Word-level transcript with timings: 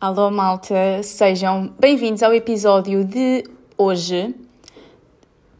Alô, 0.00 0.30
malta, 0.30 1.02
sejam 1.02 1.74
bem-vindos 1.76 2.22
ao 2.22 2.32
episódio 2.32 3.04
de 3.04 3.42
hoje 3.76 4.32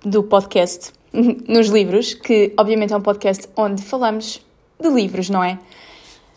do 0.01 0.23
podcast 0.23 0.93
Nos 1.13 1.67
Livros, 1.67 2.15
que 2.15 2.55
obviamente 2.57 2.93
é 2.93 2.97
um 2.97 3.01
podcast 3.01 3.49
onde 3.57 3.83
falamos 3.83 4.41
de 4.81 4.89
livros, 4.91 5.29
não 5.29 5.43
é? 5.43 5.59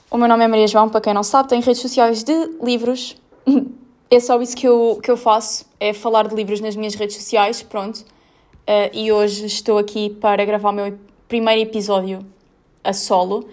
O 0.09 0.17
meu 0.17 0.27
nome 0.27 0.43
é 0.43 0.47
Maria 0.47 0.67
João, 0.67 0.89
para 0.89 0.99
quem 0.99 1.13
não 1.13 1.21
sabe, 1.21 1.49
tenho 1.49 1.61
redes 1.61 1.79
sociais 1.79 2.23
de 2.23 2.33
livros. 2.63 3.15
É 4.09 4.19
só 4.19 4.41
isso 4.41 4.57
que 4.57 4.67
eu, 4.67 4.99
que 5.01 5.09
eu 5.09 5.15
faço, 5.15 5.65
é 5.79 5.93
falar 5.93 6.27
de 6.27 6.35
livros 6.35 6.59
nas 6.59 6.75
minhas 6.75 6.95
redes 6.95 7.15
sociais, 7.15 7.63
pronto. 7.63 7.99
Uh, 7.99 8.91
e 8.91 9.09
hoje 9.09 9.45
estou 9.45 9.77
aqui 9.77 10.09
para 10.09 10.43
gravar 10.43 10.71
o 10.71 10.73
meu 10.73 10.99
primeiro 11.29 11.61
episódio 11.61 12.25
a 12.83 12.91
solo 12.91 13.47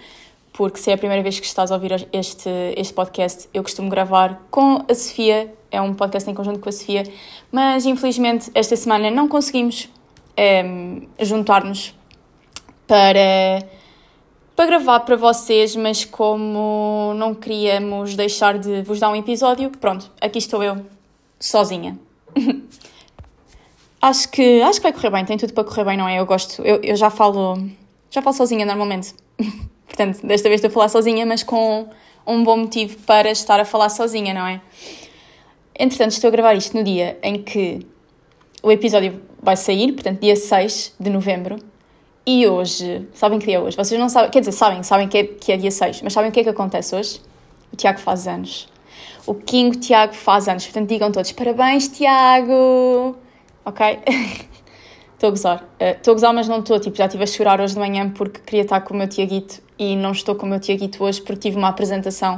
porque 0.58 0.80
se 0.80 0.90
é 0.90 0.94
a 0.94 0.98
primeira 0.98 1.22
vez 1.22 1.38
que 1.38 1.46
estás 1.46 1.70
a 1.70 1.74
ouvir 1.76 2.08
este, 2.12 2.50
este 2.76 2.92
podcast, 2.92 3.48
eu 3.54 3.62
costumo 3.62 3.88
gravar 3.88 4.42
com 4.50 4.84
a 4.88 4.92
Sofia, 4.92 5.54
é 5.70 5.80
um 5.80 5.94
podcast 5.94 6.28
em 6.28 6.34
conjunto 6.34 6.58
com 6.58 6.68
a 6.68 6.72
Sofia, 6.72 7.04
mas 7.52 7.86
infelizmente 7.86 8.50
esta 8.52 8.74
semana 8.74 9.08
não 9.08 9.28
conseguimos 9.28 9.88
é, 10.36 10.64
juntar-nos 11.20 11.94
para, 12.88 13.68
para 14.56 14.66
gravar 14.66 14.98
para 15.00 15.14
vocês, 15.14 15.76
mas 15.76 16.04
como 16.04 17.14
não 17.14 17.36
queríamos 17.36 18.16
deixar 18.16 18.58
de 18.58 18.82
vos 18.82 18.98
dar 18.98 19.10
um 19.10 19.14
episódio, 19.14 19.70
pronto, 19.70 20.10
aqui 20.20 20.38
estou 20.38 20.60
eu, 20.60 20.84
sozinha. 21.38 21.96
acho 24.02 24.28
que 24.28 24.60
acho 24.62 24.80
que 24.80 24.82
vai 24.82 24.92
correr 24.92 25.10
bem, 25.10 25.24
tem 25.24 25.38
tudo 25.38 25.52
para 25.52 25.62
correr 25.62 25.84
bem, 25.84 25.96
não 25.96 26.08
é? 26.08 26.18
Eu 26.18 26.26
gosto, 26.26 26.62
eu, 26.62 26.80
eu 26.82 26.96
já 26.96 27.10
falo 27.10 27.64
já 28.10 28.20
falo 28.20 28.34
sozinha 28.34 28.66
normalmente. 28.66 29.14
Portanto, 29.88 30.24
desta 30.24 30.48
vez 30.48 30.60
estou 30.60 30.68
a 30.68 30.72
falar 30.72 30.88
sozinha, 30.88 31.26
mas 31.26 31.42
com 31.42 31.88
um 32.26 32.44
bom 32.44 32.58
motivo 32.58 32.96
para 32.98 33.30
estar 33.30 33.58
a 33.58 33.64
falar 33.64 33.88
sozinha, 33.88 34.32
não 34.32 34.46
é? 34.46 34.60
Entretanto, 35.76 36.12
estou 36.12 36.28
a 36.28 36.30
gravar 36.30 36.54
isto 36.54 36.76
no 36.76 36.84
dia 36.84 37.18
em 37.22 37.42
que 37.42 37.84
o 38.62 38.70
episódio 38.70 39.20
vai 39.42 39.56
sair, 39.56 39.92
portanto, 39.92 40.20
dia 40.20 40.36
6 40.36 40.94
de 41.00 41.10
novembro. 41.10 41.56
E 42.26 42.46
hoje, 42.46 43.08
sabem 43.14 43.38
que 43.38 43.46
dia 43.46 43.56
é 43.56 43.60
hoje? 43.60 43.76
Vocês 43.76 43.98
não 43.98 44.08
sabem, 44.08 44.30
quer 44.30 44.40
dizer, 44.40 44.52
sabem, 44.52 44.82
sabem 44.82 45.08
que 45.08 45.16
é, 45.16 45.24
que 45.24 45.52
é 45.52 45.56
dia 45.56 45.70
6, 45.70 46.02
mas 46.02 46.12
sabem 46.12 46.28
o 46.28 46.32
que 46.32 46.40
é 46.40 46.42
que 46.42 46.50
acontece 46.50 46.94
hoje? 46.94 47.20
O 47.72 47.76
Tiago 47.76 47.98
faz 47.98 48.28
anos. 48.28 48.68
O 49.26 49.34
Kingo 49.34 49.76
Tiago 49.76 50.12
faz 50.14 50.48
anos, 50.48 50.64
portanto, 50.64 50.88
digam 50.88 51.10
todos 51.10 51.32
parabéns, 51.32 51.88
Tiago! 51.88 53.16
Ok? 53.64 53.98
Estou 55.18 55.26
a 55.26 55.30
gozar. 55.30 55.64
Eh, 55.80 55.96
estou 55.96 56.12
uh, 56.12 56.14
a 56.14 56.14
gozar, 56.14 56.32
mas 56.32 56.46
não 56.46 56.60
estou. 56.60 56.78
Tipo, 56.78 56.96
já 56.96 57.06
estive 57.06 57.24
a 57.24 57.26
chorar 57.26 57.60
hoje 57.60 57.74
de 57.74 57.80
manhã 57.80 58.08
porque 58.08 58.38
queria 58.38 58.62
estar 58.62 58.80
com 58.82 58.94
o 58.94 58.96
meu 58.96 59.08
Tiaguito 59.08 59.60
e 59.76 59.96
não 59.96 60.12
estou 60.12 60.36
com 60.36 60.46
o 60.46 60.48
meu 60.48 60.60
Tiaguito 60.60 61.02
hoje 61.02 61.20
porque 61.20 61.40
tive 61.40 61.56
uma 61.56 61.66
apresentação 61.66 62.36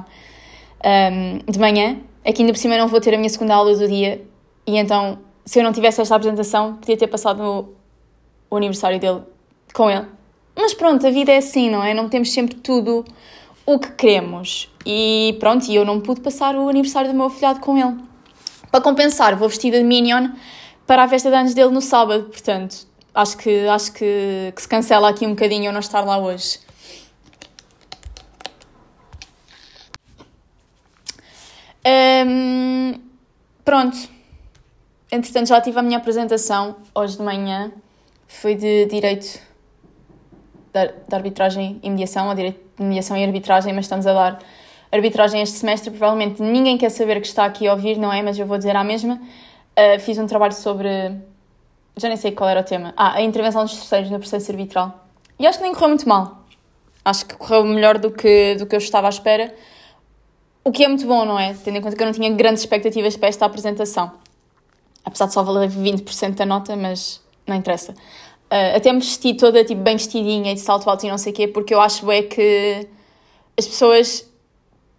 um, 0.82 0.88
ehm, 0.88 1.38
de 1.46 1.58
manhã. 1.58 1.98
Aqui 2.24 2.40
ainda 2.40 2.54
por 2.54 2.58
cima 2.58 2.78
não 2.78 2.88
vou 2.88 2.98
ter 2.98 3.14
a 3.14 3.18
minha 3.18 3.28
segunda 3.28 3.54
aula 3.54 3.76
do 3.76 3.86
dia 3.86 4.24
e 4.66 4.78
então, 4.78 5.18
se 5.44 5.58
eu 5.58 5.62
não 5.62 5.74
tivesse 5.74 6.00
esta 6.00 6.14
apresentação, 6.16 6.76
podia 6.76 6.96
ter 6.96 7.06
passado 7.06 7.42
o, 7.42 8.54
o 8.54 8.56
aniversário 8.56 8.98
dele 8.98 9.20
com 9.74 9.90
ele. 9.90 10.06
Mas 10.56 10.72
pronto, 10.72 11.06
a 11.06 11.10
vida 11.10 11.32
é 11.32 11.36
assim, 11.36 11.68
não 11.68 11.84
é? 11.84 11.92
Não 11.92 12.08
temos 12.08 12.32
sempre 12.32 12.54
tudo 12.54 13.04
o 13.66 13.78
que 13.78 13.92
queremos. 13.92 14.72
E 14.86 15.36
pronto, 15.38 15.68
e 15.68 15.74
eu 15.74 15.84
não 15.84 16.00
pude 16.00 16.22
passar 16.22 16.56
o 16.56 16.66
aniversário 16.66 17.10
do 17.10 17.14
meu 17.14 17.26
afilhado 17.26 17.60
com 17.60 17.76
ele. 17.76 17.94
Para 18.70 18.80
compensar, 18.80 19.36
vou 19.36 19.50
vestida 19.50 19.76
de 19.76 19.84
Minion 19.84 20.30
para 20.90 21.04
a 21.04 21.08
festa 21.08 21.30
de 21.30 21.36
anos 21.36 21.54
dele 21.54 21.70
no 21.70 21.80
sábado, 21.80 22.24
portanto, 22.24 22.84
acho 23.14 23.36
que, 23.36 23.68
acho 23.68 23.92
que, 23.92 24.52
que 24.52 24.60
se 24.60 24.66
cancela 24.66 25.08
aqui 25.08 25.24
um 25.24 25.36
bocadinho 25.36 25.66
eu 25.66 25.72
não 25.72 25.78
estar 25.78 26.00
lá 26.00 26.18
hoje. 26.18 26.58
Um, 32.26 32.94
pronto. 33.64 33.96
Entretanto, 35.12 35.46
já 35.50 35.60
tive 35.60 35.78
a 35.78 35.82
minha 35.82 35.96
apresentação 35.96 36.74
hoje 36.92 37.18
de 37.18 37.22
manhã. 37.22 37.70
Foi 38.26 38.56
de 38.56 38.86
Direito 38.86 39.38
de 40.74 41.14
Arbitragem 41.14 41.78
e 41.84 41.88
Mediação, 41.88 42.28
ou 42.28 42.34
Direito 42.34 42.58
de 42.76 42.82
Mediação 42.82 43.16
e 43.16 43.22
Arbitragem, 43.22 43.72
mas 43.72 43.84
estamos 43.84 44.08
a 44.08 44.12
dar 44.12 44.38
arbitragem 44.90 45.40
este 45.40 45.56
semestre. 45.58 45.90
Provavelmente 45.90 46.42
ninguém 46.42 46.76
quer 46.76 46.90
saber 46.90 47.20
que 47.20 47.28
está 47.28 47.44
aqui 47.44 47.68
a 47.68 47.74
ouvir, 47.74 47.96
não 47.96 48.12
é? 48.12 48.22
Mas 48.22 48.36
eu 48.36 48.44
vou 48.44 48.58
dizer 48.58 48.74
a 48.74 48.82
mesma. 48.82 49.20
Uh, 49.80 49.98
fiz 50.00 50.18
um 50.18 50.26
trabalho 50.26 50.52
sobre. 50.52 50.88
Já 51.96 52.08
nem 52.08 52.16
sei 52.16 52.32
qual 52.32 52.50
era 52.50 52.60
o 52.60 52.64
tema. 52.64 52.92
Ah, 52.96 53.14
a 53.14 53.22
intervenção 53.22 53.64
dos 53.64 53.74
terceiros 53.74 54.10
no 54.10 54.18
processo 54.18 54.50
arbitral. 54.50 55.06
E 55.38 55.46
acho 55.46 55.56
que 55.56 55.64
nem 55.64 55.72
correu 55.72 55.88
muito 55.88 56.06
mal. 56.06 56.44
Acho 57.02 57.24
que 57.24 57.34
correu 57.34 57.64
melhor 57.64 57.96
do 57.96 58.10
que, 58.10 58.56
do 58.56 58.66
que 58.66 58.74
eu 58.74 58.78
estava 58.78 59.06
à 59.06 59.10
espera. 59.10 59.54
O 60.62 60.70
que 60.70 60.84
é 60.84 60.88
muito 60.88 61.06
bom, 61.06 61.24
não 61.24 61.38
é? 61.38 61.54
Tendo 61.54 61.78
em 61.78 61.80
conta 61.80 61.96
que 61.96 62.02
eu 62.02 62.06
não 62.06 62.12
tinha 62.12 62.30
grandes 62.30 62.62
expectativas 62.62 63.16
para 63.16 63.28
esta 63.30 63.46
apresentação. 63.46 64.12
Apesar 65.02 65.26
de 65.26 65.32
só 65.32 65.42
valer 65.42 65.70
20% 65.70 66.34
da 66.34 66.44
nota, 66.44 66.76
mas 66.76 67.22
não 67.46 67.56
interessa. 67.56 67.92
Uh, 67.92 68.76
até 68.76 68.92
me 68.92 68.98
vesti 68.98 69.32
toda 69.32 69.64
tipo, 69.64 69.80
bem 69.80 69.96
vestidinha 69.96 70.52
e 70.52 70.54
de 70.54 70.60
salto 70.60 70.90
alto 70.90 71.06
e 71.06 71.08
não 71.08 71.16
sei 71.16 71.32
o 71.32 71.34
quê, 71.34 71.48
porque 71.48 71.72
eu 71.72 71.80
acho 71.80 72.10
é 72.10 72.22
que 72.22 72.86
as 73.56 73.66
pessoas 73.66 74.28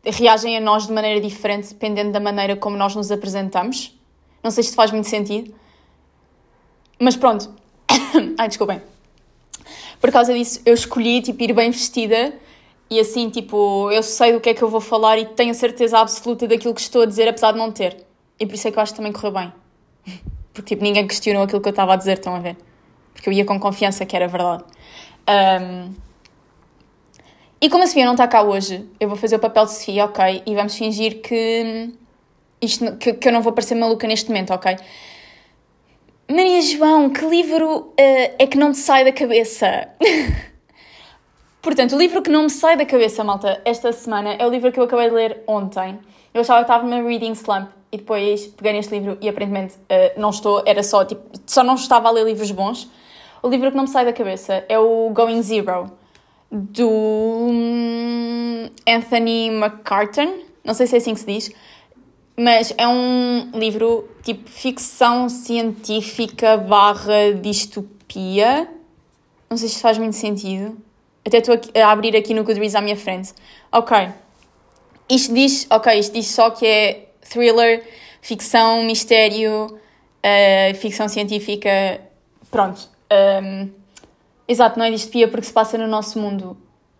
reagem 0.03 0.57
a 0.57 0.59
nós 0.59 0.87
de 0.87 0.93
maneira 0.93 1.21
diferente 1.21 1.69
dependendo 1.69 2.11
da 2.11 2.19
maneira 2.19 2.55
como 2.55 2.75
nós 2.75 2.95
nos 2.95 3.11
apresentamos. 3.11 3.95
Não 4.43 4.51
sei 4.51 4.63
se 4.63 4.75
faz 4.75 4.91
muito 4.91 5.07
sentido. 5.07 5.53
Mas 6.99 7.15
pronto. 7.15 7.53
Ai, 8.37 8.47
desculpem. 8.47 8.81
Por 9.99 10.11
causa 10.11 10.33
disso, 10.33 10.61
eu 10.65 10.73
escolhi 10.73 11.21
tipo, 11.21 11.43
ir 11.43 11.53
bem 11.53 11.69
vestida 11.69 12.33
e 12.89 12.99
assim, 12.99 13.29
tipo, 13.29 13.89
eu 13.91 14.03
sei 14.03 14.33
do 14.33 14.41
que 14.41 14.49
é 14.49 14.53
que 14.53 14.61
eu 14.61 14.67
vou 14.67 14.81
falar 14.81 15.17
e 15.17 15.25
tenho 15.25 15.53
certeza 15.53 15.99
absoluta 15.99 16.47
daquilo 16.47 16.73
que 16.73 16.81
estou 16.81 17.03
a 17.03 17.05
dizer, 17.05 17.27
apesar 17.27 17.51
de 17.51 17.57
não 17.57 17.71
ter. 17.71 18.05
E 18.39 18.45
por 18.45 18.55
isso 18.55 18.67
é 18.67 18.71
que 18.71 18.77
eu 18.77 18.83
acho 18.83 18.93
que 18.93 18.97
também 18.97 19.13
correu 19.13 19.31
bem. 19.31 19.53
Porque 20.53 20.75
tipo, 20.75 20.83
ninguém 20.83 21.07
questionou 21.07 21.43
aquilo 21.43 21.61
que 21.61 21.69
eu 21.69 21.71
estava 21.71 21.93
a 21.93 21.95
dizer, 21.95 22.17
estão 22.17 22.35
a 22.35 22.39
ver? 22.39 22.57
Porque 23.13 23.29
eu 23.29 23.33
ia 23.33 23.45
com 23.45 23.59
confiança 23.59 24.05
que 24.05 24.15
era 24.15 24.27
verdade. 24.27 24.63
Um... 25.29 25.93
E 27.61 27.69
como 27.69 27.83
a 27.83 27.87
Sofia 27.87 28.05
não 28.05 28.13
está 28.13 28.27
cá 28.27 28.41
hoje, 28.41 28.85
eu 28.99 29.07
vou 29.07 29.15
fazer 29.15 29.35
o 29.35 29.39
papel 29.39 29.65
de 29.65 29.73
Sofia, 29.73 30.05
ok? 30.05 30.41
E 30.45 30.55
vamos 30.55 30.75
fingir 30.75 31.21
que 31.21 31.93
isto, 32.61 32.97
que, 32.97 33.13
que 33.13 33.27
eu 33.27 33.31
não 33.31 33.41
vou 33.41 33.53
parecer 33.53 33.75
maluca 33.75 34.07
neste 34.07 34.29
momento, 34.29 34.53
ok? 34.53 34.75
Maria 36.29 36.61
João, 36.61 37.09
que 37.09 37.25
livro 37.25 37.77
uh, 37.77 37.93
é 37.97 38.47
que 38.47 38.57
não 38.57 38.71
te 38.71 38.77
sai 38.77 39.03
da 39.03 39.11
cabeça? 39.11 39.89
Portanto, 41.61 41.95
o 41.95 41.97
livro 41.97 42.21
que 42.21 42.29
não 42.29 42.43
me 42.43 42.49
sai 42.49 42.77
da 42.77 42.85
cabeça, 42.85 43.23
malta, 43.23 43.61
esta 43.65 43.91
semana 43.91 44.33
é 44.33 44.47
o 44.47 44.49
livro 44.49 44.71
que 44.71 44.79
eu 44.79 44.85
acabei 44.85 45.09
de 45.09 45.15
ler 45.15 45.43
ontem. 45.45 45.99
Eu 46.33 46.41
achava 46.41 46.59
que 46.59 46.71
estava 46.71 46.87
numa 46.87 47.07
reading 47.07 47.33
slump 47.33 47.69
e 47.91 47.97
depois 47.97 48.47
peguei 48.47 48.73
neste 48.73 48.93
livro 48.93 49.17
e 49.19 49.27
aparentemente 49.27 49.75
uh, 49.75 50.19
não 50.19 50.29
estou, 50.29 50.63
era 50.65 50.81
só, 50.81 51.03
tipo, 51.03 51.21
só 51.45 51.63
não 51.63 51.75
estava 51.75 52.07
a 52.07 52.11
ler 52.11 52.25
livros 52.25 52.49
bons. 52.51 52.89
O 53.43 53.49
livro 53.49 53.69
que 53.69 53.75
não 53.75 53.83
me 53.83 53.89
sai 53.89 54.05
da 54.05 54.13
cabeça 54.13 54.63
é 54.69 54.79
o 54.79 55.09
Going 55.09 55.41
Zero, 55.41 55.91
do 56.51 56.89
hum, 56.89 58.69
Anthony 58.87 59.49
McCartan, 59.49 60.33
não 60.63 60.73
sei 60.73 60.85
se 60.85 60.95
é 60.95 60.97
assim 60.97 61.13
que 61.13 61.19
se 61.19 61.25
diz, 61.25 61.51
mas 62.37 62.73
é 62.77 62.87
um 62.87 63.51
livro 63.53 64.09
tipo 64.23 64.49
ficção 64.49 65.29
científica 65.29 66.57
barra 66.57 67.33
distopia. 67.41 68.67
Não 69.49 69.57
sei 69.57 69.69
se 69.69 69.79
faz 69.79 69.97
muito 69.97 70.15
sentido. 70.15 70.77
Até 71.25 71.37
estou 71.37 71.59
a 71.75 71.91
abrir 71.91 72.15
aqui 72.15 72.33
no 72.33 72.43
Goodreads 72.43 72.75
à 72.75 72.81
minha 72.81 72.97
frente. 72.97 73.33
Ok. 73.71 73.95
Isto 75.09 75.33
diz, 75.33 75.67
ok, 75.69 75.99
isto 75.99 76.13
diz 76.13 76.27
só 76.27 76.49
que 76.49 76.65
é 76.65 77.09
thriller, 77.21 77.83
ficção, 78.21 78.83
mistério, 78.83 79.65
uh, 79.65 80.75
ficção 80.75 81.07
científica. 81.07 82.01
Pronto. 82.49 82.89
Um, 83.43 83.69
exato, 84.47 84.79
não 84.79 84.85
é 84.85 84.91
distopia 84.91 85.27
porque 85.27 85.45
se 85.45 85.53
passa 85.53 85.77
no 85.77 85.87
nosso 85.87 86.17
mundo 86.17 86.57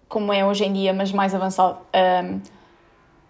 como 0.07 0.33
é 0.33 0.45
hoje 0.45 0.65
em 0.65 0.73
dia, 0.73 0.93
mas 0.93 1.11
mais 1.11 1.33
avançado. 1.33 1.79
Um, 1.95 2.41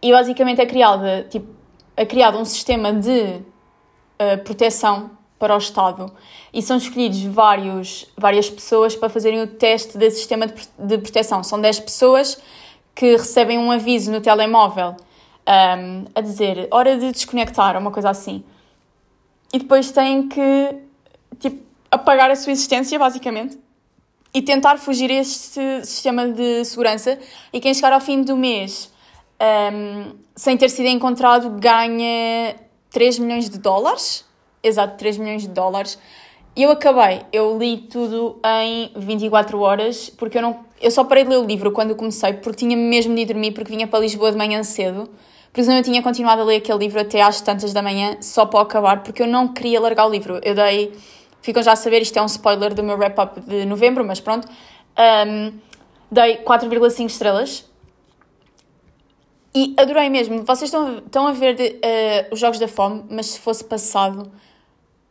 e 0.01 0.11
basicamente 0.11 0.59
é 0.59 0.65
criada, 0.65 1.27
tipo, 1.29 1.60
criado 2.05 2.37
um 2.37 2.45
sistema 2.45 2.93
de 2.93 3.11
uh, 3.11 4.43
proteção 4.43 5.11
para 5.37 5.55
o 5.55 5.57
Estado 5.57 6.11
e 6.53 6.61
são 6.61 6.77
escolhidos 6.77 7.23
vários, 7.23 8.05
várias 8.15 8.49
pessoas 8.49 8.95
para 8.95 9.09
fazerem 9.09 9.41
o 9.41 9.47
teste 9.47 9.97
desse 9.97 10.17
sistema 10.17 10.45
de, 10.45 10.53
de 10.77 10.97
proteção. 10.99 11.43
São 11.43 11.59
10 11.59 11.79
pessoas 11.79 12.39
que 12.93 13.15
recebem 13.15 13.57
um 13.57 13.71
aviso 13.71 14.11
no 14.11 14.21
telemóvel 14.21 14.89
um, 14.89 15.51
ehm, 15.51 16.05
a 16.13 16.21
dizer 16.21 16.67
hora 16.69 16.97
de 16.97 17.11
desconectar, 17.11 17.75
uma 17.77 17.89
coisa 17.89 18.11
assim. 18.11 18.43
E 19.51 19.57
depois 19.57 19.91
têm 19.91 20.27
que 20.27 20.75
tipo, 21.39 21.63
apagar 21.89 22.29
a 22.29 22.35
sua 22.35 22.51
existência, 22.51 22.99
basicamente, 22.99 23.57
e 24.33 24.41
tentar 24.41 24.77
fugir 24.77 25.09
a 25.09 25.15
este 25.15 25.85
sistema 25.85 26.27
de 26.27 26.63
segurança. 26.65 27.17
E 27.51 27.59
quem 27.59 27.73
chegar 27.73 27.93
ao 27.93 27.99
fim 27.99 28.21
do 28.21 28.37
mês 28.37 28.90
um, 29.41 30.15
sem 30.35 30.55
ter 30.55 30.69
sido 30.69 30.87
encontrado, 30.87 31.49
ganha 31.59 32.55
3 32.91 33.19
milhões 33.19 33.49
de 33.49 33.57
dólares. 33.57 34.23
Exato, 34.63 34.97
3 34.97 35.17
milhões 35.17 35.41
de 35.41 35.47
dólares. 35.47 35.97
E 36.55 36.63
eu 36.63 36.71
acabei, 36.71 37.21
eu 37.31 37.57
li 37.57 37.77
tudo 37.77 38.39
em 38.45 38.91
24 38.95 39.59
horas, 39.59 40.09
porque 40.09 40.37
eu 40.37 40.41
não. 40.41 40.59
Eu 40.81 40.91
só 40.91 41.03
parei 41.03 41.23
de 41.23 41.29
ler 41.29 41.37
o 41.37 41.45
livro 41.45 41.71
quando 41.71 41.95
comecei, 41.95 42.33
porque 42.33 42.57
tinha 42.65 42.75
mesmo 42.75 43.15
de 43.15 43.21
ir 43.21 43.25
dormir, 43.25 43.51
porque 43.51 43.71
vinha 43.71 43.87
para 43.87 43.99
Lisboa 43.99 44.31
de 44.31 44.37
manhã 44.37 44.61
cedo, 44.63 45.09
Por 45.53 45.61
exemplo, 45.61 45.79
eu 45.79 45.83
tinha 45.83 46.01
continuado 46.01 46.41
a 46.41 46.45
ler 46.45 46.57
aquele 46.57 46.79
livro 46.79 46.99
até 46.99 47.21
às 47.21 47.39
tantas 47.39 47.71
da 47.71 47.81
manhã, 47.81 48.17
só 48.19 48.45
para 48.45 48.61
acabar, 48.61 49.01
porque 49.01 49.21
eu 49.21 49.27
não 49.27 49.47
queria 49.47 49.79
largar 49.79 50.07
o 50.07 50.09
livro. 50.09 50.41
Eu 50.43 50.55
dei, 50.55 50.93
ficam 51.41 51.63
já 51.63 51.71
a 51.71 51.75
saber, 51.75 52.01
isto 52.01 52.17
é 52.17 52.21
um 52.21 52.25
spoiler 52.25 52.73
do 52.73 52.83
meu 52.83 52.97
wrap-up 52.97 53.39
de 53.41 53.65
novembro, 53.65 54.03
mas 54.03 54.19
pronto. 54.19 54.47
Um, 55.27 55.53
dei 56.11 56.37
4,5 56.37 57.05
estrelas. 57.05 57.70
E 59.53 59.73
adorei 59.77 60.09
mesmo. 60.09 60.43
Vocês 60.43 60.69
estão, 60.69 60.99
estão 60.99 61.27
a 61.27 61.33
ver 61.33 61.55
uh, 61.55 62.33
os 62.33 62.39
Jogos 62.39 62.57
da 62.57 62.67
Fome, 62.67 63.03
mas 63.09 63.27
se 63.27 63.39
fosse 63.39 63.63
passado 63.63 64.31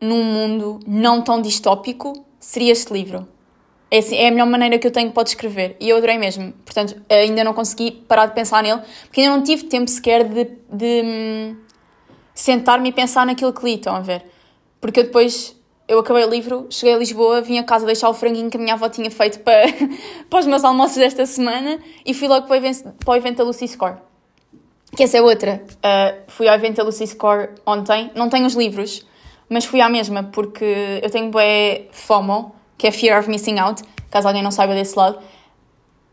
num 0.00 0.24
mundo 0.24 0.80
não 0.86 1.22
tão 1.22 1.42
distópico, 1.42 2.24
seria 2.38 2.72
este 2.72 2.92
livro. 2.92 3.28
É, 3.90 3.98
assim, 3.98 4.16
é 4.16 4.28
a 4.28 4.30
melhor 4.30 4.46
maneira 4.46 4.78
que 4.78 4.86
eu 4.86 4.90
tenho 4.90 5.10
para 5.10 5.24
descrever. 5.24 5.76
E 5.78 5.88
eu 5.88 5.96
adorei 5.96 6.16
mesmo. 6.16 6.52
Portanto, 6.64 6.96
ainda 7.08 7.44
não 7.44 7.52
consegui 7.52 7.90
parar 7.90 8.26
de 8.26 8.34
pensar 8.34 8.62
nele, 8.62 8.80
porque 9.04 9.20
ainda 9.20 9.36
não 9.36 9.42
tive 9.42 9.64
tempo 9.64 9.90
sequer 9.90 10.24
de, 10.24 10.44
de 10.72 11.02
hum, 11.04 11.56
sentar-me 12.32 12.88
e 12.88 12.92
pensar 12.92 13.26
naquilo 13.26 13.52
que 13.52 13.64
li. 13.64 13.74
Estão 13.74 13.94
a 13.94 14.00
ver? 14.00 14.24
Porque 14.80 15.00
eu 15.00 15.04
depois 15.04 15.54
eu 15.86 15.98
acabei 15.98 16.24
o 16.24 16.30
livro, 16.30 16.66
cheguei 16.70 16.94
a 16.94 16.98
Lisboa, 16.98 17.40
vim 17.42 17.58
a 17.58 17.64
casa 17.64 17.84
deixar 17.84 18.08
o 18.08 18.14
franguinho 18.14 18.48
que 18.48 18.56
a 18.56 18.60
minha 18.60 18.74
avó 18.74 18.88
tinha 18.88 19.10
feito 19.10 19.40
para, 19.40 19.64
para 20.30 20.38
os 20.38 20.46
meus 20.46 20.62
almoços 20.62 20.96
desta 20.96 21.26
semana 21.26 21.80
e 22.06 22.14
fui 22.14 22.28
logo 22.28 22.46
para 22.46 22.54
o 22.54 22.56
evento, 22.56 22.94
para 23.04 23.10
o 23.10 23.16
evento 23.16 23.38
da 23.38 23.44
Lucy 23.44 23.66
Score. 23.66 23.96
Que 24.96 25.04
essa 25.04 25.18
é 25.18 25.22
outra. 25.22 25.62
Uh, 25.76 26.22
fui 26.28 26.48
ao 26.48 26.54
evento 26.54 26.76
da 26.76 26.82
Lucy 26.82 27.06
Score 27.06 27.50
ontem, 27.64 28.10
não 28.14 28.28
tenho 28.28 28.46
os 28.46 28.54
livros, 28.54 29.06
mas 29.48 29.64
fui 29.64 29.80
à 29.80 29.88
mesma 29.88 30.24
porque 30.24 31.00
eu 31.02 31.10
tenho 31.10 31.30
bué 31.30 31.86
FOMO, 31.92 32.54
que 32.76 32.86
é 32.86 32.90
Fear 32.90 33.18
of 33.20 33.28
Missing 33.28 33.58
Out, 33.58 33.82
caso 34.10 34.26
alguém 34.28 34.42
não 34.42 34.50
saiba 34.50 34.74
desse 34.74 34.96
lado. 34.98 35.18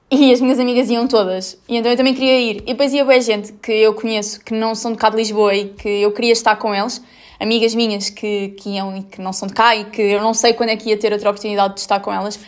E 0.10 0.32
as 0.32 0.40
minhas 0.40 0.58
amigas 0.58 0.90
iam 0.90 1.06
todas. 1.06 1.62
E 1.68 1.76
então 1.76 1.92
eu 1.92 1.98
também 1.98 2.14
queria 2.14 2.40
ir. 2.40 2.58
E 2.62 2.68
depois 2.68 2.94
ia 2.94 3.04
bem 3.04 3.22
gente 3.22 3.52
que 3.54 3.74
eu 3.74 3.94
conheço, 3.94 4.40
que 4.44 4.54
não 4.54 4.74
são 4.74 4.94
de 4.94 4.98
cá 4.98 5.10
de 5.10 5.18
Lisboa 5.18 5.54
e 5.54 5.70
que 5.70 5.90
eu 5.90 6.14
queria 6.14 6.32
estar 6.32 6.56
com 6.56 6.74
eles. 6.74 7.04
Amigas 7.40 7.76
minhas 7.76 8.10
que, 8.10 8.50
que 8.58 8.70
iam 8.70 8.96
e 8.96 9.04
que 9.04 9.22
não 9.22 9.34
são 9.34 9.48
de 9.48 9.54
cá 9.54 9.76
e 9.76 9.86
que 9.86 10.02
eu 10.02 10.22
não 10.22 10.34
sei 10.34 10.54
quando 10.54 10.70
é 10.70 10.78
que 10.78 10.90
ia 10.90 10.98
ter 10.98 11.12
outra 11.12 11.30
oportunidade 11.30 11.74
de 11.74 11.82
estar 11.82 12.00
com 12.00 12.12
elas. 12.12 12.40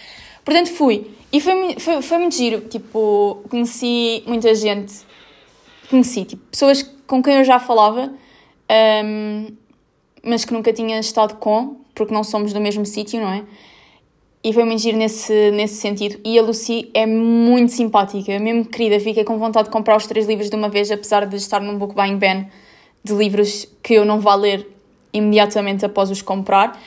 Portanto, 0.46 0.72
fui. 0.72 1.12
E 1.34 1.42
foi, 1.42 1.76
foi, 1.78 2.02
foi 2.02 2.18
muito 2.18 2.36
giro. 2.36 2.62
Tipo, 2.62 3.44
conheci 3.50 4.24
muita 4.26 4.56
gente. 4.56 4.94
Conheci, 5.90 6.26
tipo, 6.26 6.44
pessoas 6.52 6.84
com 7.08 7.22
quem 7.24 7.36
eu 7.36 7.44
já 7.44 7.60
falava, 7.60 8.14
um, 9.06 9.48
mas 10.24 10.46
que 10.46 10.54
nunca 10.54 10.72
tinha 10.72 11.00
estado 11.00 11.36
com, 11.36 11.78
porque 11.96 12.14
não 12.14 12.24
somos 12.24 12.54
do 12.54 12.62
mesmo 12.62 12.86
sítio, 12.86 13.20
não 13.20 13.30
é? 13.30 13.44
e 14.44 14.54
foi 14.54 14.64
muito 14.64 14.82
giro 14.82 14.98
nesse, 14.98 15.52
nesse 15.52 15.76
sentido. 15.76 16.20
E 16.24 16.40
a 16.40 16.42
Lucy 16.42 16.90
é 16.94 17.06
muito 17.06 17.72
simpática, 17.72 18.40
mesmo 18.40 18.66
querida. 18.66 19.00
Fiquei 19.00 19.24
com 19.24 19.38
vontade 19.38 19.66
de 19.68 19.72
comprar 19.72 19.98
os 19.98 20.08
três 20.08 20.26
livros 20.26 20.50
de 20.50 20.56
uma 20.56 20.70
vez, 20.70 20.90
apesar 20.92 21.26
de 21.26 21.36
estar 21.36 21.60
num 21.60 21.78
book 21.78 21.94
buying 21.94 22.18
ban 22.18 22.46
de 23.04 23.14
livros 23.14 23.68
que 23.84 23.94
eu 23.94 24.06
não 24.06 24.20
vá 24.20 24.36
ler 24.36 24.68
imediatamente 25.12 25.86
após 25.86 26.10
os 26.10 26.22
comprar. 26.22 26.80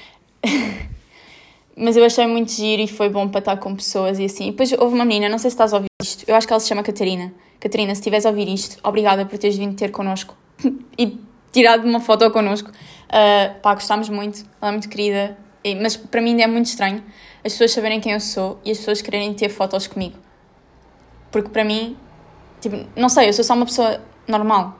Mas 1.76 1.96
eu 1.96 2.04
achei 2.04 2.26
muito 2.26 2.52
giro 2.52 2.82
e 2.82 2.86
foi 2.86 3.08
bom 3.08 3.28
para 3.28 3.40
estar 3.40 3.56
com 3.58 3.74
pessoas 3.74 4.18
e 4.18 4.24
assim. 4.24 4.48
E 4.48 4.50
depois 4.50 4.72
houve 4.72 4.94
uma 4.94 5.04
menina, 5.04 5.28
não 5.28 5.38
sei 5.38 5.50
se 5.50 5.54
estás 5.54 5.72
a 5.72 5.76
ouvir 5.76 5.88
isto, 6.02 6.24
eu 6.26 6.34
acho 6.34 6.46
que 6.46 6.52
ela 6.52 6.60
se 6.60 6.68
chama 6.68 6.82
Catarina. 6.82 7.32
Catarina, 7.62 7.94
se 7.94 8.00
estiveres 8.00 8.26
a 8.26 8.30
ouvir 8.30 8.48
isto, 8.48 8.78
obrigada 8.82 9.24
por 9.24 9.38
teres 9.38 9.56
vindo 9.56 9.76
ter 9.76 9.92
connosco 9.92 10.36
e 10.98 11.16
tirado 11.52 11.86
uma 11.86 12.00
foto 12.00 12.28
connosco. 12.32 12.70
Uh, 12.70 13.60
pá, 13.60 13.74
gostámos 13.74 14.08
muito, 14.08 14.44
ela 14.60 14.70
é 14.70 14.72
muito 14.72 14.88
querida, 14.88 15.38
mas 15.80 15.96
para 15.96 16.20
mim 16.20 16.30
ainda 16.30 16.42
é 16.42 16.46
muito 16.48 16.66
estranho 16.66 17.02
as 17.44 17.52
pessoas 17.52 17.72
saberem 17.72 18.00
quem 18.00 18.12
eu 18.12 18.20
sou 18.20 18.60
e 18.64 18.70
as 18.70 18.78
pessoas 18.78 19.02
quererem 19.02 19.34
ter 19.34 19.48
fotos 19.48 19.86
comigo. 19.86 20.16
Porque 21.30 21.48
para 21.48 21.64
mim, 21.64 21.96
tipo, 22.60 22.76
não 22.94 23.08
sei, 23.08 23.28
eu 23.28 23.32
sou 23.32 23.44
só 23.44 23.54
uma 23.54 23.66
pessoa 23.66 24.00
normal. 24.28 24.78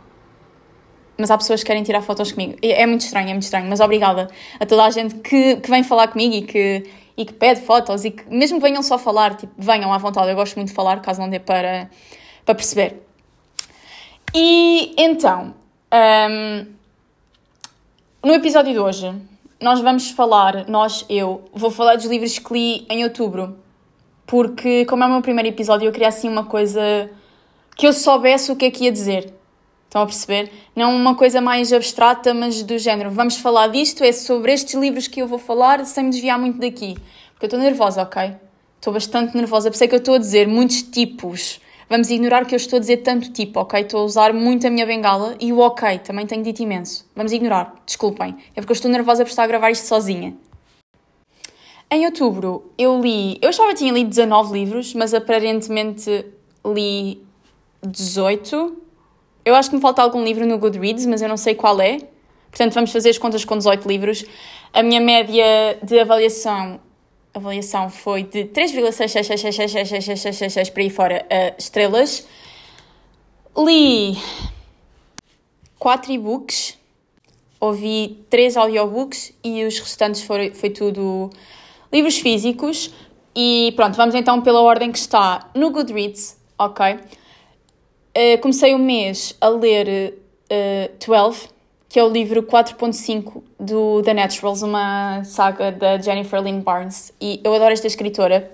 Mas 1.19 1.31
há 1.31 1.37
pessoas 1.37 1.61
que 1.61 1.67
querem 1.67 1.83
tirar 1.83 2.03
fotos 2.03 2.33
comigo. 2.33 2.57
É, 2.63 2.83
é 2.83 2.87
muito 2.87 3.03
estranho, 3.03 3.29
é 3.29 3.33
muito 3.33 3.43
estranho. 3.43 3.69
Mas 3.69 3.81
obrigada 3.81 4.29
a 4.59 4.67
toda 4.67 4.85
a 4.85 4.91
gente 4.91 5.17
que, 5.17 5.57
que 5.57 5.71
vem 5.71 5.83
falar 5.83 6.09
comigo 6.09 6.35
e 6.35 6.43
que, 6.43 6.91
e 7.17 7.25
que 7.25 7.33
pede 7.33 7.61
fotos 7.63 8.05
e 8.05 8.13
que, 8.13 8.29
mesmo 8.33 8.61
venham 8.61 8.83
só 8.83 8.97
falar, 8.97 9.35
tipo, 9.35 9.53
venham 9.59 9.93
à 9.93 9.99
vontade. 9.99 10.31
Eu 10.31 10.37
gosto 10.37 10.57
muito 10.57 10.69
de 10.69 10.75
falar, 10.75 11.01
caso 11.01 11.21
não 11.21 11.29
dê 11.29 11.41
para, 11.41 11.91
para 12.45 12.55
perceber. 12.55 13.03
E 14.35 14.95
então, 14.97 15.55
um, 15.93 16.67
no 18.25 18.35
episódio 18.35 18.73
de 18.73 18.79
hoje, 18.79 19.13
nós 19.61 19.81
vamos 19.81 20.11
falar, 20.11 20.67
nós, 20.69 21.05
eu, 21.09 21.45
vou 21.53 21.71
falar 21.71 21.97
dos 21.97 22.07
livros 22.07 22.39
que 22.39 22.53
li 22.53 22.87
em 22.89 23.05
outubro. 23.05 23.59
Porque, 24.27 24.87
como 24.87 25.05
é 25.05 25.07
o 25.07 25.11
meu 25.11 25.21
primeiro 25.21 25.49
episódio, 25.49 25.87
eu 25.87 25.93
queria 25.93 26.09
assim 26.09 26.29
uma 26.29 26.45
coisa 26.45 27.11
que 27.77 27.87
eu 27.87 27.93
soubesse 27.93 28.51
o 28.51 28.57
que 28.57 28.65
é 28.65 28.71
que 28.71 28.85
ia 28.85 28.93
dizer. 28.93 29.35
Estão 29.85 30.03
a 30.03 30.07
perceber? 30.07 30.51
Não 30.75 30.97
uma 30.97 31.15
coisa 31.15 31.41
mais 31.41 31.71
abstrata, 31.71 32.33
mas 32.33 32.63
do 32.63 32.79
género. 32.79 33.11
Vamos 33.11 33.37
falar 33.37 33.67
disto, 33.67 34.03
é 34.03 34.11
sobre 34.13 34.53
estes 34.53 34.75
livros 34.75 35.07
que 35.07 35.21
eu 35.21 35.27
vou 35.27 35.39
falar, 35.39 35.85
sem 35.85 36.05
me 36.05 36.11
desviar 36.11 36.39
muito 36.39 36.59
daqui. 36.59 36.97
Porque 37.33 37.45
eu 37.45 37.49
estou 37.49 37.61
nervosa, 37.61 38.03
ok? 38.03 38.35
Estou 38.77 38.95
bastante 38.95 39.37
nervosa, 39.37 39.71
por 39.71 39.75
isso 39.75 39.85
é 39.85 39.89
que 39.89 39.95
eu 39.95 39.99
estou 39.99 40.15
a 40.15 40.19
dizer 40.19 40.49
muitos 40.49 40.83
tipos 40.83 41.61
Vamos 41.89 42.11
ignorar 42.11 42.47
que 42.47 42.55
eu 42.55 42.57
estou 42.57 42.77
a 42.77 42.81
dizer 42.81 42.99
tanto 42.99 43.31
tipo, 43.33 43.61
ok? 43.61 43.81
Estou 43.81 44.01
a 44.01 44.05
usar 44.05 44.33
muito 44.33 44.67
a 44.67 44.71
minha 44.71 44.87
bengala 44.87 45.37
e 45.41 45.53
o 45.53 45.59
ok 45.59 45.99
também 45.99 46.27
tenho 46.27 46.43
dito 46.43 46.63
imenso. 46.63 47.07
Vamos 47.15 47.33
ignorar, 47.33 47.75
desculpem. 47.85 48.37
É 48.55 48.61
porque 48.61 48.73
eu 48.73 48.75
estou 48.75 48.91
nervosa 48.91 49.25
por 49.25 49.31
estar 49.31 49.45
a 49.45 49.47
gravar 49.47 49.71
isto 49.71 49.87
sozinha. 49.87 50.35
Em 51.91 52.07
outubro 52.07 52.73
eu 52.79 53.01
li. 53.01 53.39
Eu 53.43 53.51
achava 53.51 53.71
que 53.71 53.79
tinha 53.79 53.93
lido 53.93 54.09
19 54.09 54.53
livros, 54.53 54.95
mas 54.95 55.13
aparentemente 55.13 56.25
li 56.65 57.23
18. 57.87 58.79
Eu 59.45 59.55
acho 59.55 59.69
que 59.69 59.77
me 59.77 59.83
falta 59.83 60.01
algum 60.01 60.25
livro 60.25 60.47
no 60.47 60.57
Goodreads, 60.57 61.05
mas 61.05 61.21
eu 61.21 61.29
não 61.29 61.37
sei 61.37 61.55
qual 61.55 61.81
é. 61.81 61.99
Portanto, 62.51 62.75
vamos 62.75 62.93
fazer 62.93 63.11
as 63.11 63.19
contas 63.19 63.45
com 63.45 63.59
18 63.59 63.87
livros. 63.89 64.25
A 64.73 64.83
minha 64.83 65.01
média 65.01 65.79
de 65.83 65.99
avaliação 65.99 66.81
avaliação 67.35 67.91
foi 67.91 68.23
de 68.25 68.45
3,6666666 68.47 70.71
para 70.71 70.83
aí 70.83 70.91
fora 70.91 71.25
uh, 71.25 71.55
estrelas. 71.59 72.27
Li 73.57 74.19
4 75.79 76.13
e-books, 76.13 76.79
ouvi 77.61 78.25
3 78.31 78.57
audiobooks 78.57 79.33
e 79.43 79.65
os 79.65 79.79
restantes 79.79 80.23
foi, 80.23 80.55
foi 80.55 80.71
tudo 80.71 81.31
livros 81.93 82.19
físicos. 82.19 82.93
E 83.35 83.73
pronto, 83.77 83.97
vamos 83.97 84.15
então 84.15 84.41
pela 84.43 84.61
ordem 84.61 84.93
que 84.93 84.99
está 84.99 85.51
no 85.55 85.71
Goodreads, 85.71 86.39
ok? 86.59 86.95
Uh, 86.95 88.39
comecei 88.43 88.75
o 88.75 88.79
mês 88.79 89.35
a 89.41 89.49
ler 89.49 90.19
uh, 90.51 90.91
12, 91.05 91.49
que 91.93 92.01
é 92.01 92.03
o 92.03 92.09
livro 92.09 92.43
4.5 92.43 93.43
do 93.61 94.01
The 94.03 94.15
Naturals, 94.15 94.63
uma 94.63 95.23
saga 95.25 95.71
da 95.71 95.99
Jennifer 95.99 96.41
Lynn 96.41 96.61
Barnes. 96.61 97.13
E 97.21 97.39
eu 97.45 97.53
adoro 97.53 97.71
esta 97.71 97.87
escritora. 97.87 98.51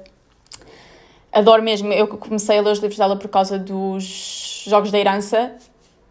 Adoro 1.33 1.63
mesmo. 1.63 1.93
Eu 1.93 2.09
comecei 2.09 2.59
a 2.59 2.61
ler 2.61 2.73
os 2.73 2.81
livros 2.81 2.99
dela 2.99 3.15
por 3.15 3.29
causa 3.29 3.57
dos 3.57 4.65
Jogos 4.67 4.91
da 4.91 4.99
Herança 4.99 5.53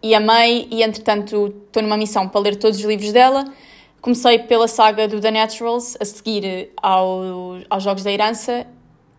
e 0.01 0.15
amei, 0.15 0.69
e 0.71 0.81
entretanto 0.81 1.53
estou 1.65 1.83
numa 1.83 1.97
missão 1.97 2.29
para 2.29 2.39
ler 2.39 2.55
todos 2.55 2.79
os 2.79 2.85
livros 2.85 3.11
dela. 3.11 3.43
Comecei 3.99 4.39
pela 4.39 4.69
saga 4.69 5.05
do 5.05 5.19
The 5.19 5.31
Naturals, 5.31 5.97
a 5.99 6.05
seguir 6.05 6.71
ao, 6.81 7.57
aos 7.69 7.83
Jogos 7.83 8.05
da 8.05 8.11
Herança, 8.11 8.65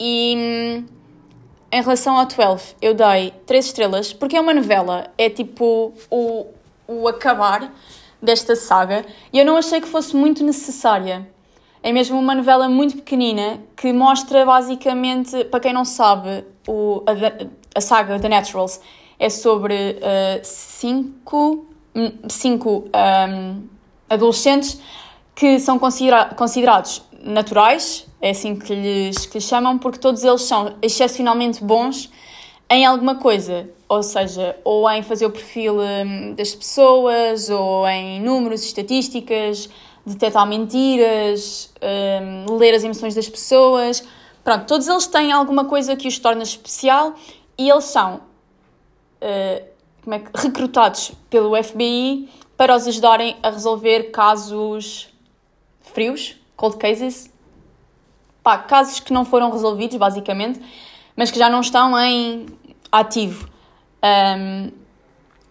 e 0.00 0.34
hum, 0.34 0.86
em 1.70 1.82
relação 1.82 2.16
ao 2.16 2.24
12, 2.24 2.74
eu 2.80 2.94
dei 2.94 3.34
3 3.44 3.66
estrelas, 3.66 4.14
porque 4.14 4.34
é 4.34 4.40
uma 4.40 4.54
novela, 4.54 5.12
é 5.18 5.28
tipo 5.28 5.92
o, 6.10 6.46
o 6.88 7.06
acabar 7.06 7.70
desta 8.20 8.56
saga 8.56 9.04
e 9.30 9.38
eu 9.38 9.44
não 9.44 9.56
achei 9.58 9.78
que 9.80 9.86
fosse 9.86 10.16
muito 10.16 10.42
necessária. 10.42 11.28
É 11.82 11.92
mesmo 11.92 12.18
uma 12.18 12.34
novela 12.34 12.68
muito 12.68 12.96
pequenina 12.96 13.60
que 13.76 13.92
mostra 13.92 14.44
basicamente, 14.44 15.44
para 15.44 15.60
quem 15.60 15.72
não 15.72 15.84
sabe, 15.84 16.44
o, 16.66 17.04
a, 17.06 17.78
a 17.78 17.80
saga 17.80 18.18
The 18.18 18.28
Naturals 18.28 18.80
é 19.18 19.28
sobre 19.28 19.74
uh, 19.74 20.40
cinco, 20.42 21.66
cinco 22.28 22.88
um, 23.30 23.62
adolescentes 24.08 24.80
que 25.34 25.60
são 25.60 25.78
considera 25.78 26.34
considerados 26.34 27.02
naturais, 27.22 28.08
é 28.20 28.30
assim 28.30 28.56
que 28.56 28.74
lhes, 28.74 29.26
que 29.26 29.38
lhes 29.38 29.44
chamam, 29.44 29.78
porque 29.78 29.98
todos 29.98 30.24
eles 30.24 30.42
são 30.42 30.74
excepcionalmente 30.80 31.62
bons 31.62 32.10
em 32.70 32.84
alguma 32.84 33.16
coisa, 33.16 33.68
ou 33.88 34.02
seja, 34.02 34.56
ou 34.62 34.88
em 34.90 35.02
fazer 35.02 35.26
o 35.26 35.30
perfil 35.30 35.78
hum, 35.80 36.34
das 36.34 36.54
pessoas, 36.54 37.48
ou 37.48 37.88
em 37.88 38.20
números, 38.20 38.62
estatísticas, 38.62 39.70
detectar 40.04 40.46
mentiras, 40.46 41.72
um, 42.46 42.56
ler 42.56 42.74
as 42.74 42.84
emoções 42.84 43.14
das 43.14 43.28
pessoas. 43.28 44.02
Pronto, 44.44 44.66
todos 44.66 44.86
eles 44.88 45.06
têm 45.06 45.32
alguma 45.32 45.64
coisa 45.64 45.96
que 45.96 46.08
os 46.08 46.18
torna 46.18 46.42
especial 46.42 47.14
e 47.56 47.68
eles 47.68 47.84
são 47.84 48.16
uh, 48.16 49.64
como 50.02 50.14
é 50.14 50.18
que, 50.20 50.30
recrutados 50.34 51.12
pelo 51.28 51.62
FBI 51.62 52.28
para 52.56 52.74
os 52.74 52.86
ajudarem 52.86 53.36
a 53.42 53.50
resolver 53.50 54.10
casos 54.10 55.08
frios, 55.80 56.36
cold 56.56 56.76
cases. 56.76 57.30
Pá, 58.42 58.58
casos 58.58 59.00
que 59.00 59.12
não 59.12 59.24
foram 59.24 59.50
resolvidos, 59.50 59.96
basicamente, 59.96 60.60
mas 61.18 61.32
que 61.32 61.38
já 61.38 61.50
não 61.50 61.60
estão 61.60 61.98
em 61.98 62.46
ativo. 62.92 63.48
Um, 64.04 64.70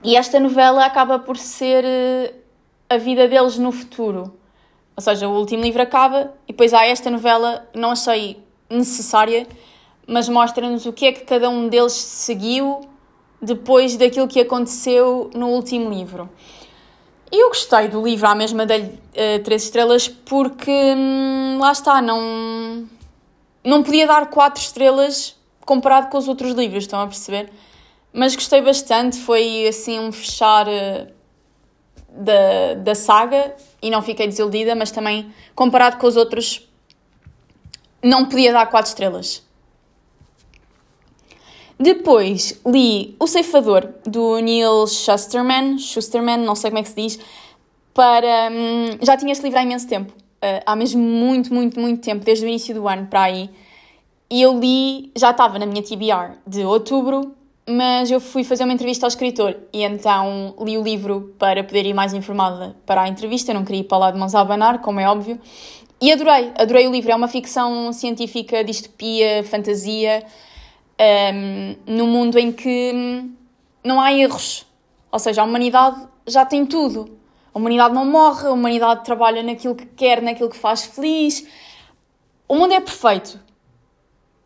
E 0.01 0.15
esta 0.15 0.39
novela 0.39 0.86
acaba 0.86 1.19
por 1.19 1.36
ser 1.36 1.83
uh, 1.83 2.33
a 2.89 2.97
vida 2.97 3.27
deles 3.27 3.57
no 3.57 3.71
futuro. 3.74 4.33
Ou 4.95 5.01
seja, 5.01 5.27
o 5.27 5.38
último 5.38 5.63
livro 5.63 5.81
acaba 5.81 6.33
e 6.47 6.53
depois 6.53 6.74
há 6.74 6.86
esta 6.86 7.09
novela, 7.12 7.67
não 7.74 7.91
achei 7.91 8.41
necessária, 8.69 9.45
mas 10.07 10.29
mostra-nos 10.29 10.86
o 10.86 10.93
que 10.93 11.07
é 11.07 11.12
que 11.12 11.25
cada 11.25 11.50
um 11.50 11.67
deles 11.67 11.93
seguiu 11.93 12.88
depois 13.41 13.97
daquilo 13.97 14.27
que 14.27 14.39
aconteceu 14.39 15.29
no 15.33 15.50
último 15.50 15.89
livro. 15.89 16.29
E 17.29 17.43
eu 17.43 17.50
gostei 17.50 17.89
do 17.89 18.01
livro 18.01 18.25
à 18.25 18.36
mesma 18.36 18.65
dei 18.65 18.83
uh, 18.83 19.43
três 19.43 19.63
estrelas 19.63 20.07
porque 20.07 20.71
hum, 20.71 21.57
lá 21.59 21.74
está, 21.74 22.01
não, 22.01 22.88
não 23.65 23.83
podia 23.83 24.07
dar 24.07 24.29
quatro 24.29 24.62
estrelas 24.62 25.37
comparado 25.67 26.09
com 26.09 26.17
os 26.17 26.27
outros 26.27 26.53
livros, 26.53 26.86
estão 26.86 27.00
a 27.01 27.05
perceber? 27.05 27.51
Mas 28.12 28.33
gostei 28.36 28.62
bastante, 28.62 29.17
foi 29.17 29.67
assim 29.67 30.00
um 30.00 30.12
fechar 30.12 30.65
uh, 30.67 31.07
da, 32.09 32.74
da 32.75 32.95
saga 32.95 33.53
e 33.81 33.91
não 33.91 34.01
fiquei 34.01 34.27
desiludida, 34.27 34.74
mas 34.74 34.89
também 34.89 35.31
comparado 35.53 35.97
com 35.97 36.07
os 36.07 36.15
outros 36.15 36.67
não 38.01 38.25
podia 38.25 38.53
dar 38.53 38.65
quatro 38.67 38.89
estrelas. 38.89 39.45
Depois 41.79 42.59
li 42.65 43.15
O 43.19 43.27
Ceifador, 43.27 43.89
do 44.03 44.39
Neil 44.39 44.88
Shusterman, 44.88 45.77
Schusterman, 45.77 46.38
não 46.38 46.55
sei 46.55 46.71
como 46.71 46.79
é 46.79 46.83
que 46.83 46.89
se 46.89 46.95
diz, 46.95 47.19
para... 47.93 48.50
Hum, 48.51 48.97
já 49.01 49.15
tinha 49.17 49.31
este 49.31 49.43
livro 49.43 49.59
há 49.59 49.63
imenso 49.63 49.88
tempo, 49.88 50.12
uh, 50.12 50.63
há 50.65 50.75
mesmo 50.75 51.01
muito, 51.01 51.53
muito, 51.53 51.79
muito 51.79 52.01
tempo, 52.01 52.24
desde 52.24 52.45
o 52.45 52.47
início 52.47 52.74
do 52.74 52.88
ano 52.88 53.05
para 53.07 53.24
aí, 53.24 53.50
e 54.29 54.41
eu 54.41 54.60
li, 54.60 55.12
já 55.15 55.31
estava 55.31 55.57
na 55.57 55.65
minha 55.65 55.81
TBR 55.81 56.38
de 56.46 56.63
outubro, 56.63 57.34
mas 57.67 58.10
eu 58.10 58.19
fui 58.19 58.43
fazer 58.43 58.63
uma 58.63 58.74
entrevista 58.74 59.05
ao 59.05 59.10
escritor 59.10 59.57
e 59.74 59.84
então 59.84 60.55
li 60.62 60.77
o 60.77 60.84
livro 60.84 61.34
para 61.38 61.63
poder 61.63 61.86
ir 61.86 61.93
mais 61.93 62.13
informada 62.13 62.75
para 62.86 63.01
a 63.01 63.07
entrevista, 63.07 63.51
eu 63.51 63.55
não 63.55 63.65
queria 63.65 63.81
ir 63.81 63.86
para 63.86 63.98
lá 63.98 64.12
de 64.12 64.17
mãos 64.17 64.34
a 64.34 64.41
abanar, 64.41 64.79
como 64.79 65.00
é 65.00 65.07
óbvio, 65.07 65.39
e 66.00 66.12
adorei, 66.12 66.51
adorei 66.57 66.88
o 66.88 66.91
livro, 66.91 67.12
é 67.12 67.15
uma 67.15 67.27
ficção 67.27 67.91
científica, 67.91 68.63
distopia, 68.63 69.43
fantasia, 69.43 70.24
um, 71.00 71.75
no 71.96 72.05
mundo 72.05 72.38
em 72.38 72.51
que 72.51 72.93
não 73.84 74.00
há 74.00 74.13
erros. 74.13 74.65
Ou 75.12 75.17
seja, 75.17 75.41
a 75.41 75.46
humanidade 75.46 76.07
já 76.27 76.46
tem 76.46 76.65
tudo. 76.65 77.17
A 77.53 77.57
humanidade 77.57 77.96
não 77.96 78.05
morre, 78.05 78.48
a 78.48 78.51
humanidade 78.51 79.03
trabalha 79.03 79.41
naquilo 79.41 79.74
que 79.74 79.88
quer, 79.88 80.22
naquilo 80.22 80.50
que 80.50 80.57
faz 80.57 80.86
feliz. 80.86 81.48
O 82.48 82.55
mundo 82.55 82.74
é 82.74 82.79
perfeito, 82.79 83.39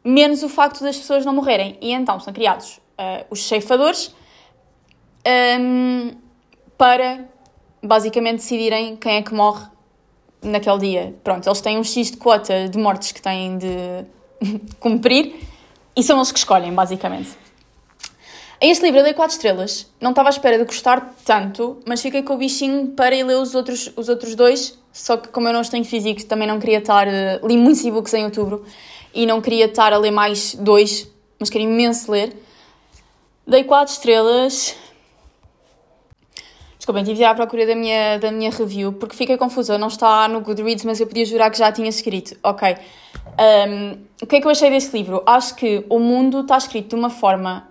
menos 0.03 0.43
o 0.43 0.49
facto 0.49 0.81
das 0.83 0.97
pessoas 0.97 1.25
não 1.25 1.33
morrerem. 1.33 1.77
E 1.81 1.91
então 1.91 2.19
são 2.19 2.33
criados 2.33 2.77
uh, 2.99 3.25
os 3.29 3.47
ceifadores 3.47 4.13
um, 5.59 6.11
para 6.77 7.25
basicamente 7.81 8.37
decidirem 8.37 8.95
quem 8.95 9.17
é 9.17 9.21
que 9.21 9.33
morre 9.33 9.65
naquele 10.41 10.79
dia. 10.79 11.15
Pronto, 11.23 11.47
eles 11.47 11.61
têm 11.61 11.77
um 11.77 11.83
X 11.83 12.11
de 12.11 12.17
quota 12.17 12.67
de 12.67 12.77
mortes 12.77 13.11
que 13.11 13.21
têm 13.21 13.57
de 13.57 14.05
cumprir 14.79 15.47
e 15.95 16.03
são 16.03 16.17
eles 16.17 16.31
que 16.31 16.39
escolhem, 16.39 16.73
basicamente. 16.73 17.41
Este 18.59 18.83
livro 18.83 18.99
eu 18.99 19.03
dei 19.03 19.13
4 19.13 19.35
estrelas. 19.35 19.91
Não 19.99 20.11
estava 20.11 20.29
à 20.29 20.31
espera 20.31 20.57
de 20.57 20.65
gostar 20.65 21.15
tanto, 21.25 21.79
mas 21.85 21.99
fiquei 21.99 22.21
com 22.21 22.35
o 22.35 22.37
bichinho 22.37 22.89
para 22.89 23.15
ir 23.15 23.23
ler 23.23 23.37
os 23.37 23.55
outros, 23.55 23.91
os 23.95 24.07
outros 24.07 24.35
dois. 24.35 24.79
Só 24.93 25.17
que, 25.17 25.29
como 25.29 25.47
eu 25.47 25.53
não 25.53 25.61
estou 25.61 25.79
em 25.79 25.83
físico, 25.83 26.23
também 26.25 26.47
não 26.47 26.59
queria 26.59 26.77
estar. 26.77 27.07
Uh, 27.07 27.47
li 27.47 27.57
muitos 27.57 27.83
e-books 27.83 28.13
em 28.13 28.23
outubro 28.23 28.63
e 29.13 29.25
não 29.25 29.41
queria 29.41 29.65
estar 29.65 29.93
a 29.93 29.97
ler 29.97 30.11
mais 30.11 30.55
dois, 30.55 31.09
mas 31.39 31.49
queria 31.49 31.67
imenso 31.67 32.11
ler. 32.11 32.35
Dei 33.45 33.63
4 33.63 33.93
estrelas. 33.93 34.75
Desculpem, 36.77 37.03
tive 37.03 37.17
de 37.17 37.21
ir 37.21 37.25
à 37.25 37.35
procura 37.35 37.65
da 37.65 37.75
minha, 37.75 38.17
da 38.17 38.31
minha 38.31 38.49
review 38.49 38.93
porque 38.93 39.15
fiquei 39.15 39.37
confusa. 39.37 39.77
Não 39.77 39.87
está 39.87 40.27
no 40.27 40.41
Goodreads, 40.41 40.83
mas 40.83 40.99
eu 40.99 41.07
podia 41.07 41.25
jurar 41.25 41.51
que 41.51 41.57
já 41.57 41.71
tinha 41.71 41.89
escrito. 41.89 42.35
Ok. 42.43 42.75
Um, 43.39 43.97
o 44.21 44.25
que 44.25 44.37
é 44.37 44.41
que 44.41 44.47
eu 44.47 44.51
achei 44.51 44.69
deste 44.69 44.91
livro? 44.97 45.21
Acho 45.25 45.55
que 45.55 45.85
o 45.89 45.99
mundo 45.99 46.41
está 46.41 46.57
escrito 46.57 46.89
de 46.89 46.95
uma 46.95 47.09
forma 47.09 47.67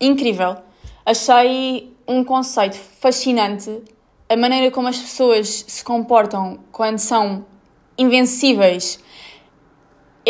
incrível. 0.00 0.56
Achei 1.04 1.92
um 2.06 2.24
conceito 2.24 2.76
fascinante. 2.76 3.82
A 4.28 4.36
maneira 4.36 4.70
como 4.70 4.88
as 4.88 4.98
pessoas 4.98 5.64
se 5.66 5.84
comportam 5.84 6.60
quando 6.72 6.98
são 6.98 7.44
invencíveis 7.98 8.98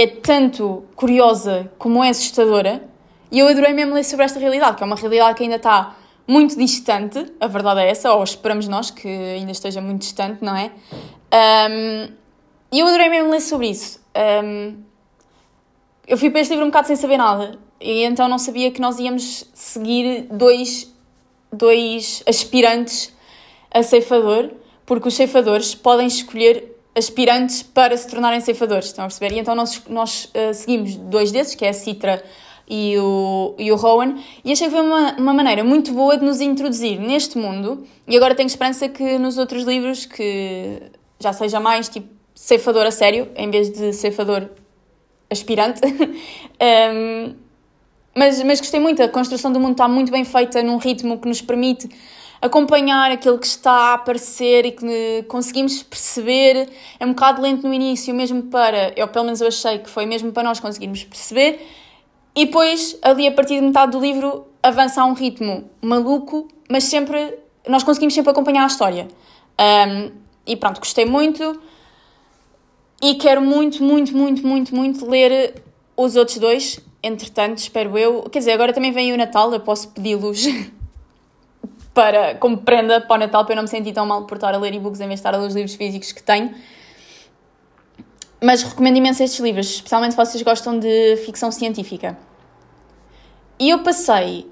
é 0.00 0.07
tanto 0.07 0.85
curiosa 0.95 1.71
como 1.78 2.02
é 2.02 2.11
assustadora. 2.11 2.83
E 3.31 3.38
eu 3.38 3.49
adorei 3.49 3.73
mesmo 3.73 3.95
ler 3.95 4.05
sobre 4.05 4.25
esta 4.25 4.38
realidade, 4.38 4.76
que 4.76 4.83
é 4.83 4.87
uma 4.87 4.97
realidade 4.97 5.37
que 5.37 5.43
ainda 5.43 5.57
está 5.57 5.97
muito 6.26 6.57
distante, 6.57 7.33
a 7.40 7.47
verdade 7.47 7.81
é 7.81 7.90
essa, 7.90 8.12
ou 8.12 8.23
esperamos 8.23 8.69
nós 8.69 8.90
que 8.90 9.09
ainda 9.09 9.50
esteja 9.50 9.81
muito 9.81 10.00
distante, 10.00 10.45
não 10.45 10.55
é? 10.55 10.71
E 12.71 12.81
eu 12.81 12.87
adorei 12.87 13.09
mesmo 13.09 13.31
ler 13.31 13.40
sobre 13.40 13.69
isso. 13.71 13.99
Um, 14.45 14.83
eu 16.07 16.19
fui 16.19 16.31
para 16.31 16.40
este 16.40 16.50
livro 16.50 16.67
um 16.67 16.69
bocado 16.69 16.87
sem 16.87 16.97
saber 16.97 17.17
nada 17.17 17.59
e 17.81 18.02
então 18.05 18.28
não 18.28 18.38
sabia 18.38 18.71
que 18.71 18.81
nós 18.81 18.99
íamos 18.99 19.45
seguir 19.55 20.26
dois, 20.31 20.93
dois 21.52 22.23
aspirantes 22.26 23.14
a 23.71 23.83
ceifador, 23.83 24.50
porque 24.85 25.09
os 25.09 25.14
ceifadores 25.14 25.75
podem 25.75 26.07
escolher 26.07 26.68
aspirantes 26.99 27.62
para 27.62 27.97
se 27.97 28.09
tornarem 28.09 28.40
ceifadores, 28.40 28.87
estão 28.87 29.05
a 29.05 29.09
perceber? 29.09 29.35
E 29.35 29.38
então 29.38 29.55
nós, 29.55 29.83
nós 29.88 30.25
uh, 30.26 30.52
seguimos 30.52 30.97
dois 30.97 31.31
desses, 31.33 31.55
que 31.55 31.64
é 31.64 31.69
a 31.69 31.73
Citra 31.73 32.23
e 32.69 32.99
o, 32.99 33.55
e 33.59 33.73
o 33.73 33.76
Rowan, 33.76 34.17
e 34.45 34.52
achei 34.52 34.67
que 34.67 34.75
foi 34.75 34.85
uma, 34.85 35.17
uma 35.17 35.33
maneira 35.33 35.64
muito 35.64 35.93
boa 35.93 36.19
de 36.19 36.25
nos 36.25 36.40
introduzir 36.40 37.00
neste 37.00 37.38
mundo, 37.38 37.87
e 38.07 38.17
agora 38.17 38.35
tenho 38.35 38.47
esperança 38.47 38.88
que 38.88 39.19
nos 39.19 39.38
outros 39.38 39.64
livros, 39.64 40.05
que 40.05 40.83
já 41.19 41.33
seja 41.33 41.59
mais 41.59 41.88
tipo 41.88 42.09
ceifador 42.35 42.87
a 42.87 42.90
sério, 42.90 43.28
em 43.35 43.50
vez 43.50 43.71
de 43.71 43.93
ceifador 43.93 44.49
aspirante. 45.31 45.81
um, 45.87 47.35
mas, 48.14 48.43
mas 48.43 48.61
gostei 48.61 48.81
muito, 48.81 49.02
a 49.02 49.09
construção 49.09 49.52
do 49.52 49.61
mundo 49.61 49.73
está 49.73 49.88
muito 49.88 50.11
bem 50.11 50.25
feita 50.25 50.62
num 50.62 50.76
ritmo 50.76 51.19
que 51.19 51.28
nos 51.28 51.40
permite 51.40 51.88
acompanhar 52.40 53.11
aquilo 53.11 53.38
que 53.38 53.47
está 53.47 53.73
a 53.73 53.95
aparecer 53.95 54.66
e 54.66 54.73
que 54.73 55.25
conseguimos 55.28 55.83
perceber. 55.83 56.68
É 56.99 57.04
um 57.04 57.11
bocado 57.11 57.42
lento 57.42 57.66
no 57.66 57.75
início, 57.75 58.14
mesmo 58.14 58.45
para, 58.45 58.92
eu 58.97 59.09
pelo 59.09 59.25
menos 59.25 59.40
eu 59.40 59.49
achei 59.49 59.78
que 59.78 59.90
foi 59.90 60.07
mesmo 60.07 60.33
para 60.33 60.42
nós 60.42 60.61
conseguirmos 60.61 61.04
perceber. 61.04 61.66
E 62.35 62.47
depois, 62.47 62.97
ali 63.02 63.26
a 63.26 63.33
partir 63.33 63.57
de 63.57 63.62
metade 63.62 63.92
do 63.92 64.00
livro, 64.00 64.47
avança 64.62 65.02
a 65.02 65.04
um 65.04 65.12
ritmo 65.12 65.68
maluco, 65.83 66.49
mas 66.71 66.85
sempre, 66.85 67.38
nós 67.66 67.83
conseguimos 67.83 68.14
sempre 68.14 68.30
acompanhar 68.30 68.64
a 68.64 68.66
história. 68.66 69.09
Um, 69.61 70.12
e 70.47 70.57
pronto, 70.57 70.78
gostei 70.78 71.04
muito. 71.04 71.61
E 73.02 73.14
quero 73.14 73.40
muito, 73.40 73.83
muito, 73.83 74.16
muito, 74.16 74.47
muito, 74.47 74.75
muito 74.75 75.07
ler 75.09 75.62
os 75.97 76.14
outros 76.16 76.38
dois. 76.38 76.80
Entretanto, 77.02 77.59
espero 77.59 77.97
eu. 77.99 78.23
Quer 78.30 78.38
dizer, 78.40 78.52
agora 78.52 78.73
também 78.73 78.92
vem 78.92 79.12
o 79.12 79.16
Natal, 79.16 79.52
eu 79.52 79.61
posso 79.61 79.88
pedi-los 79.88 80.47
para, 81.99 82.37
como 82.37 82.59
prenda 82.59 83.00
para 83.00 83.17
o 83.17 83.19
Natal, 83.19 83.45
para 83.45 83.55
eu 83.55 83.57
não 83.57 83.64
me 83.64 83.69
sentir 83.69 83.93
tão 83.93 84.07
mal 84.07 84.25
por 84.25 84.37
estar 84.37 84.55
a 84.55 84.57
ler 84.57 84.73
e-books 84.73 85.00
em 85.00 85.09
vez 85.09 85.19
de 85.19 85.21
estar 85.21 85.35
a 85.35 85.37
ler 85.37 85.49
os 85.49 85.55
livros 85.57 85.75
físicos 85.75 86.12
que 86.12 86.23
tenho. 86.23 86.55
Mas 88.40 88.62
recomendo 88.62 88.99
imenso 88.99 89.21
estes 89.21 89.40
livros, 89.40 89.67
especialmente 89.69 90.12
se 90.12 90.17
vocês 90.17 90.40
gostam 90.45 90.78
de 90.78 91.17
ficção 91.26 91.50
científica. 91.50 92.17
E 93.59 93.71
eu 93.71 93.81
passei 93.81 94.49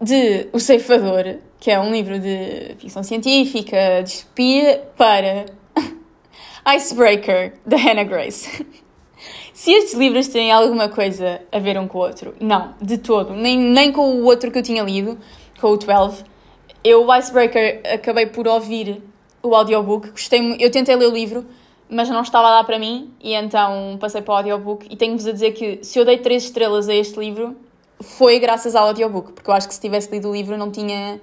de 0.00 0.48
O 0.52 0.58
Ceifador, 0.58 1.36
que 1.60 1.70
é 1.70 1.78
um 1.78 1.92
livro 1.92 2.18
de 2.18 2.74
ficção 2.80 3.04
científica, 3.04 4.02
de 4.02 4.10
espia, 4.10 4.82
para 4.96 5.46
Icebreaker, 6.74 7.52
da 7.64 7.76
Hannah 7.76 8.02
Grace. 8.02 8.66
Se 9.54 9.70
estes 9.70 9.94
livros 9.94 10.26
têm 10.26 10.50
alguma 10.50 10.88
coisa 10.88 11.42
a 11.52 11.60
ver 11.60 11.78
um 11.78 11.86
com 11.86 11.98
o 11.98 12.00
outro, 12.00 12.34
não, 12.40 12.74
de 12.82 12.98
todo, 12.98 13.34
nem, 13.34 13.56
nem 13.56 13.92
com 13.92 14.16
o 14.16 14.24
outro 14.24 14.50
que 14.50 14.58
eu 14.58 14.62
tinha 14.64 14.82
lido, 14.82 15.16
com 15.60 15.68
o 15.68 15.76
12. 15.76 16.24
Eu, 16.82 17.06
o 17.06 17.14
Icebreaker, 17.14 17.80
acabei 17.94 18.26
por 18.26 18.46
ouvir 18.46 19.02
o 19.42 19.54
audiobook, 19.54 20.10
gostei 20.10 20.56
eu 20.58 20.70
tentei 20.70 20.94
ler 20.96 21.06
o 21.06 21.12
livro, 21.12 21.46
mas 21.88 22.08
não 22.08 22.22
estava 22.22 22.48
dar 22.48 22.64
para 22.64 22.78
mim, 22.78 23.12
e 23.20 23.34
então 23.34 23.96
passei 24.00 24.22
para 24.22 24.32
o 24.32 24.36
audiobook. 24.36 24.86
E 24.90 24.96
tenho-vos 24.96 25.26
a 25.26 25.32
dizer 25.32 25.52
que 25.52 25.80
se 25.82 25.98
eu 25.98 26.04
dei 26.04 26.18
3 26.18 26.44
estrelas 26.44 26.88
a 26.88 26.94
este 26.94 27.18
livro, 27.18 27.56
foi 28.00 28.38
graças 28.38 28.74
ao 28.74 28.88
audiobook, 28.88 29.32
porque 29.32 29.50
eu 29.50 29.54
acho 29.54 29.66
que 29.66 29.74
se 29.74 29.80
tivesse 29.80 30.10
lido 30.10 30.28
o 30.28 30.32
livro 30.32 30.56
não 30.56 30.70
tinha 30.70 31.20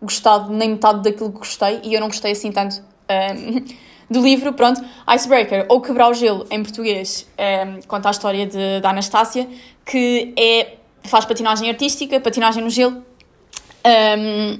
gostado 0.00 0.52
nem 0.52 0.70
metade 0.70 1.02
daquilo 1.02 1.32
que 1.32 1.38
gostei, 1.38 1.80
e 1.82 1.94
eu 1.94 2.00
não 2.00 2.08
gostei 2.08 2.32
assim 2.32 2.52
tanto. 2.52 2.82
Um, 3.10 3.88
do 4.10 4.22
livro, 4.22 4.54
pronto, 4.54 4.82
Icebreaker, 5.14 5.66
ou 5.68 5.82
Quebrar 5.82 6.08
o 6.08 6.14
Gelo, 6.14 6.46
em 6.50 6.62
português, 6.62 7.26
é, 7.36 7.78
conta 7.86 8.08
a 8.08 8.10
história 8.10 8.46
de, 8.46 8.80
da 8.80 8.90
Anastácia, 8.90 9.46
que 9.84 10.32
é, 10.34 10.76
faz 11.02 11.26
patinagem 11.26 11.68
artística, 11.68 12.18
patinagem 12.18 12.62
no 12.62 12.70
gelo, 12.70 13.02
um, 13.84 14.58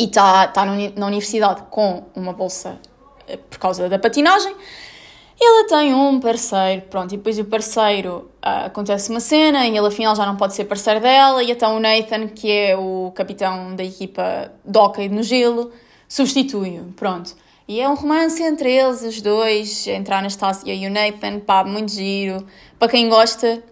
e 0.00 0.04
está 0.04 0.46
tá 0.48 0.64
na 0.64 1.06
universidade 1.06 1.64
com 1.70 2.04
uma 2.16 2.32
bolsa 2.32 2.80
eh, 3.28 3.36
por 3.36 3.58
causa 3.58 3.86
da 3.86 3.98
patinagem, 3.98 4.54
ela 5.38 5.66
tem 5.66 5.92
um 5.94 6.18
parceiro, 6.18 6.82
pronto, 6.88 7.14
e 7.14 7.18
depois 7.18 7.38
o 7.38 7.44
parceiro 7.44 8.30
uh, 8.44 8.66
acontece 8.66 9.10
uma 9.10 9.20
cena 9.20 9.66
e 9.66 9.76
ele 9.76 9.86
afinal 9.86 10.16
já 10.16 10.24
não 10.24 10.36
pode 10.36 10.54
ser 10.54 10.64
parceiro 10.64 11.00
dela, 11.00 11.42
e 11.42 11.50
então 11.50 11.76
o 11.76 11.80
Nathan, 11.80 12.28
que 12.28 12.50
é 12.50 12.76
o 12.76 13.12
capitão 13.14 13.76
da 13.76 13.84
equipa 13.84 14.50
de 14.64 14.78
hockey 14.78 15.08
no 15.10 15.22
gelo, 15.22 15.70
substitui-o, 16.08 16.92
pronto. 16.94 17.34
E 17.68 17.80
é 17.80 17.88
um 17.88 17.94
romance 17.94 18.42
entre 18.42 18.72
eles, 18.72 19.02
os 19.02 19.20
dois, 19.20 19.86
entre 19.86 20.12
a 20.12 20.18
Anastasia 20.18 20.74
e 20.74 20.86
o 20.86 20.90
Nathan, 20.90 21.40
pá, 21.40 21.62
muito 21.62 21.92
giro. 21.92 22.44
Para 22.78 22.88
quem 22.88 23.08
gosta 23.08 23.62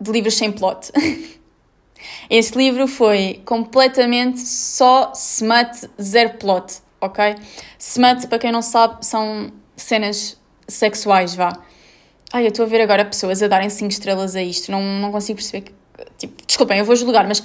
de 0.00 0.10
livros 0.10 0.34
sem 0.34 0.50
plot. 0.50 0.90
Este 2.28 2.58
livro 2.58 2.86
foi 2.86 3.42
completamente 3.44 4.40
só 4.40 5.12
smut, 5.14 5.88
zero 6.00 6.34
plot, 6.34 6.78
ok? 7.00 7.36
Smut, 7.78 8.26
para 8.26 8.38
quem 8.38 8.52
não 8.52 8.62
sabe, 8.62 9.04
são 9.04 9.52
cenas 9.76 10.38
sexuais, 10.66 11.34
vá. 11.34 11.52
Ai, 12.32 12.44
eu 12.44 12.48
estou 12.48 12.64
a 12.64 12.68
ver 12.68 12.80
agora 12.80 13.04
pessoas 13.04 13.42
a 13.42 13.48
darem 13.48 13.70
5 13.70 13.90
estrelas 13.90 14.34
a 14.34 14.42
isto, 14.42 14.72
não, 14.72 14.82
não 14.82 15.12
consigo 15.12 15.36
perceber 15.36 15.62
que. 15.62 15.72
Tipo, 16.18 16.46
desculpem, 16.46 16.78
eu 16.78 16.84
vou 16.84 16.96
julgar, 16.96 17.26
mas 17.26 17.42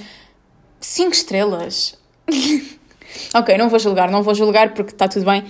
5 0.80 1.12
estrelas? 1.12 1.98
ok, 3.34 3.58
não 3.58 3.70
vou 3.70 3.80
julgar, 3.80 4.10
não 4.10 4.24
vou 4.24 4.34
julgar 4.34 4.74
porque 4.74 4.92
está 4.92 5.08
tudo 5.08 5.26
bem. 5.26 5.44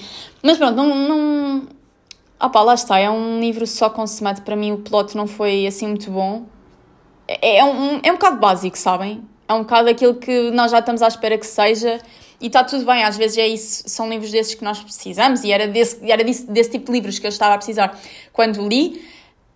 Mas 0.43 0.57
pronto, 0.57 0.75
não. 0.75 0.95
não... 0.95 1.67
Ah 2.39 2.49
pá, 2.49 2.61
lá 2.61 2.73
está, 2.73 2.97
é 2.97 3.09
um 3.09 3.39
livro 3.39 3.67
só 3.67 3.89
com 3.89 4.03
smut. 4.03 4.41
Para 4.41 4.55
mim 4.55 4.71
o 4.71 4.79
plot 4.79 5.15
não 5.15 5.27
foi 5.27 5.67
assim 5.67 5.87
muito 5.87 6.09
bom. 6.09 6.45
É, 7.41 7.57
é, 7.57 7.63
um, 7.63 7.99
é 8.03 8.11
um 8.11 8.15
bocado 8.15 8.37
básico, 8.37 8.77
sabem? 8.77 9.23
É 9.47 9.53
um 9.53 9.59
bocado 9.59 9.89
aquilo 9.89 10.15
que 10.15 10.51
nós 10.51 10.71
já 10.71 10.79
estamos 10.79 11.01
à 11.01 11.07
espera 11.07 11.37
que 11.37 11.45
seja 11.45 11.99
e 12.41 12.47
está 12.47 12.63
tudo 12.63 12.83
bem, 12.85 13.03
às 13.03 13.15
vezes 13.15 13.37
é 13.37 13.47
isso, 13.47 13.83
são 13.85 14.09
livros 14.09 14.31
desses 14.31 14.55
que 14.55 14.63
nós 14.63 14.79
precisamos 14.79 15.43
e 15.43 15.51
era, 15.51 15.67
desse, 15.67 15.99
era 16.09 16.23
desse, 16.23 16.49
desse 16.49 16.71
tipo 16.71 16.87
de 16.87 16.91
livros 16.93 17.19
que 17.19 17.27
eu 17.27 17.29
estava 17.29 17.53
a 17.53 17.57
precisar 17.57 17.99
quando 18.33 18.67
li, 18.67 19.05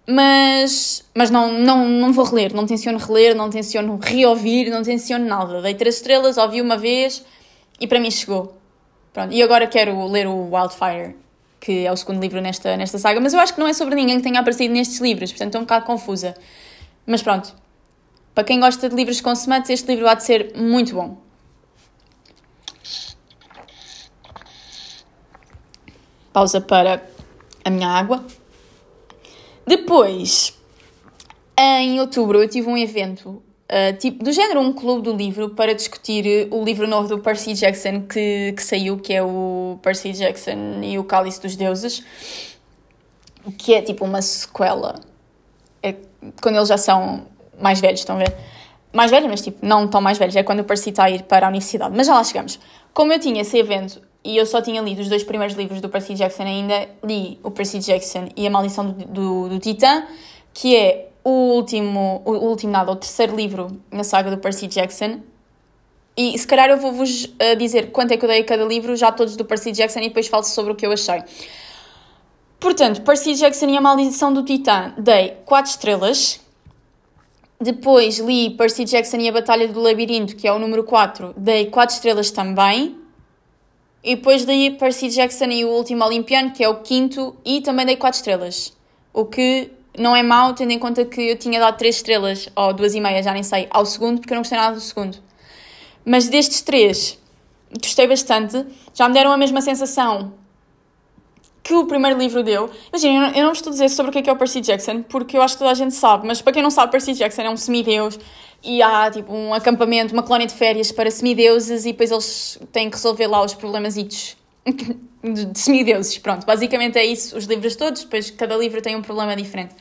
mas, 0.07 1.03
mas 1.15 1.31
não, 1.31 1.51
não, 1.51 1.89
não 1.89 2.13
vou 2.13 2.23
reler, 2.25 2.53
não 2.53 2.67
tenciono 2.67 2.99
reler, 2.99 3.35
não 3.35 3.49
tenciono 3.49 3.99
reouvir, 3.99 4.69
não 4.69 4.83
tenciono 4.83 5.25
nada. 5.25 5.63
Dei 5.63 5.73
três 5.73 5.95
estrelas, 5.95 6.37
ouvi 6.37 6.61
uma 6.61 6.77
vez 6.77 7.25
e 7.79 7.87
para 7.87 7.99
mim 7.99 8.11
chegou. 8.11 8.55
Pronto, 9.11 9.33
e 9.33 9.41
agora 9.41 9.65
quero 9.65 10.05
ler 10.07 10.27
o 10.27 10.53
Wildfire, 10.53 11.15
que 11.59 11.87
é 11.87 11.91
o 11.91 11.97
segundo 11.97 12.21
livro 12.21 12.39
nesta, 12.39 12.77
nesta 12.77 12.99
saga, 12.99 13.19
mas 13.19 13.33
eu 13.33 13.39
acho 13.39 13.55
que 13.55 13.59
não 13.59 13.67
é 13.67 13.73
sobre 13.73 13.95
ninguém 13.95 14.17
que 14.17 14.23
tenha 14.23 14.39
aparecido 14.39 14.71
nestes 14.71 14.99
livros, 14.99 15.31
portanto 15.31 15.47
estou 15.47 15.61
um 15.61 15.63
bocado 15.63 15.85
confusa. 15.85 16.35
Mas 17.07 17.23
pronto, 17.23 17.55
para 18.35 18.43
quem 18.43 18.59
gosta 18.59 18.89
de 18.89 18.95
livros 18.95 19.21
com 19.21 19.33
semantes, 19.33 19.69
este 19.69 19.87
livro 19.87 20.07
há 20.09 20.13
de 20.13 20.25
ser 20.25 20.51
muito 20.57 20.93
bom. 20.93 21.17
Pausa 26.33 26.59
para 26.59 27.01
a 27.63 27.69
minha 27.69 27.87
água. 27.87 28.25
Depois, 29.65 30.59
em 31.57 31.97
outubro, 32.01 32.43
eu 32.43 32.49
tive 32.49 32.67
um 32.67 32.77
evento 32.77 33.41
uh, 33.71 33.97
tipo, 33.97 34.21
do 34.21 34.33
género 34.33 34.59
um 34.59 34.73
clube 34.73 35.03
do 35.03 35.15
livro 35.15 35.51
para 35.51 35.73
discutir 35.73 36.49
o 36.51 36.61
livro 36.61 36.85
novo 36.89 37.07
do 37.07 37.19
Percy 37.19 37.53
Jackson 37.53 38.01
que, 38.01 38.51
que 38.51 38.61
saiu, 38.61 38.97
que 38.97 39.13
é 39.13 39.23
o 39.23 39.79
Percy 39.81 40.11
Jackson 40.11 40.81
e 40.83 40.99
o 40.99 41.05
Cálice 41.05 41.41
dos 41.41 41.55
Deuses, 41.55 42.03
que 43.57 43.73
é 43.73 43.81
tipo 43.81 44.03
uma 44.03 44.21
sequela. 44.21 44.99
É 45.81 45.95
quando 46.41 46.57
eles 46.57 46.67
já 46.67 46.77
são 46.77 47.27
mais 47.59 47.79
velhos, 47.79 47.99
estão 47.99 48.15
a 48.15 48.19
ver? 48.19 48.35
Mais 48.93 49.11
velhos, 49.11 49.29
mas 49.29 49.41
tipo, 49.41 49.65
não 49.65 49.87
tão 49.87 50.01
mais 50.01 50.17
velhos, 50.17 50.35
é 50.35 50.43
quando 50.43 50.61
o 50.61 50.63
Percy 50.63 50.89
está 50.89 51.05
a 51.05 51.09
ir 51.09 51.23
para 51.23 51.47
a 51.47 51.49
universidade. 51.49 51.93
Mas 51.95 52.07
já 52.07 52.13
lá 52.13 52.23
chegamos. 52.23 52.59
Como 52.93 53.11
eu 53.11 53.19
tinha 53.19 53.41
esse 53.41 53.57
evento 53.57 54.01
e 54.23 54.37
eu 54.37 54.45
só 54.45 54.61
tinha 54.61 54.81
lido 54.81 55.01
os 55.01 55.09
dois 55.09 55.23
primeiros 55.23 55.55
livros 55.55 55.81
do 55.81 55.89
Percy 55.89 56.13
Jackson 56.15 56.43
ainda, 56.43 56.89
li 57.03 57.39
o 57.43 57.51
Percy 57.51 57.79
Jackson 57.79 58.29
e 58.35 58.47
a 58.47 58.49
Maldição 58.49 58.89
do, 58.89 59.05
do, 59.05 59.49
do 59.49 59.59
Titã, 59.59 60.03
que 60.53 60.75
é 60.75 61.09
o 61.23 61.55
último, 61.55 62.21
o 62.25 62.31
último 62.31 62.71
nada, 62.71 62.91
o 62.91 62.95
terceiro 62.95 63.35
livro 63.35 63.81
na 63.91 64.03
saga 64.03 64.31
do 64.31 64.37
Percy 64.37 64.67
Jackson. 64.67 65.19
E 66.17 66.37
se 66.37 66.47
calhar 66.47 66.69
eu 66.69 66.77
vou-vos 66.77 67.25
uh, 67.25 67.55
dizer 67.57 67.91
quanto 67.91 68.13
é 68.13 68.17
que 68.17 68.23
eu 68.23 68.29
dei 68.29 68.41
a 68.41 68.43
cada 68.45 68.63
livro, 68.63 68.95
já 68.95 69.11
todos 69.11 69.35
do 69.35 69.43
Percy 69.43 69.71
Jackson, 69.71 69.99
e 69.99 70.07
depois 70.07 70.27
falo 70.27 70.43
sobre 70.43 70.71
o 70.71 70.75
que 70.75 70.85
eu 70.85 70.91
achei. 70.91 71.21
Portanto, 72.59 73.01
Percy 73.01 73.35
Jackson 73.35 73.67
e 73.67 73.77
a 73.77 73.81
Maldição 73.81 74.33
do 74.33 74.43
Titã, 74.43 74.93
dei 74.97 75.37
4 75.45 75.71
estrelas, 75.71 76.39
depois 77.59 78.19
li 78.19 78.49
Percy 78.51 78.85
Jackson 78.85 79.17
e 79.17 79.29
a 79.29 79.31
Batalha 79.31 79.67
do 79.67 79.79
Labirinto, 79.79 80.35
que 80.35 80.47
é 80.47 80.51
o 80.51 80.59
número 80.59 80.83
4, 80.83 81.33
dei 81.37 81.67
4 81.67 81.95
estrelas 81.95 82.31
também. 82.31 82.97
E 84.03 84.15
depois 84.15 84.43
li 84.43 84.71
Percy 84.71 85.09
Jackson 85.09 85.45
e 85.45 85.65
o 85.65 85.69
Último 85.69 86.03
Olimpiano, 86.03 86.51
que 86.51 86.63
é 86.63 86.69
o 86.69 86.81
quinto, 86.81 87.35
e 87.43 87.61
também 87.61 87.85
dei 87.85 87.95
4 87.95 88.17
estrelas. 88.17 88.75
O 89.13 89.25
que 89.25 89.71
não 89.97 90.15
é 90.15 90.21
mau, 90.21 90.53
tendo 90.53 90.71
em 90.71 90.79
conta 90.79 91.05
que 91.05 91.21
eu 91.21 91.37
tinha 91.37 91.59
dado 91.59 91.77
3 91.77 91.95
estrelas, 91.95 92.49
ou 92.55 92.73
2,5, 92.73 93.23
já 93.23 93.33
nem 93.33 93.43
sei, 93.43 93.67
ao 93.71 93.85
segundo, 93.85 94.19
porque 94.19 94.33
eu 94.33 94.35
não 94.35 94.41
gostei 94.41 94.57
nada 94.57 94.75
do 94.75 94.81
segundo. 94.81 95.17
Mas 96.03 96.29
destes 96.29 96.61
três, 96.61 97.17
gostei 97.81 98.07
bastante. 98.07 98.63
Já 98.93 99.07
me 99.07 99.15
deram 99.15 99.31
a 99.31 99.37
mesma 99.37 99.59
sensação 99.61 100.33
que 101.65 101.73
o 101.73 101.83
primeiro 101.87 102.19
livro 102.19 102.43
deu. 102.43 102.69
Imagina, 102.93 103.35
eu 103.35 103.43
não 103.43 103.51
estou 103.51 103.71
a 103.71 103.73
dizer 103.73 103.89
sobre 103.89 104.11
o 104.11 104.13
que 104.13 104.19
é, 104.19 104.21
que 104.21 104.29
é 104.29 104.33
o 104.33 104.35
Percy 104.35 104.61
Jackson, 104.61 105.01
porque 105.01 105.35
eu 105.35 105.41
acho 105.41 105.55
que 105.55 105.59
toda 105.59 105.71
a 105.71 105.73
gente 105.73 105.95
sabe, 105.95 106.27
mas 106.27 106.39
para 106.39 106.53
quem 106.53 106.61
não 106.61 106.69
sabe, 106.69 106.91
Percy 106.91 107.13
Jackson 107.13 107.41
é 107.41 107.49
um 107.49 107.57
semideus 107.57 108.19
e 108.63 108.83
há 108.83 109.09
tipo 109.09 109.33
um 109.33 109.51
acampamento, 109.51 110.13
uma 110.13 110.21
colónia 110.21 110.45
de 110.45 110.53
férias 110.53 110.91
para 110.91 111.09
semideuses 111.09 111.83
e 111.85 111.91
depois 111.91 112.11
eles 112.11 112.59
têm 112.71 112.87
que 112.87 112.95
resolver 112.95 113.25
lá 113.25 113.43
os 113.43 113.55
problemas 113.55 113.95
de 113.97 115.59
semideuses. 115.59 116.19
Pronto, 116.19 116.45
basicamente 116.45 116.99
é 116.99 117.05
isso, 117.05 117.35
os 117.35 117.45
livros 117.45 117.75
todos, 117.75 118.03
depois 118.03 118.29
cada 118.29 118.55
livro 118.55 118.79
tem 118.79 118.95
um 118.95 119.01
problema 119.01 119.35
diferente. 119.35 119.73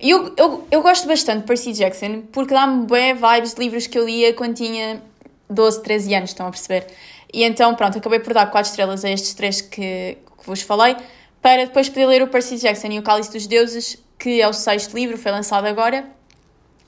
E 0.00 0.08
eu, 0.08 0.32
eu, 0.38 0.66
eu 0.70 0.80
gosto 0.80 1.06
bastante 1.06 1.40
de 1.40 1.46
Percy 1.46 1.74
Jackson 1.74 2.22
porque 2.32 2.54
dá-me 2.54 2.86
bem 2.86 3.12
vibes 3.12 3.52
de 3.52 3.60
livros 3.60 3.86
que 3.86 3.98
eu 3.98 4.06
lia 4.06 4.32
quando 4.32 4.54
tinha 4.54 5.02
12, 5.50 5.82
13 5.82 6.14
anos, 6.14 6.30
estão 6.30 6.46
a 6.46 6.50
perceber? 6.50 6.86
E 7.30 7.44
então, 7.44 7.74
pronto, 7.74 7.98
acabei 7.98 8.20
por 8.20 8.32
dar 8.32 8.46
4 8.46 8.70
estrelas 8.70 9.04
a 9.04 9.10
estes 9.10 9.34
três 9.34 9.60
que, 9.60 10.16
que 10.40 10.46
vos 10.46 10.62
falei, 10.62 10.96
para 11.40 11.64
depois 11.64 11.88
poder 11.88 12.06
ler 12.06 12.22
o 12.22 12.28
Percy 12.28 12.56
Jackson 12.56 12.88
e 12.88 12.98
o 12.98 13.02
Cálice 13.02 13.32
dos 13.32 13.46
Deuses, 13.46 13.96
que 14.18 14.40
é 14.40 14.48
o 14.48 14.52
sexto 14.52 14.94
livro, 14.94 15.16
foi 15.16 15.30
lançado 15.30 15.66
agora. 15.66 16.04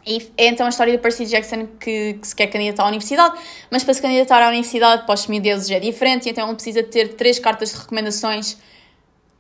E 0.07 0.33
é 0.37 0.47
então 0.47 0.67
a 0.67 0.69
história 0.69 0.93
do 0.93 0.99
Percy 0.99 1.27
Jackson 1.27 1.67
que, 1.79 2.15
que 2.15 2.27
se 2.27 2.35
quer 2.35 2.49
candidatar 2.49 2.83
à 2.85 2.89
universidade, 2.89 3.39
mas 3.71 3.85
para 3.85 3.95
se 3.95 4.03
candidatar 4.03 4.43
à 4.43 4.49
universidade 4.49 5.07
para 5.07 5.15
os 5.15 5.21
semideuses 5.21 5.71
é 5.71 5.79
diferente, 5.79 6.27
e 6.27 6.31
então 6.31 6.47
ele 6.47 6.55
precisa 6.55 6.83
ter 6.83 7.15
três 7.15 7.39
cartas 7.39 7.73
de 7.73 7.79
recomendações 7.79 8.59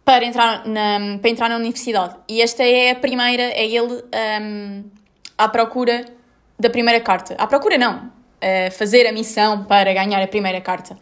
para 0.05 0.25
entrar 0.25 0.67
na, 0.67 1.19
para 1.21 1.31
entrar 1.31 1.49
na 1.49 1.57
universidade. 1.57 2.15
E 2.29 2.41
esta 2.41 2.63
é 2.63 2.93
a 2.93 2.95
primeira, 2.95 3.43
é 3.43 3.65
ele 3.65 4.03
um, 4.41 4.85
à 5.37 5.49
procura 5.49 6.05
da 6.59 6.71
primeira 6.71 7.01
carta. 7.01 7.35
À 7.39 7.47
procura 7.47 7.77
não, 7.77 8.11
a 8.41 8.71
fazer 8.71 9.07
a 9.07 9.13
missão 9.13 9.65
para 9.65 9.93
ganhar 9.93 10.23
a 10.23 10.29
primeira 10.29 10.61
carta. 10.61 10.97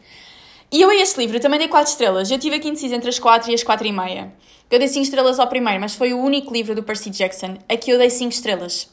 E 0.73 0.81
eu 0.81 0.89
a 0.89 0.95
este 0.95 1.19
livro 1.19 1.41
também 1.41 1.59
dei 1.59 1.69
4 1.69 1.91
estrelas. 1.91 2.31
Eu 2.31 2.39
tive 2.39 2.57
aqui 2.57 2.69
indecisa 2.69 2.95
entre 2.95 3.09
as 3.09 3.19
4 3.19 3.51
e 3.51 3.55
as 3.55 3.63
4 3.63 3.87
e 3.87 3.93
meia. 3.93 4.33
Eu 4.71 4.79
dei 4.79 4.87
5 4.87 5.03
estrelas 5.03 5.41
ao 5.41 5.49
primeiro, 5.49 5.81
mas 5.81 5.97
foi 5.97 6.13
o 6.13 6.19
único 6.19 6.53
livro 6.53 6.75
do 6.77 6.83
Percy 6.83 7.11
Jackson 7.11 7.59
a 7.69 7.77
que 7.77 7.91
eu 7.91 7.99
dei 7.99 8.09
5 8.09 8.33
estrelas. 8.33 8.89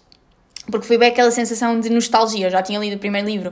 Porque 0.71 0.87
foi 0.87 0.97
bem 0.97 1.09
aquela 1.09 1.29
sensação 1.29 1.79
de 1.79 1.89
nostalgia. 1.89 2.47
Eu 2.47 2.51
já 2.51 2.63
tinha 2.63 2.79
lido 2.79 2.95
o 2.95 2.99
primeiro 2.99 3.27
livro 3.27 3.51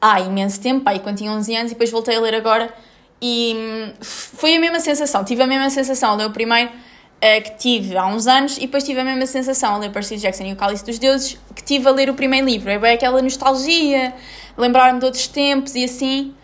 há 0.00 0.20
imenso 0.20 0.60
tempo, 0.60 0.88
aí 0.88 0.98
quando 0.98 1.18
tinha 1.18 1.30
11 1.30 1.54
anos, 1.54 1.70
e 1.70 1.74
depois 1.74 1.90
voltei 1.90 2.16
a 2.16 2.20
ler 2.20 2.34
agora. 2.34 2.74
E 3.22 3.54
hum, 3.56 3.92
foi 4.00 4.56
a 4.56 4.60
mesma 4.60 4.80
sensação. 4.80 5.24
Tive 5.24 5.42
a 5.42 5.46
mesma 5.46 5.70
sensação 5.70 6.12
a 6.12 6.14
ler 6.16 6.26
o 6.26 6.32
primeiro 6.32 6.70
uh, 6.70 7.42
que 7.44 7.56
tive 7.56 7.96
há 7.96 8.06
uns 8.06 8.26
anos, 8.26 8.56
e 8.56 8.62
depois 8.62 8.82
tive 8.82 9.00
a 9.00 9.04
mesma 9.04 9.26
sensação 9.26 9.74
a 9.74 9.78
ler 9.78 9.90
Percy 9.90 10.16
Jackson 10.16 10.44
e 10.44 10.52
o 10.52 10.56
Cálice 10.56 10.84
dos 10.84 10.98
Deuses 10.98 11.38
que 11.54 11.62
tive 11.62 11.86
a 11.86 11.92
ler 11.92 12.10
o 12.10 12.14
primeiro 12.14 12.46
livro. 12.46 12.68
É 12.68 12.78
bem 12.78 12.94
aquela 12.94 13.22
nostalgia, 13.22 14.12
lembrar-me 14.56 14.98
de 14.98 15.04
outros 15.04 15.28
tempos 15.28 15.74
e 15.76 15.84
assim. 15.84 16.34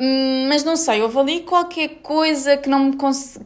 Hum, 0.00 0.46
mas 0.48 0.64
não 0.64 0.76
sei, 0.76 1.02
houve 1.02 1.18
ali 1.18 1.40
qualquer 1.40 1.88
coisa 2.02 2.56
que 2.56 2.68
não 2.68 2.86
me 2.86 2.96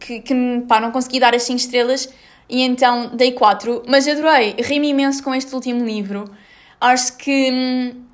que, 0.01 0.21
que 0.21 0.35
pá, 0.67 0.81
não 0.81 0.91
consegui 0.91 1.21
dar 1.21 1.35
as 1.35 1.43
5 1.43 1.59
estrelas 1.59 2.09
e 2.49 2.63
então 2.63 3.11
dei 3.15 3.33
4, 3.33 3.83
mas 3.87 4.09
adorei, 4.09 4.57
ri-me 4.59 4.89
imenso 4.89 5.23
com 5.23 5.35
este 5.35 5.55
último 5.55 5.85
livro. 5.85 6.25
Acho 6.81 7.17
que 7.19 7.51
hum, 7.53 8.05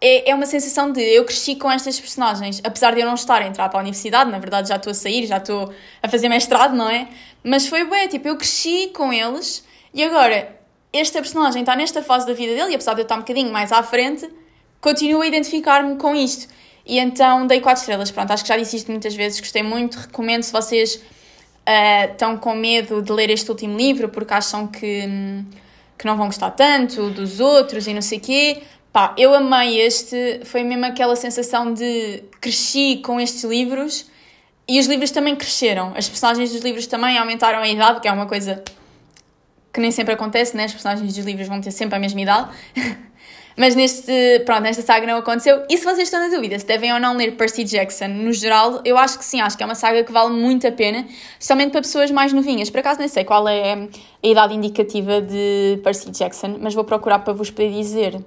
é, 0.00 0.30
é 0.30 0.34
uma 0.34 0.46
sensação 0.46 0.92
de 0.92 1.00
eu 1.00 1.24
cresci 1.24 1.56
com 1.56 1.70
estas 1.70 1.98
personagens, 1.98 2.60
apesar 2.62 2.94
de 2.94 3.00
eu 3.00 3.06
não 3.06 3.14
estar 3.14 3.42
a 3.42 3.46
entrar 3.46 3.68
para 3.68 3.80
a 3.80 3.82
universidade, 3.82 4.30
na 4.30 4.38
verdade 4.38 4.68
já 4.68 4.76
estou 4.76 4.90
a 4.90 4.94
sair, 4.94 5.26
já 5.26 5.38
estou 5.38 5.72
a 6.02 6.08
fazer 6.08 6.28
mestrado, 6.28 6.76
não 6.76 6.88
é? 6.88 7.08
Mas 7.42 7.66
foi 7.66 7.84
bem, 7.84 8.06
tipo, 8.08 8.28
eu 8.28 8.36
cresci 8.36 8.90
com 8.94 9.12
eles 9.12 9.64
e 9.92 10.04
agora 10.04 10.56
esta 10.92 11.20
personagem 11.20 11.62
está 11.62 11.74
nesta 11.74 12.02
fase 12.02 12.26
da 12.26 12.32
vida 12.32 12.54
dele 12.54 12.72
e 12.72 12.74
apesar 12.74 12.94
de 12.94 13.00
eu 13.00 13.04
estar 13.04 13.16
um 13.16 13.20
bocadinho 13.20 13.52
mais 13.52 13.72
à 13.72 13.82
frente, 13.82 14.28
continuo 14.80 15.22
a 15.22 15.26
identificar-me 15.26 15.96
com 15.96 16.14
isto. 16.14 16.54
E 16.86 16.98
então 17.00 17.46
dei 17.46 17.60
4 17.60 17.80
estrelas. 17.80 18.10
Pronto, 18.12 18.30
acho 18.30 18.44
que 18.44 18.48
já 18.48 18.56
disse 18.56 18.76
isto 18.76 18.90
muitas 18.90 19.14
vezes, 19.14 19.40
gostei 19.40 19.62
muito. 19.62 19.96
Recomendo 19.96 20.44
se 20.44 20.52
vocês 20.52 20.94
uh, 20.94 22.12
estão 22.12 22.36
com 22.38 22.54
medo 22.54 23.02
de 23.02 23.12
ler 23.12 23.28
este 23.28 23.50
último 23.50 23.76
livro 23.76 24.08
porque 24.08 24.32
acham 24.32 24.68
que, 24.68 25.02
que 25.98 26.06
não 26.06 26.16
vão 26.16 26.26
gostar 26.26 26.52
tanto 26.52 27.10
dos 27.10 27.40
outros 27.40 27.88
e 27.88 27.92
não 27.92 28.02
sei 28.02 28.18
o 28.18 28.20
quê. 28.20 28.62
Pá, 28.92 29.14
eu 29.18 29.34
amei 29.34 29.80
este. 29.80 30.40
Foi 30.44 30.62
mesmo 30.62 30.86
aquela 30.86 31.16
sensação 31.16 31.74
de 31.74 32.22
cresci 32.40 33.00
com 33.04 33.20
estes 33.20 33.42
livros 33.42 34.06
e 34.68 34.78
os 34.78 34.86
livros 34.86 35.10
também 35.10 35.34
cresceram. 35.34 35.92
As 35.96 36.08
personagens 36.08 36.52
dos 36.52 36.62
livros 36.62 36.86
também 36.86 37.18
aumentaram 37.18 37.58
a 37.58 37.68
idade, 37.68 38.00
que 38.00 38.06
é 38.06 38.12
uma 38.12 38.26
coisa 38.26 38.62
que 39.72 39.80
nem 39.80 39.90
sempre 39.90 40.14
acontece, 40.14 40.56
né? 40.56 40.64
As 40.64 40.72
personagens 40.72 41.14
dos 41.14 41.24
livros 41.24 41.48
vão 41.48 41.60
ter 41.60 41.72
sempre 41.72 41.96
a 41.96 41.98
mesma 41.98 42.20
idade. 42.20 42.50
Mas 43.56 43.74
neste, 43.74 44.12
pronto, 44.44 44.60
nesta 44.60 44.82
saga 44.82 45.06
não 45.06 45.16
aconteceu. 45.16 45.64
E 45.70 45.78
se 45.78 45.84
vocês 45.84 46.08
estão 46.08 46.20
na 46.20 46.34
dúvida 46.34 46.58
se 46.58 46.66
devem 46.66 46.92
ou 46.92 47.00
não 47.00 47.16
ler 47.16 47.36
Percy 47.36 47.64
Jackson, 47.64 48.08
no 48.08 48.32
geral, 48.32 48.80
eu 48.84 48.98
acho 48.98 49.18
que 49.18 49.24
sim, 49.24 49.40
acho 49.40 49.56
que 49.56 49.62
é 49.62 49.66
uma 49.66 49.74
saga 49.74 50.04
que 50.04 50.12
vale 50.12 50.34
muito 50.34 50.66
a 50.66 50.72
pena, 50.72 51.06
especialmente 51.32 51.72
para 51.72 51.80
pessoas 51.80 52.10
mais 52.10 52.34
novinhas. 52.34 52.68
Por 52.68 52.80
acaso 52.80 53.00
nem 53.00 53.08
sei 53.08 53.24
qual 53.24 53.48
é 53.48 53.72
a 53.72 54.26
idade 54.26 54.54
indicativa 54.54 55.22
de 55.22 55.80
Percy 55.82 56.10
Jackson, 56.10 56.58
mas 56.60 56.74
vou 56.74 56.84
procurar 56.84 57.20
para 57.20 57.32
vos 57.32 57.50
poder 57.50 57.72
dizer. 57.72 58.22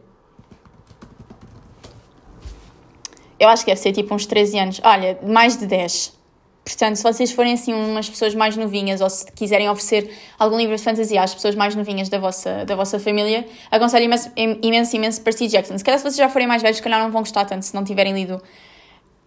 Eu 3.39 3.48
acho 3.48 3.63
que 3.63 3.72
deve 3.72 3.80
ser 3.80 3.92
tipo 3.92 4.13
uns 4.13 4.26
13 4.26 4.60
anos. 4.60 4.82
Olha, 4.84 5.18
mais 5.24 5.56
de 5.58 5.68
10. 5.68 6.18
Portanto, 6.63 6.98
se 6.98 7.04
vocês 7.04 7.32
forem 7.32 7.54
assim 7.54 7.74
umas 7.74 8.10
pessoas 8.10 8.36
mais 8.36 8.56
novinhas 8.56 9.02
ou 9.02 9.10
se 9.10 9.32
quiserem 9.32 9.69
oferecer 9.69 10.13
algum 10.38 10.58
livro 10.58 10.76
de 10.76 10.82
fantasia 10.82 11.22
às 11.22 11.34
pessoas 11.34 11.56
mais 11.56 11.76
novinhas 11.76 12.10
da 12.10 12.19
vossa, 12.19 12.63
da 12.65 12.76
vossa 12.76 13.00
família, 13.00 13.48
aconselho 13.72 14.06
imenso, 14.06 14.32
imenso, 14.36 14.95
imenso 14.95 15.22
Percy 15.22 15.48
Jackson. 15.48 15.78
Se 15.78 15.84
calhar 15.84 16.00
se 16.00 16.04
vocês 16.04 16.17
já 16.17 16.30
forem 16.30 16.48
mais 16.48 16.62
velhos, 16.62 16.78
se 16.78 16.84
calhar 16.84 17.02
não 17.02 17.12
vão 17.12 17.22
gostar 17.22 17.45
tanto 17.45 17.65
se 17.65 17.74
não 17.74 17.84
tiverem 17.84 18.13
lido 18.13 18.41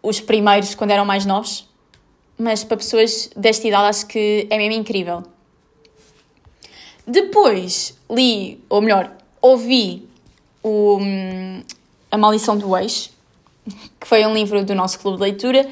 os 0.03 0.21
primeiros 0.21 0.75
quando 0.75 0.93
eram 0.93 1.05
mais 1.05 1.27
novos. 1.27 1.69
Mas 2.39 2.63
para 2.65 2.77
pessoas 2.77 3.31
desta 3.37 3.67
idade 3.67 3.89
acho 3.89 4.07
que 4.07 4.47
é 4.49 4.57
mesmo 4.57 4.75
incrível. 4.75 5.23
Depois 7.07 7.99
li, 8.09 8.63
ou 8.69 8.81
melhor, 8.81 9.11
ouvi 9.41 10.09
o, 10.63 10.99
hum, 11.01 11.63
A 12.11 12.17
Maldição 12.17 12.57
do 12.57 12.77
Ex, 12.77 13.11
que 13.99 14.07
foi 14.07 14.25
um 14.25 14.33
livro 14.33 14.65
do 14.65 14.75
nosso 14.75 15.01
clube 15.01 15.17
de 15.17 15.23
leitura 15.23 15.69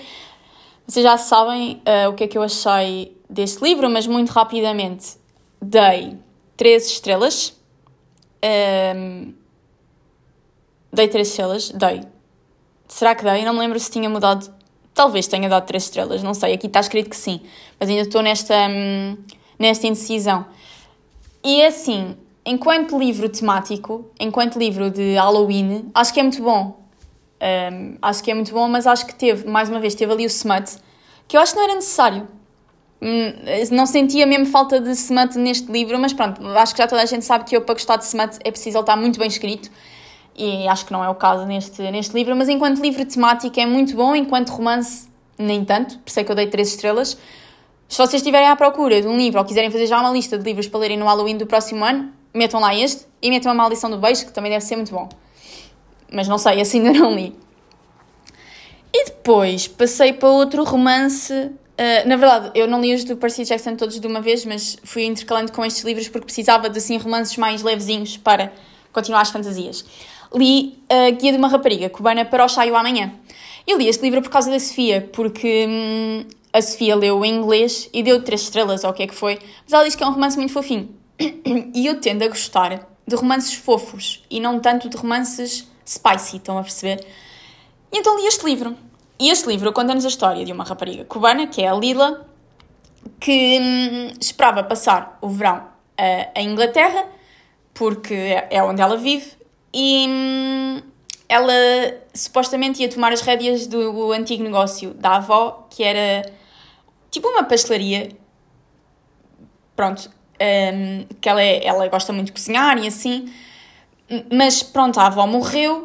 vocês 0.91 1.05
já 1.05 1.17
sabem 1.17 1.81
uh, 1.87 2.09
o 2.11 2.15
que 2.15 2.25
é 2.25 2.27
que 2.27 2.37
eu 2.37 2.43
achei 2.43 3.17
deste 3.29 3.63
livro, 3.63 3.89
mas 3.89 4.09
muito 4.09 4.31
rapidamente 4.31 5.17
dei 5.63 6.19
três 6.57 6.91
estrelas. 6.91 7.57
Um, 8.43 8.49
ehm, 8.49 9.35
dei 10.93 11.07
três 11.07 11.29
estrelas? 11.29 11.71
Dei. 11.71 12.01
Será 12.89 13.15
que 13.15 13.23
dei? 13.23 13.45
Não 13.45 13.53
me 13.53 13.61
lembro 13.61 13.79
se 13.79 13.89
tinha 13.89 14.11
mudado. 14.11 14.53
Talvez 14.93 15.29
tenha 15.29 15.49
dado 15.49 15.65
três 15.65 15.85
estrelas, 15.85 16.25
não 16.25 16.35
sei. 16.35 16.55
Aqui 16.55 16.67
está 16.67 16.81
escrito 16.81 17.09
que 17.09 17.17
sim, 17.17 17.41
mas 17.79 17.89
ainda 17.89 18.03
estou 18.03 18.21
nesta, 18.21 18.57
um, 18.69 19.17
nesta 19.61 19.87
indecisão. 19.87 20.45
E 21.45 21.61
é 21.61 21.69
assim, 21.69 22.17
enquanto 22.45 22.99
livro 22.99 23.29
temático, 23.29 24.11
enquanto 24.19 24.59
livro 24.59 24.91
de 24.91 25.15
Halloween, 25.15 25.89
acho 25.95 26.13
que 26.13 26.19
é 26.19 26.23
muito 26.25 26.43
bom. 26.43 26.80
Um, 27.41 27.97
acho 28.03 28.23
que 28.23 28.31
é 28.31 28.35
muito 28.35 28.53
bom, 28.53 28.69
mas 28.69 28.87
acho 28.87 29.07
que 29.07 29.15
teve, 29.15 29.49
mais 29.49 29.71
uma 29.71 29.81
vez, 29.81 29.95
teve 29.95 30.13
ali 30.13 30.25
o 30.25 30.27
smut, 30.27 30.77
que 31.27 31.37
eu 31.37 31.41
acho 31.41 31.53
que 31.53 31.59
não 31.59 31.65
era 31.65 31.75
necessário. 31.75 32.29
Hum, 33.01 33.33
não 33.73 33.87
sentia 33.87 34.27
mesmo 34.27 34.45
falta 34.45 34.79
de 34.79 34.91
smut 34.91 35.39
neste 35.39 35.73
livro, 35.73 35.99
mas 35.99 36.13
pronto, 36.13 36.47
acho 36.47 36.75
que 36.75 36.83
já 36.83 36.87
toda 36.87 37.01
a 37.03 37.07
gente 37.07 37.25
sabe 37.25 37.45
que 37.45 37.57
eu, 37.57 37.63
para 37.63 37.75
gostar 37.75 37.97
de 37.97 38.05
smut, 38.05 38.39
é 38.45 38.51
preciso 38.51 38.77
ele 38.77 38.83
estar 38.83 38.97
muito 38.97 39.19
bem 39.19 39.29
escrito. 39.29 39.71
E 40.37 40.69
acho 40.69 40.87
que 40.87 40.93
não 40.93 41.03
é 41.03 41.09
o 41.09 41.15
caso 41.15 41.47
neste, 41.47 41.83
neste 41.91 42.15
livro, 42.15 42.37
mas 42.37 42.49
enquanto 42.49 42.81
livro 42.81 43.05
temático 43.05 43.59
é 43.59 43.67
muito 43.67 43.97
bom, 43.97 44.15
enquanto 44.15 44.51
romance, 44.51 45.09
nem 45.39 45.65
tanto, 45.65 45.99
por 45.99 46.09
isso 46.09 46.21
é 46.21 46.25
que 46.25 46.31
eu 46.31 46.37
dei 46.37 46.47
três 46.47 46.69
estrelas. 46.69 47.17
Se 47.89 47.99
vocês 47.99 48.21
estiverem 48.21 48.49
à 48.49 48.55
procura 48.55 49.01
de 49.01 49.09
um 49.09 49.17
livro 49.17 49.39
ou 49.41 49.45
quiserem 49.45 49.71
fazer 49.71 49.87
já 49.87 49.99
uma 49.99 50.11
lista 50.11 50.39
de 50.39 50.45
livros 50.45 50.69
para 50.69 50.79
lerem 50.81 50.99
no 50.99 51.07
Halloween 51.07 51.37
do 51.37 51.47
próximo 51.47 51.85
ano, 51.85 52.13
metam 52.33 52.61
lá 52.61 52.75
este 52.75 53.07
e 53.21 53.31
metam 53.31 53.51
a 53.51 53.55
Maldição 53.55 53.91
do 53.91 53.99
Beijo, 53.99 54.27
que 54.27 54.33
também 54.33 54.51
deve 54.51 54.65
ser 54.65 54.77
muito 54.77 54.93
bom 54.93 55.09
mas 56.13 56.29
não 56.29 56.39
sei, 56.39 56.61
assim 56.61 56.87
ainda 56.87 56.99
não 56.99 57.15
li. 57.15 57.35
E 58.93 59.05
depois 59.07 59.69
passei 59.69 60.13
para 60.13 60.29
outro 60.29 60.65
romance. 60.65 61.33
Uh, 61.33 62.09
na 62.09 62.17
verdade, 62.17 62.51
eu 62.55 62.67
não 62.67 62.81
li 62.81 62.95
os 62.95 63.05
do 63.05 63.17
Percy 63.17 63.45
Jackson 63.45 63.77
todos 63.77 63.99
de 63.99 64.07
uma 64.07 64.21
vez, 64.21 64.45
mas 64.45 64.77
fui 64.85 65.05
intercalando 65.05 65.53
com 65.53 65.65
estes 65.65 65.85
livros 65.85 66.09
porque 66.09 66.27
precisava 66.27 66.69
de 66.69 66.79
assim, 66.79 66.97
romances 66.99 67.37
mais 67.37 67.63
levezinhos 67.63 68.17
para 68.17 68.53
continuar 68.93 69.23
as 69.23 69.31
fantasias. 69.31 69.85
Li 70.35 70.79
a 70.89 71.11
Guia 71.11 71.33
de 71.33 71.39
uma 71.39 71.49
Rapariga, 71.49 71.89
cubana 71.89 72.25
para 72.25 72.45
o 72.45 72.49
Chaio 72.49 72.77
amanhã. 72.77 73.13
Eu 73.67 73.79
li 73.79 73.89
este 73.89 74.03
livro 74.03 74.21
por 74.23 74.31
causa 74.31 74.51
da 74.51 74.59
Sofia, 74.59 75.09
porque 75.13 75.67
hum, 75.69 76.25
a 76.53 76.61
Sofia 76.61 76.97
leu 76.97 77.25
em 77.25 77.37
inglês 77.37 77.89
e 77.93 78.03
deu 78.03 78.23
três 78.23 78.43
estrelas, 78.43 78.85
ou 78.85 78.91
o 78.91 78.93
que 78.93 79.03
é 79.03 79.07
que 79.07 79.15
foi, 79.15 79.39
mas 79.63 79.73
ela 79.73 79.85
diz 79.85 79.95
que 79.95 80.03
é 80.03 80.07
um 80.07 80.13
romance 80.13 80.37
muito 80.37 80.53
fofinho. 80.53 80.89
E 81.75 81.87
eu 81.87 82.01
tendo 82.01 82.23
a 82.25 82.29
gostar 82.29 82.89
de 83.07 83.17
romances 83.17 83.55
fofos 83.55 84.23
e 84.31 84.41
não 84.41 84.59
tanto 84.61 84.89
de 84.89 84.97
romances 84.97 85.70
spicy, 85.91 86.37
estão 86.37 86.59
a 86.59 86.63
perceber? 86.63 87.05
E 87.93 87.99
então 87.99 88.17
li 88.19 88.27
este 88.27 88.45
livro. 88.45 88.77
E 89.19 89.31
este 89.31 89.49
livro 89.49 89.73
conta-nos 89.73 90.05
a 90.05 90.09
história 90.09 90.45
de 90.45 90.53
uma 90.53 90.65
rapariga 90.65 91.05
cubana, 91.05 91.47
que 91.47 91.61
é 91.61 91.69
a 91.69 91.75
Lila, 91.75 92.27
que 93.19 93.59
hum, 93.61 94.13
esperava 94.21 94.63
passar 94.63 95.19
o 95.21 95.29
verão 95.29 95.59
uh, 95.59 96.31
em 96.35 96.49
Inglaterra, 96.49 97.07
porque 97.75 98.15
é 98.49 98.63
onde 98.63 98.81
ela 98.81 98.97
vive, 98.97 99.33
e 99.75 100.07
hum, 100.09 100.83
ela 101.29 101.53
supostamente 102.15 102.83
ia 102.83 102.89
tomar 102.89 103.13
as 103.13 103.21
rédeas 103.21 103.67
do 103.67 104.13
antigo 104.13 104.43
negócio 104.43 104.95
da 104.95 105.17
avó, 105.17 105.67
que 105.71 105.83
era 105.83 106.33
tipo 107.11 107.29
uma 107.29 107.45
pastelaria. 107.45 108.09
Pronto, 109.77 110.11
um, 110.41 111.07
que 111.21 111.29
ela, 111.29 111.43
é, 111.43 111.65
ela 111.65 111.87
gosta 111.89 112.13
muito 112.13 112.27
de 112.27 112.33
cozinhar 112.33 112.79
e 112.79 112.87
assim. 112.87 113.33
Mas 114.33 114.63
pronto, 114.63 114.99
a 114.99 115.07
avó 115.07 115.27
morreu 115.27 115.83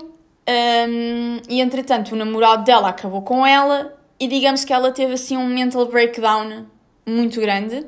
um, 0.48 1.42
e 1.48 1.62
entretanto 1.62 2.14
o 2.14 2.16
namorado 2.16 2.64
dela 2.64 2.90
acabou 2.90 3.22
com 3.22 3.46
ela 3.46 3.96
e 4.20 4.28
digamos 4.28 4.64
que 4.64 4.74
ela 4.74 4.92
teve 4.92 5.14
assim 5.14 5.38
um 5.38 5.48
mental 5.48 5.86
breakdown 5.88 6.66
muito 7.06 7.40
grande 7.40 7.86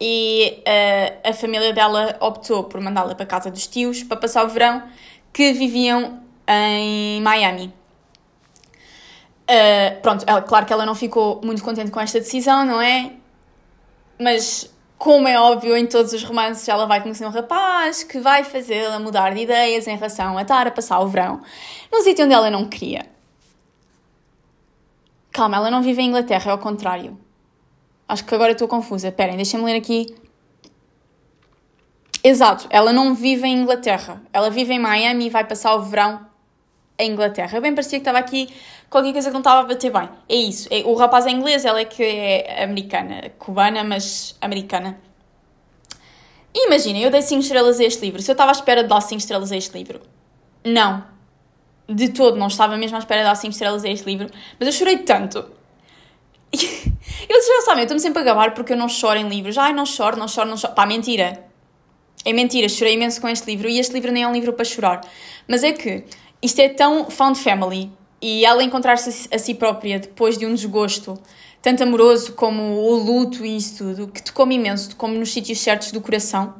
e 0.00 0.62
uh, 0.66 1.30
a 1.30 1.32
família 1.32 1.72
dela 1.72 2.16
optou 2.20 2.64
por 2.64 2.80
mandá-la 2.80 3.14
para 3.14 3.22
a 3.22 3.26
casa 3.26 3.50
dos 3.50 3.68
tios 3.68 4.02
para 4.02 4.16
passar 4.16 4.44
o 4.44 4.48
verão 4.48 4.82
que 5.32 5.52
viviam 5.52 6.20
em 6.48 7.20
Miami. 7.20 7.72
Uh, 9.42 10.00
pronto, 10.00 10.24
ela, 10.26 10.42
claro 10.42 10.66
que 10.66 10.72
ela 10.72 10.84
não 10.84 10.94
ficou 10.94 11.40
muito 11.44 11.62
contente 11.62 11.92
com 11.92 12.00
esta 12.00 12.18
decisão, 12.18 12.64
não 12.64 12.80
é? 12.80 13.12
Mas 14.18 14.71
como 15.02 15.26
é 15.26 15.36
óbvio 15.36 15.76
em 15.76 15.84
todos 15.84 16.12
os 16.12 16.22
romances, 16.22 16.68
ela 16.68 16.86
vai 16.86 17.02
conhecer 17.02 17.26
um 17.26 17.30
rapaz 17.30 18.04
que 18.04 18.20
vai 18.20 18.44
fazê-la 18.44 19.00
mudar 19.00 19.34
de 19.34 19.40
ideias 19.40 19.88
em 19.88 19.96
relação 19.96 20.38
a 20.38 20.42
estar 20.42 20.64
a 20.64 20.70
passar 20.70 21.00
o 21.00 21.08
verão 21.08 21.42
num 21.92 22.02
sítio 22.02 22.24
onde 22.24 22.32
ela 22.32 22.48
não 22.48 22.68
queria. 22.68 23.04
Calma, 25.32 25.56
ela 25.56 25.72
não 25.72 25.82
vive 25.82 26.02
em 26.02 26.06
Inglaterra, 26.06 26.50
é 26.50 26.52
ao 26.52 26.58
contrário. 26.58 27.18
Acho 28.06 28.24
que 28.24 28.32
agora 28.32 28.52
estou 28.52 28.68
confusa. 28.68 29.08
Esperem, 29.08 29.34
deixem-me 29.34 29.66
ler 29.66 29.76
aqui. 29.76 30.06
Exato, 32.22 32.68
ela 32.70 32.92
não 32.92 33.12
vive 33.12 33.48
em 33.48 33.60
Inglaterra. 33.60 34.22
Ela 34.32 34.50
vive 34.50 34.72
em 34.72 34.78
Miami 34.78 35.26
e 35.26 35.30
vai 35.30 35.42
passar 35.42 35.74
o 35.74 35.82
verão 35.82 36.24
em 36.96 37.10
Inglaterra. 37.10 37.58
Eu 37.58 37.60
bem 37.60 37.74
parecia 37.74 37.98
que 37.98 38.02
estava 38.02 38.20
aqui 38.20 38.54
qualquer 38.92 39.12
coisa 39.12 39.30
que 39.30 39.32
não 39.32 39.40
estava 39.40 39.60
a 39.62 39.64
bater 39.64 39.90
bem. 39.90 40.08
É 40.28 40.36
isso. 40.36 40.68
É, 40.70 40.82
o 40.84 40.94
rapaz 40.94 41.26
é 41.26 41.30
inglês, 41.30 41.64
ela 41.64 41.80
é 41.80 41.84
que 41.84 42.02
é 42.02 42.62
americana. 42.62 43.30
Cubana, 43.38 43.82
mas 43.82 44.36
americana. 44.40 45.00
Imaginem, 46.54 47.02
eu 47.02 47.10
dei 47.10 47.22
5 47.22 47.40
estrelas 47.40 47.80
a 47.80 47.84
este 47.84 48.02
livro. 48.02 48.20
Se 48.20 48.30
eu 48.30 48.34
estava 48.34 48.50
à 48.50 48.52
espera 48.52 48.82
de 48.82 48.88
dar 48.90 49.00
5 49.00 49.18
estrelas 49.18 49.50
a 49.50 49.56
este 49.56 49.76
livro. 49.76 50.00
Não. 50.62 51.04
De 51.88 52.10
todo, 52.10 52.36
não 52.36 52.46
estava 52.46 52.76
mesmo 52.76 52.96
à 52.96 53.00
espera 53.00 53.22
de 53.22 53.28
dar 53.28 53.34
5 53.34 53.50
estrelas 53.52 53.84
a 53.84 53.88
este 53.88 54.04
livro. 54.04 54.28
Mas 54.60 54.66
eu 54.68 54.72
chorei 54.72 54.98
tanto. 54.98 55.50
Eles 56.52 57.46
já 57.46 57.62
sabem, 57.64 57.80
eu 57.80 57.84
estou-me 57.84 58.00
sempre 58.00 58.20
a 58.20 58.24
gabar 58.24 58.52
porque 58.52 58.74
eu 58.74 58.76
não 58.76 58.88
choro 58.88 59.18
em 59.18 59.28
livros. 59.28 59.56
Ai, 59.56 59.72
não 59.72 59.86
choro, 59.86 60.18
não 60.18 60.28
choro, 60.28 60.50
não 60.50 60.56
choro. 60.58 60.74
Pá, 60.74 60.84
mentira. 60.84 61.46
É 62.24 62.32
mentira, 62.32 62.68
chorei 62.68 62.94
imenso 62.94 63.20
com 63.20 63.28
este 63.28 63.46
livro 63.46 63.68
e 63.68 63.78
este 63.78 63.94
livro 63.94 64.12
nem 64.12 64.22
é 64.22 64.28
um 64.28 64.32
livro 64.32 64.52
para 64.52 64.64
chorar. 64.64 65.00
Mas 65.48 65.64
é 65.64 65.72
que 65.72 66.04
isto 66.42 66.60
é 66.60 66.68
tão 66.68 67.10
found 67.10 67.38
family 67.38 67.90
e 68.22 68.44
ela 68.44 68.62
encontrar-se 68.62 69.28
a 69.34 69.38
si 69.38 69.52
própria 69.52 69.98
depois 69.98 70.38
de 70.38 70.46
um 70.46 70.54
desgosto, 70.54 71.20
tanto 71.60 71.82
amoroso 71.82 72.32
como 72.32 72.62
o 72.62 72.94
luto 72.94 73.44
e 73.44 73.56
isso 73.56 73.78
tudo, 73.78 74.06
que 74.06 74.22
tocou-me 74.22 74.54
imenso, 74.54 74.90
tocou-me 74.90 75.18
nos 75.18 75.32
sítios 75.32 75.58
certos 75.60 75.90
do 75.90 76.00
coração. 76.00 76.54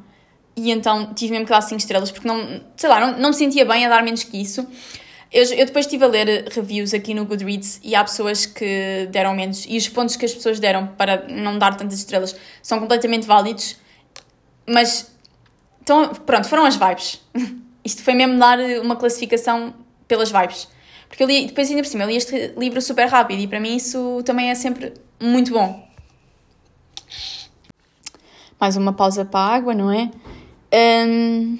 E 0.55 0.69
então 0.69 1.13
tive 1.13 1.31
mesmo 1.31 1.45
que 1.45 1.51
dar 1.51 1.61
5 1.61 1.79
estrelas, 1.79 2.11
porque 2.11 2.27
não, 2.27 2.61
sei 2.75 2.89
lá, 2.89 2.99
não, 2.99 3.17
não 3.17 3.29
me 3.29 3.35
sentia 3.35 3.65
bem 3.65 3.85
a 3.85 3.89
dar 3.89 4.03
menos 4.03 4.23
que 4.23 4.39
isso. 4.39 4.67
Eu, 5.31 5.43
eu, 5.45 5.65
depois 5.65 5.85
estive 5.85 6.03
a 6.03 6.07
ler 6.07 6.47
reviews 6.49 6.93
aqui 6.93 7.13
no 7.15 7.25
Goodreads 7.25 7.79
e 7.83 7.95
há 7.95 8.03
pessoas 8.03 8.45
que 8.45 9.07
deram 9.09 9.33
menos, 9.33 9.65
e 9.67 9.77
os 9.77 9.89
pontos 9.89 10.15
que 10.15 10.25
as 10.25 10.33
pessoas 10.33 10.59
deram 10.59 10.87
para 10.87 11.25
não 11.27 11.57
dar 11.57 11.75
tantas 11.75 11.97
estrelas 11.97 12.35
são 12.61 12.79
completamente 12.79 13.25
válidos, 13.25 13.77
mas 14.67 15.11
então, 15.81 16.09
pronto, 16.09 16.47
foram 16.47 16.65
as 16.65 16.75
vibes. 16.75 17.19
Isto 17.83 18.03
foi 18.03 18.13
mesmo 18.13 18.37
dar 18.37 18.59
uma 18.81 18.95
classificação 18.95 19.73
pelas 20.07 20.31
vibes. 20.31 20.67
Porque 21.13 21.21
eu 21.21 21.27
li, 21.27 21.45
depois 21.45 21.69
ainda 21.69 21.83
por 21.83 21.87
cima, 21.87 22.05
eu 22.05 22.07
li 22.07 22.15
este 22.15 22.55
livro 22.57 22.81
super 22.81 23.07
rápido 23.07 23.39
e 23.39 23.47
para 23.47 23.59
mim 23.59 23.75
isso 23.75 24.23
também 24.25 24.49
é 24.49 24.55
sempre 24.55 24.95
muito 25.21 25.53
bom. 25.53 25.87
Mais 28.59 28.75
uma 28.75 28.93
pausa 28.93 29.23
para 29.23 29.39
a 29.39 29.53
água, 29.53 29.75
não 29.75 29.91
é? 29.91 30.09
Um... 31.05 31.59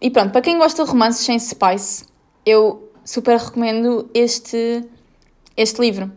E 0.00 0.10
pronto, 0.10 0.32
para 0.32 0.40
quem 0.40 0.58
gosta 0.58 0.82
de 0.82 0.90
romances 0.90 1.24
sem 1.24 1.38
spice, 1.38 2.06
eu 2.44 2.92
super 3.04 3.38
recomendo 3.38 4.10
este, 4.12 4.82
este 5.56 5.80
livro. 5.80 6.10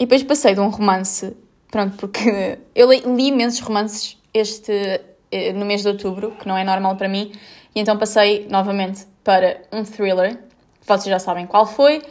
E 0.00 0.04
depois 0.04 0.24
passei 0.24 0.52
de 0.52 0.60
um 0.60 0.68
romance, 0.68 1.36
pronto, 1.70 1.96
porque 1.96 2.58
eu 2.74 2.90
li, 2.90 3.02
li 3.06 3.28
imensos 3.28 3.60
romances 3.60 4.18
este, 4.34 5.00
eh, 5.30 5.52
no 5.52 5.64
mês 5.64 5.82
de 5.82 5.88
outubro, 5.90 6.32
que 6.32 6.48
não 6.48 6.58
é 6.58 6.64
normal 6.64 6.96
para 6.96 7.08
mim, 7.08 7.30
e 7.72 7.78
então 7.78 7.96
passei 7.96 8.48
novamente 8.50 9.06
para 9.22 9.62
um 9.72 9.84
thriller, 9.84 10.45
vocês 10.86 11.06
já 11.06 11.18
sabem 11.18 11.46
qual 11.46 11.66
foi, 11.66 12.02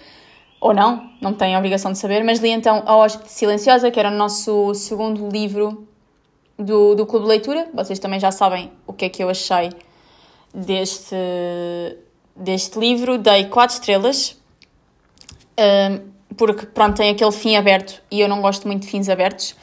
ou 0.59 0.73
não, 0.73 1.09
não 1.21 1.33
têm 1.33 1.55
a 1.55 1.59
obrigação 1.59 1.91
de 1.91 1.97
saber, 1.97 2.23
mas 2.23 2.39
li 2.39 2.49
então 2.49 2.83
A 2.85 2.95
Hóspede 2.95 3.31
Silenciosa, 3.31 3.91
que 3.91 3.99
era 3.99 4.09
o 4.09 4.13
nosso 4.13 4.73
segundo 4.73 5.29
livro 5.29 5.87
do, 6.57 6.95
do 6.95 7.05
Clube 7.05 7.25
de 7.25 7.29
Leitura. 7.29 7.67
Vocês 7.73 7.99
também 7.99 8.19
já 8.19 8.31
sabem 8.31 8.71
o 8.87 8.93
que 8.93 9.05
é 9.05 9.09
que 9.09 9.23
eu 9.23 9.29
achei 9.29 9.69
deste, 10.53 11.15
deste 12.35 12.79
livro. 12.79 13.17
Dei 13.17 13.45
4 13.45 13.75
estrelas, 13.75 14.41
um, 15.59 16.35
porque 16.35 16.65
pronto, 16.65 16.97
tem 16.97 17.11
aquele 17.11 17.31
fim 17.31 17.55
aberto 17.55 18.01
e 18.09 18.19
eu 18.21 18.27
não 18.27 18.41
gosto 18.41 18.67
muito 18.67 18.83
de 18.83 18.87
fins 18.87 19.09
abertos. 19.09 19.55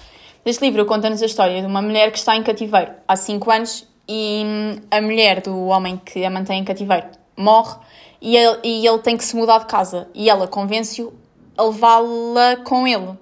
Este 0.44 0.64
livro 0.64 0.84
conta-nos 0.86 1.22
a 1.22 1.26
história 1.26 1.60
de 1.60 1.66
uma 1.66 1.80
mulher 1.80 2.10
que 2.10 2.18
está 2.18 2.36
em 2.36 2.42
cativeiro 2.42 2.92
há 3.06 3.16
5 3.16 3.50
anos 3.50 3.88
e 4.08 4.44
a 4.90 5.00
mulher 5.00 5.40
do 5.40 5.66
homem 5.66 6.00
que 6.04 6.24
a 6.24 6.30
mantém 6.30 6.60
em 6.60 6.64
cativeiro 6.64 7.06
morre 7.36 7.76
e 8.20 8.36
ele, 8.36 8.58
e 8.62 8.86
ele 8.86 8.98
tem 8.98 9.16
que 9.16 9.24
se 9.24 9.34
mudar 9.36 9.58
de 9.58 9.66
casa 9.66 10.08
e 10.14 10.28
ela 10.28 10.46
convence-o 10.46 11.12
a 11.56 11.64
levá-la 11.64 12.56
com 12.64 12.86
ele. 12.86 13.18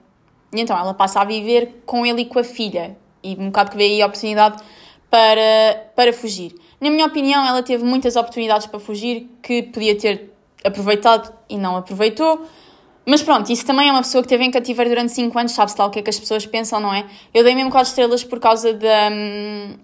E 0.52 0.60
então 0.60 0.76
ela 0.76 0.94
passa 0.94 1.20
a 1.20 1.24
viver 1.24 1.82
com 1.86 2.04
ele 2.04 2.22
e 2.22 2.24
com 2.24 2.38
a 2.38 2.44
filha 2.44 2.96
e 3.22 3.34
um 3.38 3.46
bocado 3.46 3.70
que 3.70 3.76
vê 3.76 3.84
aí 3.84 4.02
a 4.02 4.06
oportunidade 4.06 4.62
para, 5.10 5.90
para 5.94 6.12
fugir. 6.12 6.54
Na 6.80 6.88
minha 6.90 7.06
opinião, 7.06 7.44
ela 7.46 7.62
teve 7.62 7.84
muitas 7.84 8.16
oportunidades 8.16 8.66
para 8.66 8.80
fugir 8.80 9.28
que 9.42 9.62
podia 9.62 9.96
ter 9.98 10.32
aproveitado 10.64 11.32
e 11.48 11.58
não 11.58 11.76
aproveitou. 11.76 12.46
Mas 13.04 13.22
pronto, 13.22 13.50
isso 13.50 13.66
também 13.66 13.88
é 13.88 13.92
uma 13.92 14.02
pessoa 14.02 14.22
que 14.22 14.28
teve 14.28 14.44
em 14.44 14.50
cativeiro 14.50 14.90
durante 14.90 15.12
5 15.12 15.38
anos, 15.38 15.52
sabe-se 15.52 15.78
lá 15.78 15.86
o 15.86 15.90
que 15.90 15.98
é 15.98 16.02
que 16.02 16.10
as 16.10 16.18
pessoas 16.18 16.46
pensam, 16.46 16.80
não 16.80 16.92
é? 16.92 17.06
Eu 17.34 17.42
dei 17.42 17.54
mesmo 17.54 17.70
4 17.70 17.88
estrelas 17.88 18.22
por 18.22 18.38
causa 18.38 18.72
da, 18.72 19.10
hum, 19.10 19.76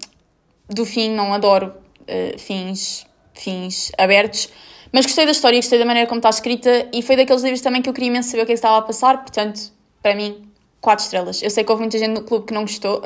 do 0.69 0.85
fim, 0.85 1.11
não 1.11 1.33
adoro 1.33 1.75
uh, 2.03 2.39
fins, 2.39 3.07
fins 3.37 3.92
abertos. 3.96 4.49
Mas 4.92 5.05
gostei 5.05 5.25
da 5.25 5.33
história, 5.33 5.59
gostei 5.59 5.79
da 5.79 5.85
maneira 5.85 6.09
como 6.09 6.18
está 6.18 6.31
escrita 6.31 6.88
e 6.92 7.03
foi 7.03 7.16
daqueles 7.16 7.42
livros 7.42 7.61
também 7.61 7.83
que 7.83 7.88
eu 7.88 7.92
queria 7.92 8.09
imenso 8.09 8.31
saber 8.31 8.42
o 8.42 8.46
que, 8.46 8.53
é 8.53 8.55
que 8.55 8.59
estava 8.59 8.79
a 8.79 8.83
passar, 8.83 9.18
portanto, 9.18 9.72
para 10.03 10.14
mim, 10.14 10.49
4 10.81 11.05
estrelas. 11.05 11.42
Eu 11.42 11.51
sei 11.51 11.64
que 11.64 11.70
houve 11.70 11.83
muita 11.83 11.99
gente 11.99 12.12
no 12.12 12.22
clube 12.22 12.46
que 12.46 12.55
não 12.55 12.62
gostou, 12.62 13.03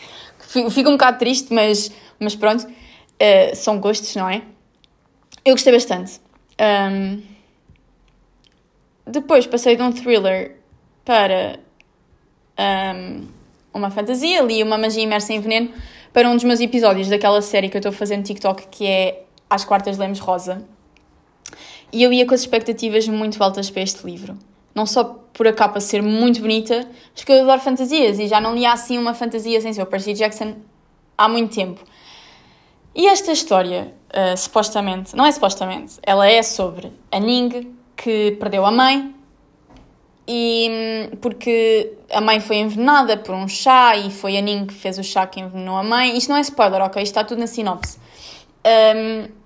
fico 0.70 0.88
um 0.88 0.92
bocado 0.92 1.18
triste, 1.18 1.52
mas, 1.52 1.90
mas 2.18 2.34
pronto, 2.34 2.64
uh, 2.66 3.54
são 3.54 3.78
gostos, 3.78 4.14
não 4.16 4.28
é? 4.28 4.42
Eu 5.44 5.54
gostei 5.54 5.72
bastante. 5.72 6.20
Um, 6.60 7.22
depois 9.06 9.46
passei 9.46 9.76
de 9.76 9.82
um 9.82 9.92
thriller 9.92 10.56
para 11.04 11.58
um, 12.58 13.26
uma 13.72 13.90
fantasia, 13.90 14.42
li 14.42 14.62
uma 14.62 14.76
magia 14.76 15.02
imersa 15.02 15.32
em 15.32 15.40
veneno 15.40 15.72
para 16.12 16.28
um 16.28 16.34
dos 16.34 16.44
meus 16.44 16.60
episódios 16.60 17.08
daquela 17.08 17.40
série 17.40 17.68
que 17.68 17.76
eu 17.76 17.80
estou 17.80 17.92
fazendo 17.92 18.24
TikTok 18.24 18.66
que 18.68 18.86
é 18.86 19.24
Às 19.48 19.64
Quartas 19.64 19.98
Lemos 19.98 20.18
Rosa. 20.18 20.64
E 21.92 22.02
eu 22.02 22.12
ia 22.12 22.26
com 22.26 22.34
as 22.34 22.40
expectativas 22.40 23.08
muito 23.08 23.42
altas 23.42 23.70
para 23.70 23.82
este 23.82 24.04
livro. 24.06 24.36
Não 24.74 24.84
só 24.84 25.04
por 25.32 25.46
a 25.46 25.52
capa 25.52 25.80
ser 25.80 26.02
muito 26.02 26.40
bonita, 26.40 26.86
mas 27.14 27.24
que 27.24 27.32
eu 27.32 27.42
adoro 27.42 27.60
fantasias 27.60 28.18
e 28.18 28.26
já 28.26 28.40
não 28.40 28.54
lia 28.54 28.72
assim 28.72 28.98
uma 28.98 29.14
fantasia 29.14 29.60
sem 29.60 29.72
ser 29.72 29.82
o 29.82 29.86
Percy 29.86 30.12
Jackson 30.12 30.56
há 31.16 31.28
muito 31.28 31.54
tempo. 31.54 31.80
E 32.94 33.06
esta 33.06 33.32
história, 33.32 33.94
uh, 34.10 34.36
supostamente, 34.36 35.14
não 35.16 35.24
é 35.24 35.32
supostamente, 35.32 35.94
ela 36.02 36.26
é 36.28 36.42
sobre 36.42 36.92
a 37.10 37.18
Ning 37.18 37.74
que 37.96 38.36
perdeu 38.40 38.66
a 38.66 38.70
mãe 38.70 39.14
e 40.26 40.68
hum, 40.70 41.16
porque 41.20 41.94
a 42.12 42.20
mãe 42.20 42.38
foi 42.38 42.56
envenenada 42.56 43.16
por 43.16 43.34
um 43.34 43.48
chá 43.48 43.96
e 43.96 44.10
foi 44.10 44.36
a 44.36 44.40
Ning 44.40 44.66
que 44.66 44.74
fez 44.74 44.98
o 44.98 45.02
chá 45.02 45.26
que 45.26 45.40
envenenou 45.40 45.76
a 45.76 45.82
mãe. 45.82 46.16
Isto 46.16 46.30
não 46.30 46.36
é 46.36 46.40
spoiler, 46.42 46.82
ok? 46.82 47.02
Isto 47.02 47.12
está 47.12 47.24
tudo 47.24 47.38
na 47.38 47.46
sinopse. 47.46 47.98
Um, 48.66 49.37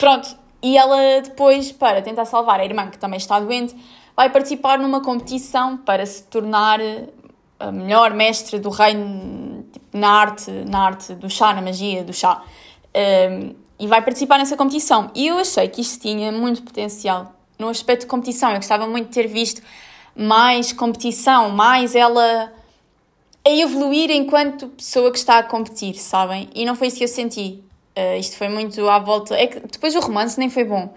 pronto, 0.00 0.34
e 0.62 0.76
ela 0.76 1.20
depois, 1.22 1.70
para 1.70 2.00
tentar 2.00 2.24
salvar 2.24 2.58
a 2.58 2.64
irmã 2.64 2.88
que 2.90 2.98
também 2.98 3.18
está 3.18 3.38
doente, 3.38 3.76
vai 4.16 4.30
participar 4.30 4.78
numa 4.78 5.02
competição 5.02 5.76
para 5.76 6.04
se 6.06 6.24
tornar 6.24 6.80
a 7.58 7.70
melhor 7.70 8.14
mestre 8.14 8.58
do 8.58 8.70
reino 8.70 9.64
tipo, 9.70 9.96
na 9.96 10.10
arte, 10.10 10.50
na 10.50 10.86
arte 10.86 11.14
do 11.14 11.28
chá, 11.28 11.52
na 11.52 11.60
magia 11.60 12.02
do 12.02 12.12
chá. 12.12 12.42
Um, 12.96 13.54
e 13.78 13.86
vai 13.86 14.02
participar 14.02 14.38
nessa 14.38 14.56
competição. 14.56 15.10
E 15.14 15.26
eu 15.26 15.38
achei 15.38 15.68
que 15.68 15.80
isto 15.80 16.00
tinha 16.00 16.32
muito 16.32 16.62
potencial 16.62 17.34
no 17.58 17.68
aspecto 17.68 18.02
de 18.02 18.06
competição. 18.08 18.50
Eu 18.50 18.56
gostava 18.56 18.86
muito 18.86 19.08
de 19.08 19.14
ter 19.14 19.26
visto 19.26 19.62
mais 20.14 20.72
competição, 20.72 21.50
mais 21.50 21.94
ela 21.94 22.52
a 23.46 23.50
evoluir 23.50 24.10
enquanto 24.10 24.68
pessoa 24.68 25.10
que 25.10 25.18
está 25.18 25.38
a 25.38 25.42
competir, 25.42 25.94
sabem? 25.94 26.48
E 26.54 26.64
não 26.66 26.74
foi 26.74 26.88
isso 26.88 26.98
que 26.98 27.04
eu 27.04 27.08
senti. 27.08 27.69
Uh, 28.00 28.18
isto 28.18 28.36
foi 28.36 28.48
muito 28.48 28.88
à 28.88 28.98
volta. 28.98 29.34
É 29.34 29.46
que 29.46 29.60
depois 29.60 29.94
o 29.94 30.00
romance 30.00 30.38
nem 30.38 30.48
foi 30.48 30.64
bom. 30.64 30.94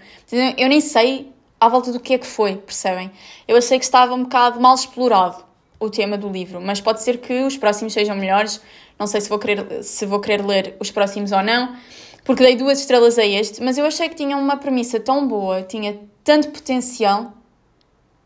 Eu 0.58 0.70
nem 0.70 0.80
sei 0.80 1.32
à 1.60 1.68
volta 1.68 1.92
do 1.92 2.00
que 2.00 2.14
é 2.14 2.18
que 2.18 2.28
foi, 2.28 2.56
percebem? 2.56 3.12
Eu 3.48 3.58
achei 3.58 3.78
que 3.78 3.86
estava 3.86 4.14
um 4.14 4.24
bocado 4.24 4.60
mal 4.60 4.76
explorado 4.76 5.44
o 5.80 5.90
tema 5.90 6.18
do 6.18 6.30
livro, 6.30 6.62
mas 6.62 6.80
pode 6.80 7.02
ser 7.02 7.18
que 7.18 7.44
os 7.44 7.58
próximos 7.58 7.94
sejam 7.94 8.16
melhores. 8.16 8.62
Não 8.98 9.08
sei 9.08 9.22
se 9.22 9.30
vou 9.30 9.40
querer, 9.40 9.84
se 9.84 10.06
vou 10.06 10.20
querer 10.20 10.46
ler 10.46 10.78
os 10.80 10.92
próximos 10.92 11.32
ou 11.32 11.42
não, 11.42 11.76
porque 12.24 12.44
dei 12.44 12.56
duas 12.56 12.80
estrelas 12.80 13.18
a 13.18 13.26
este, 13.26 13.62
mas 13.62 13.78
eu 13.78 13.86
achei 13.86 14.08
que 14.08 14.16
tinha 14.16 14.38
uma 14.38 14.56
premissa 14.56 15.00
tão 15.00 15.28
boa, 15.28 15.62
tinha 15.62 16.00
tanto 16.24 16.50
potencial 16.50 17.34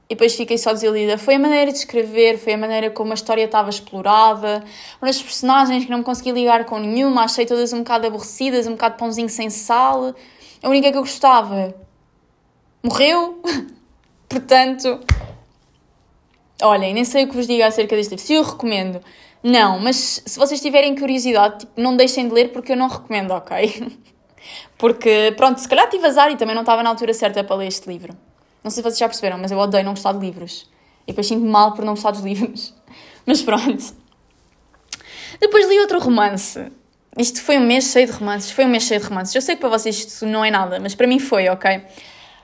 e 0.09 0.15
depois 0.15 0.35
fiquei 0.35 0.57
só 0.57 0.71
desiludida. 0.71 1.17
Foi 1.17 1.35
a 1.35 1.39
maneira 1.39 1.71
de 1.71 1.77
escrever, 1.77 2.37
foi 2.37 2.53
a 2.53 2.57
maneira 2.57 2.89
como 2.89 3.11
a 3.11 3.13
história 3.13 3.43
estava 3.43 3.69
explorada, 3.69 4.63
as 5.01 5.21
personagens 5.21 5.85
que 5.85 5.91
não 5.91 5.99
me 5.99 6.03
consegui 6.03 6.31
ligar 6.31 6.65
com 6.65 6.79
nenhuma, 6.79 7.23
achei 7.23 7.45
todas 7.45 7.73
um 7.73 7.79
bocado 7.79 8.07
aborrecidas, 8.07 8.67
um 8.67 8.71
bocado 8.71 8.95
pãozinho 8.97 9.29
sem 9.29 9.49
sal. 9.49 10.15
A 10.63 10.69
única 10.69 10.91
que 10.91 10.97
eu 10.97 11.01
gostava 11.01 11.75
morreu. 12.83 13.41
Portanto, 14.29 14.99
olhem, 16.61 16.93
nem 16.93 17.03
sei 17.03 17.25
o 17.25 17.27
que 17.27 17.35
vos 17.35 17.47
diga 17.47 17.67
acerca 17.67 17.95
deste 17.95 18.11
livro. 18.11 18.25
Se 18.25 18.33
eu 18.33 18.43
recomendo, 18.43 19.01
não, 19.43 19.79
mas 19.79 20.21
se 20.25 20.39
vocês 20.39 20.61
tiverem 20.61 20.95
curiosidade, 20.95 21.59
tipo, 21.59 21.79
não 21.79 21.95
deixem 21.95 22.27
de 22.27 22.33
ler 22.33 22.51
porque 22.51 22.71
eu 22.71 22.77
não 22.77 22.87
recomendo, 22.87 23.31
ok? 23.31 23.97
Porque, 24.77 25.33
pronto, 25.35 25.59
se 25.59 25.67
calhar 25.67 25.89
tive 25.89 26.05
azar 26.05 26.31
e 26.31 26.37
também 26.37 26.55
não 26.55 26.61
estava 26.61 26.81
na 26.81 26.89
altura 26.89 27.13
certa 27.13 27.43
para 27.43 27.55
ler 27.57 27.67
este 27.67 27.89
livro. 27.89 28.15
Não 28.67 28.71
sei 28.71 28.83
se 28.83 28.89
vocês 28.89 28.99
já 28.99 29.07
perceberam, 29.07 29.37
mas 29.37 29.49
eu 29.49 29.57
odeio 29.57 29.85
não 29.85 29.93
gostar 29.93 30.11
de 30.11 30.19
livros. 30.19 30.69
E 31.03 31.13
depois 31.13 31.25
sinto-me 31.25 31.49
mal 31.49 31.71
por 31.71 31.85
não 31.85 31.93
gostar 31.93 32.11
dos 32.11 32.19
livros. 32.19 32.73
Mas 33.25 33.41
pronto. 33.41 33.95
Depois 35.39 35.69
li 35.69 35.79
outro 35.79 35.99
romance. 35.99 36.69
Isto 37.17 37.41
foi 37.41 37.57
um 37.57 37.65
mês 37.65 37.85
cheio 37.85 38.07
de 38.07 38.11
romances. 38.11 38.51
Foi 38.51 38.65
um 38.65 38.67
mês 38.67 38.83
cheio 38.83 38.99
de 38.99 39.07
romances. 39.07 39.33
Eu 39.33 39.41
sei 39.41 39.55
que 39.55 39.61
para 39.61 39.69
vocês 39.69 39.99
isto 39.99 40.25
não 40.25 40.43
é 40.43 40.51
nada, 40.51 40.81
mas 40.81 40.95
para 40.95 41.07
mim 41.07 41.17
foi, 41.17 41.47
ok? 41.47 41.81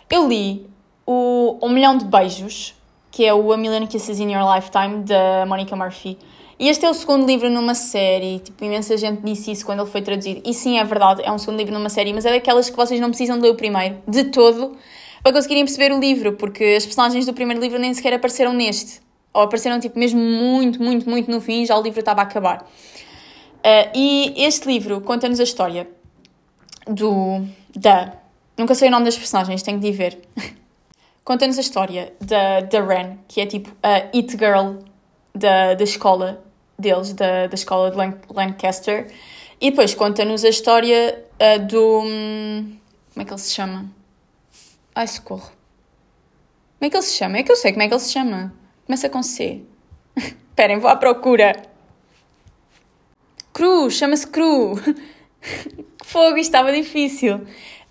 Eu 0.09 0.29
li 0.29 0.65
o 1.05 1.59
Um 1.61 1.67
Milhão 1.67 1.97
de 1.97 2.05
Beijos, 2.05 2.73
que 3.11 3.25
é 3.25 3.33
o 3.33 3.51
A 3.51 3.57
Million 3.57 3.85
Kisses 3.85 4.17
in 4.17 4.31
Your 4.31 4.55
Lifetime, 4.55 5.03
da 5.03 5.45
Monica 5.45 5.75
Murphy. 5.75 6.17
E 6.57 6.69
este 6.69 6.85
é 6.85 6.89
o 6.89 6.93
segundo 6.93 7.25
livro 7.25 7.49
numa 7.49 7.75
série, 7.75 8.39
tipo, 8.39 8.63
imensa 8.63 8.95
gente 8.95 9.21
disse 9.21 9.51
isso 9.51 9.65
quando 9.65 9.81
ele 9.81 9.89
foi 9.89 10.01
traduzido. 10.01 10.41
E 10.45 10.53
sim, 10.53 10.79
é 10.79 10.85
verdade, 10.85 11.21
é 11.21 11.29
um 11.29 11.37
segundo 11.37 11.57
livro 11.57 11.73
numa 11.73 11.89
série, 11.89 12.13
mas 12.13 12.25
é 12.25 12.31
daquelas 12.31 12.69
que 12.69 12.77
vocês 12.77 13.01
não 13.01 13.09
precisam 13.09 13.35
de 13.35 13.43
ler 13.43 13.49
o 13.49 13.55
primeiro, 13.55 13.97
de 14.07 14.23
todo, 14.25 14.77
para 15.23 15.31
conseguirem 15.31 15.63
perceber 15.63 15.93
o 15.93 15.99
livro, 15.99 16.33
porque 16.33 16.75
as 16.77 16.85
personagens 16.85 17.25
do 17.25 17.33
primeiro 17.33 17.61
livro 17.61 17.79
nem 17.79 17.93
sequer 17.93 18.13
apareceram 18.13 18.53
neste. 18.53 19.01
Ou 19.33 19.41
apareceram, 19.41 19.79
tipo, 19.79 19.97
mesmo 19.97 20.19
muito, 20.19 20.83
muito, 20.83 21.09
muito 21.09 21.31
no 21.31 21.39
fim, 21.39 21.65
já 21.65 21.77
o 21.77 21.81
livro 21.81 22.01
estava 22.01 22.21
a 22.21 22.23
acabar. 22.23 22.61
Uh, 22.61 23.89
e 23.95 24.33
este 24.37 24.67
livro 24.67 24.99
conta-nos 24.99 25.39
a 25.39 25.43
história 25.43 25.89
do... 26.85 27.41
da... 27.73 28.13
Nunca 28.57 28.75
sei 28.75 28.89
o 28.89 28.91
nome 28.91 29.05
das 29.05 29.17
personagens, 29.17 29.63
tenho 29.63 29.79
de 29.79 29.87
ir 29.87 29.93
ver. 29.93 30.19
conta-nos 31.23 31.57
a 31.57 31.61
história 31.61 32.13
da, 32.19 32.59
da 32.59 32.85
Ren, 32.85 33.17
que 33.27 33.39
é 33.39 33.45
tipo 33.45 33.71
a 33.81 34.09
It 34.15 34.37
Girl 34.37 34.83
da, 35.33 35.73
da 35.73 35.83
escola 35.83 36.43
deles, 36.77 37.13
da, 37.13 37.47
da 37.47 37.55
escola 37.55 37.89
de 37.89 37.97
Lancaster. 38.29 39.07
E 39.59 39.71
depois 39.71 39.95
conta-nos 39.95 40.43
a 40.43 40.49
história 40.49 41.25
uh, 41.39 41.65
do. 41.65 42.01
Um, 42.01 42.77
como 43.13 43.23
é 43.23 43.25
que 43.25 43.31
ele 43.31 43.39
se 43.39 43.53
chama? 43.53 44.02
Ai, 44.95 45.07
socorro. 45.07 45.51
Como 46.77 46.87
é 46.87 46.89
que 46.89 46.95
ele 46.95 47.03
se 47.03 47.17
chama? 47.17 47.37
É 47.37 47.43
que 47.43 47.51
eu 47.51 47.55
sei 47.55 47.71
como 47.71 47.81
é 47.81 47.87
que 47.87 47.93
ele 47.93 47.99
se 47.99 48.11
chama. 48.11 48.53
Começa 48.85 49.09
com 49.09 49.23
C. 49.23 49.63
Esperem, 50.15 50.79
vou 50.79 50.89
à 50.89 50.95
procura. 50.95 51.55
Cru, 53.51 53.89
chama-se 53.89 54.27
Cru. 54.27 54.75
Fogo, 56.03 56.37
isto 56.37 56.49
estava 56.49 56.71
difícil. 56.71 57.41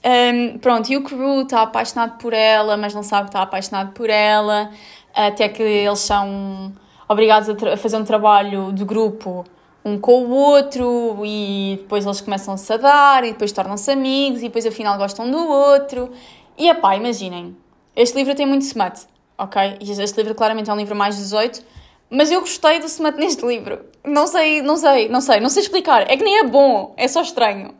Um, 0.04 0.58
pronto, 0.58 0.92
e 0.92 0.96
o 0.96 1.02
Cru 1.02 1.42
está 1.42 1.62
apaixonado 1.62 2.18
por 2.18 2.32
ela, 2.32 2.76
mas 2.76 2.94
não 2.94 3.02
sabe 3.02 3.24
que 3.24 3.28
está 3.30 3.42
apaixonado 3.42 3.92
por 3.92 4.08
ela. 4.08 4.70
Até 5.14 5.48
que 5.48 5.62
eles 5.62 5.98
são 5.98 6.72
obrigados 7.08 7.48
a, 7.48 7.74
a, 7.74 7.76
fazer 7.76 7.96
um 7.96 8.04
trabalho 8.04 8.72
de 8.72 8.84
grupo 8.84 9.44
um 9.84 9.98
com 9.98 10.24
o 10.24 10.30
outro 10.30 11.20
e 11.24 11.76
depois 11.80 12.04
eles 12.06 12.20
começam-se 12.20 12.72
a 12.72 12.76
dar 12.76 13.24
e 13.24 13.32
depois 13.32 13.50
tornam-se 13.50 13.90
amigos 13.90 14.38
e 14.38 14.44
depois 14.44 14.64
afinal 14.64 14.96
gostam 14.96 15.28
do 15.28 15.38
outro. 15.48 16.10
E 16.56 16.72
pá, 16.74 16.96
imaginem, 16.96 17.56
este 17.96 18.16
livro 18.16 18.34
tem 18.34 18.46
muito 18.46 18.62
smut. 18.62 19.06
ok? 19.38 19.78
Este 19.80 20.16
livro 20.18 20.34
claramente 20.34 20.70
é 20.70 20.72
um 20.72 20.76
livro 20.76 20.94
mais 20.94 21.16
18, 21.16 21.62
mas 22.10 22.30
eu 22.30 22.40
gostei 22.40 22.78
do 22.78 22.86
smut 22.86 23.16
neste 23.20 23.44
livro. 23.44 23.80
Não 24.04 24.26
sei, 24.26 24.62
não 24.62 24.76
sei, 24.76 25.08
não 25.08 25.20
sei, 25.20 25.40
não 25.40 25.48
sei 25.48 25.62
explicar. 25.62 26.10
É 26.10 26.16
que 26.16 26.24
nem 26.24 26.38
é 26.38 26.44
bom, 26.44 26.94
é 26.96 27.08
só 27.08 27.22
estranho. 27.22 27.74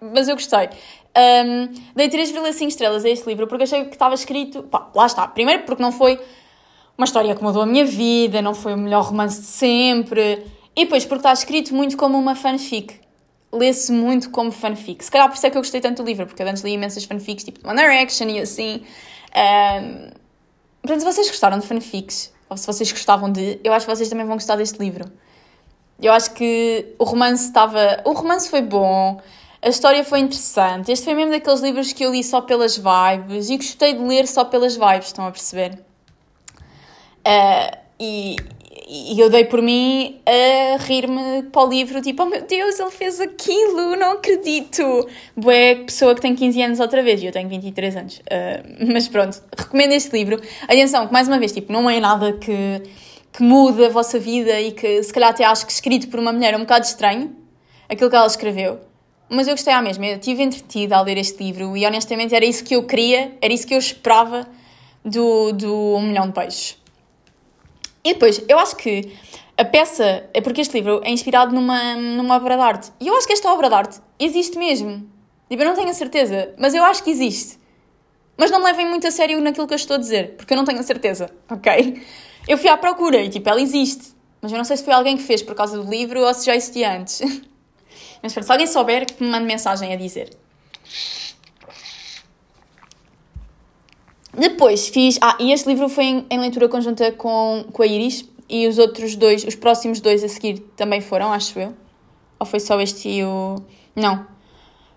Mas 0.00 0.28
eu 0.28 0.36
gostei. 0.36 0.68
Um, 1.16 1.68
dei 1.96 2.08
3,5 2.08 2.68
estrelas 2.68 3.04
a 3.04 3.08
este 3.08 3.26
livro 3.26 3.46
porque 3.48 3.64
achei 3.64 3.84
que 3.84 3.94
estava 3.94 4.14
escrito. 4.14 4.62
Pá, 4.64 4.88
lá 4.94 5.06
está. 5.06 5.26
Primeiro 5.26 5.64
porque 5.64 5.82
não 5.82 5.90
foi 5.90 6.20
uma 6.96 7.04
história 7.04 7.34
que 7.34 7.42
mudou 7.42 7.62
a 7.62 7.66
minha 7.66 7.84
vida, 7.84 8.40
não 8.42 8.54
foi 8.54 8.74
o 8.74 8.76
melhor 8.76 9.04
romance 9.04 9.40
de 9.40 9.46
sempre. 9.46 10.46
E 10.76 10.84
depois 10.84 11.04
porque 11.04 11.20
está 11.20 11.32
escrito 11.32 11.74
muito 11.74 11.96
como 11.96 12.16
uma 12.16 12.36
fanfic. 12.36 13.00
Lê-se 13.52 13.90
muito 13.92 14.30
como 14.30 14.50
fanfic. 14.50 15.04
Se 15.04 15.10
calhar 15.10 15.28
por 15.28 15.36
isso 15.36 15.46
é 15.46 15.50
que 15.50 15.56
eu 15.56 15.62
gostei 15.62 15.80
tanto 15.80 16.02
do 16.02 16.06
livro, 16.06 16.26
porque 16.26 16.42
eu 16.42 16.48
antes 16.48 16.62
li 16.62 16.72
imensas 16.72 17.04
fanfics, 17.04 17.44
tipo 17.44 17.66
One 17.66 17.80
Direction 17.80 18.28
e 18.28 18.40
assim. 18.40 18.82
Um, 19.34 20.10
portanto, 20.82 21.00
se 21.00 21.04
vocês 21.04 21.28
gostaram 21.28 21.58
de 21.58 21.66
fanfics, 21.66 22.32
ou 22.48 22.56
se 22.56 22.66
vocês 22.66 22.90
gostavam 22.90 23.30
de, 23.30 23.58
eu 23.64 23.72
acho 23.72 23.86
que 23.86 23.94
vocês 23.94 24.08
também 24.08 24.26
vão 24.26 24.36
gostar 24.36 24.56
deste 24.56 24.78
livro. 24.78 25.10
Eu 26.00 26.12
acho 26.12 26.32
que 26.32 26.94
o 26.98 27.04
romance 27.04 27.46
estava. 27.46 28.02
O 28.04 28.12
romance 28.12 28.48
foi 28.48 28.62
bom, 28.62 29.20
a 29.60 29.68
história 29.68 30.04
foi 30.04 30.20
interessante. 30.20 30.92
Este 30.92 31.04
foi 31.04 31.14
mesmo 31.14 31.32
daqueles 31.32 31.60
livros 31.60 31.92
que 31.92 32.04
eu 32.04 32.12
li 32.12 32.22
só 32.22 32.40
pelas 32.40 32.76
vibes 32.76 33.50
e 33.50 33.56
gostei 33.56 33.94
de 33.94 34.00
ler 34.00 34.26
só 34.28 34.44
pelas 34.44 34.76
vibes, 34.76 35.06
estão 35.06 35.26
a 35.26 35.30
perceber? 35.32 35.84
Uh, 37.26 37.76
e, 37.98 38.36
e 38.90 39.20
eu 39.20 39.28
dei 39.28 39.44
por 39.44 39.60
mim 39.60 40.18
a 40.24 40.78
rir-me 40.78 41.42
para 41.52 41.62
o 41.62 41.68
livro, 41.68 42.00
tipo, 42.00 42.22
oh 42.22 42.26
meu 42.26 42.40
Deus, 42.40 42.80
ele 42.80 42.90
fez 42.90 43.20
aquilo, 43.20 43.94
não 43.96 44.12
acredito. 44.12 45.06
Boé, 45.36 45.74
pessoa 45.74 46.14
que 46.14 46.22
tem 46.22 46.34
15 46.34 46.62
anos 46.62 46.80
outra 46.80 47.02
vez, 47.02 47.22
e 47.22 47.26
eu 47.26 47.32
tenho 47.32 47.50
23 47.50 47.96
anos. 47.96 48.16
Uh, 48.20 48.90
mas 48.90 49.06
pronto, 49.06 49.42
recomendo 49.56 49.92
este 49.92 50.10
livro. 50.16 50.40
Atenção, 50.62 51.06
que 51.06 51.12
mais 51.12 51.28
uma 51.28 51.38
vez, 51.38 51.52
tipo, 51.52 51.70
não 51.70 51.88
é 51.90 52.00
nada 52.00 52.32
que, 52.32 52.82
que 53.30 53.42
mude 53.42 53.84
a 53.84 53.90
vossa 53.90 54.18
vida 54.18 54.58
e 54.58 54.72
que 54.72 55.02
se 55.02 55.12
calhar 55.12 55.30
até 55.30 55.44
acho 55.44 55.66
que 55.66 55.72
escrito 55.72 56.08
por 56.08 56.18
uma 56.18 56.32
mulher 56.32 56.54
é 56.54 56.56
um 56.56 56.60
bocado 56.60 56.86
estranho, 56.86 57.36
aquilo 57.90 58.08
que 58.08 58.16
ela 58.16 58.26
escreveu. 58.26 58.80
Mas 59.28 59.46
eu 59.46 59.52
gostei 59.52 59.74
à 59.74 59.82
mesma, 59.82 60.06
eu 60.06 60.16
estive 60.16 60.42
entretida 60.42 60.96
a 60.96 61.02
ler 61.02 61.18
este 61.18 61.44
livro 61.44 61.76
e 61.76 61.84
honestamente 61.84 62.34
era 62.34 62.46
isso 62.46 62.64
que 62.64 62.74
eu 62.74 62.84
queria, 62.84 63.36
era 63.42 63.52
isso 63.52 63.66
que 63.66 63.74
eu 63.74 63.78
esperava 63.78 64.48
do, 65.04 65.52
do 65.52 65.96
Um 65.96 66.08
Milhão 66.08 66.28
de 66.28 66.32
Peixes. 66.32 66.77
E 68.04 68.14
depois, 68.14 68.42
eu 68.48 68.58
acho 68.58 68.76
que 68.76 69.12
a 69.56 69.64
peça 69.64 70.28
é 70.32 70.40
porque 70.40 70.60
este 70.60 70.74
livro 70.74 71.00
é 71.04 71.10
inspirado 71.10 71.54
numa, 71.54 71.96
numa 71.96 72.36
obra 72.36 72.56
de 72.56 72.62
arte. 72.62 72.92
E 73.00 73.08
eu 73.08 73.16
acho 73.16 73.26
que 73.26 73.32
esta 73.32 73.52
obra 73.52 73.68
de 73.68 73.74
arte 73.74 74.00
existe 74.18 74.56
mesmo. 74.56 75.10
Tipo, 75.50 75.62
eu 75.62 75.66
não 75.66 75.74
tenho 75.74 75.88
a 75.88 75.94
certeza, 75.94 76.54
mas 76.58 76.74
eu 76.74 76.84
acho 76.84 77.02
que 77.02 77.10
existe. 77.10 77.58
Mas 78.36 78.50
não 78.50 78.60
me 78.60 78.66
levem 78.66 78.86
muito 78.86 79.06
a 79.06 79.10
sério 79.10 79.40
naquilo 79.40 79.66
que 79.66 79.74
eu 79.74 79.76
estou 79.76 79.96
a 79.96 79.98
dizer, 79.98 80.36
porque 80.36 80.52
eu 80.52 80.56
não 80.56 80.64
tenho 80.64 80.78
a 80.78 80.82
certeza, 80.82 81.28
ok? 81.50 82.00
Eu 82.46 82.56
fui 82.56 82.68
à 82.68 82.76
procura 82.76 83.20
e, 83.20 83.28
tipo, 83.28 83.48
ela 83.48 83.60
existe. 83.60 84.16
Mas 84.40 84.52
eu 84.52 84.58
não 84.58 84.64
sei 84.64 84.76
se 84.76 84.84
foi 84.84 84.94
alguém 84.94 85.16
que 85.16 85.22
fez 85.24 85.42
por 85.42 85.54
causa 85.56 85.76
do 85.76 85.90
livro 85.90 86.20
ou 86.20 86.32
se 86.32 86.46
já 86.46 86.54
existia 86.54 86.96
antes. 86.96 87.20
Mas 88.22 88.32
pronto, 88.32 88.46
se 88.46 88.52
alguém 88.52 88.66
souber, 88.66 89.06
que 89.06 89.22
me 89.22 89.28
mande 89.28 89.46
mensagem 89.46 89.92
a 89.92 89.96
dizer. 89.96 90.30
Depois 94.36 94.88
fiz. 94.88 95.18
Ah, 95.20 95.36
e 95.40 95.52
este 95.52 95.68
livro 95.68 95.88
foi 95.88 96.04
em, 96.04 96.26
em, 96.30 96.38
leitura 96.38 96.68
conjunta 96.68 97.10
com, 97.12 97.64
com 97.72 97.82
a 97.82 97.86
Iris 97.86 98.28
e 98.48 98.66
os 98.66 98.78
outros 98.78 99.16
dois, 99.16 99.44
os 99.44 99.54
próximos 99.54 100.00
dois 100.00 100.22
a 100.24 100.28
seguir 100.28 100.60
também 100.76 101.00
foram, 101.00 101.32
acho 101.32 101.58
eu. 101.58 101.74
Ou 102.38 102.46
foi 102.46 102.60
só 102.60 102.80
este 102.80 103.08
e 103.08 103.24
o. 103.24 103.56
Não. 103.96 104.26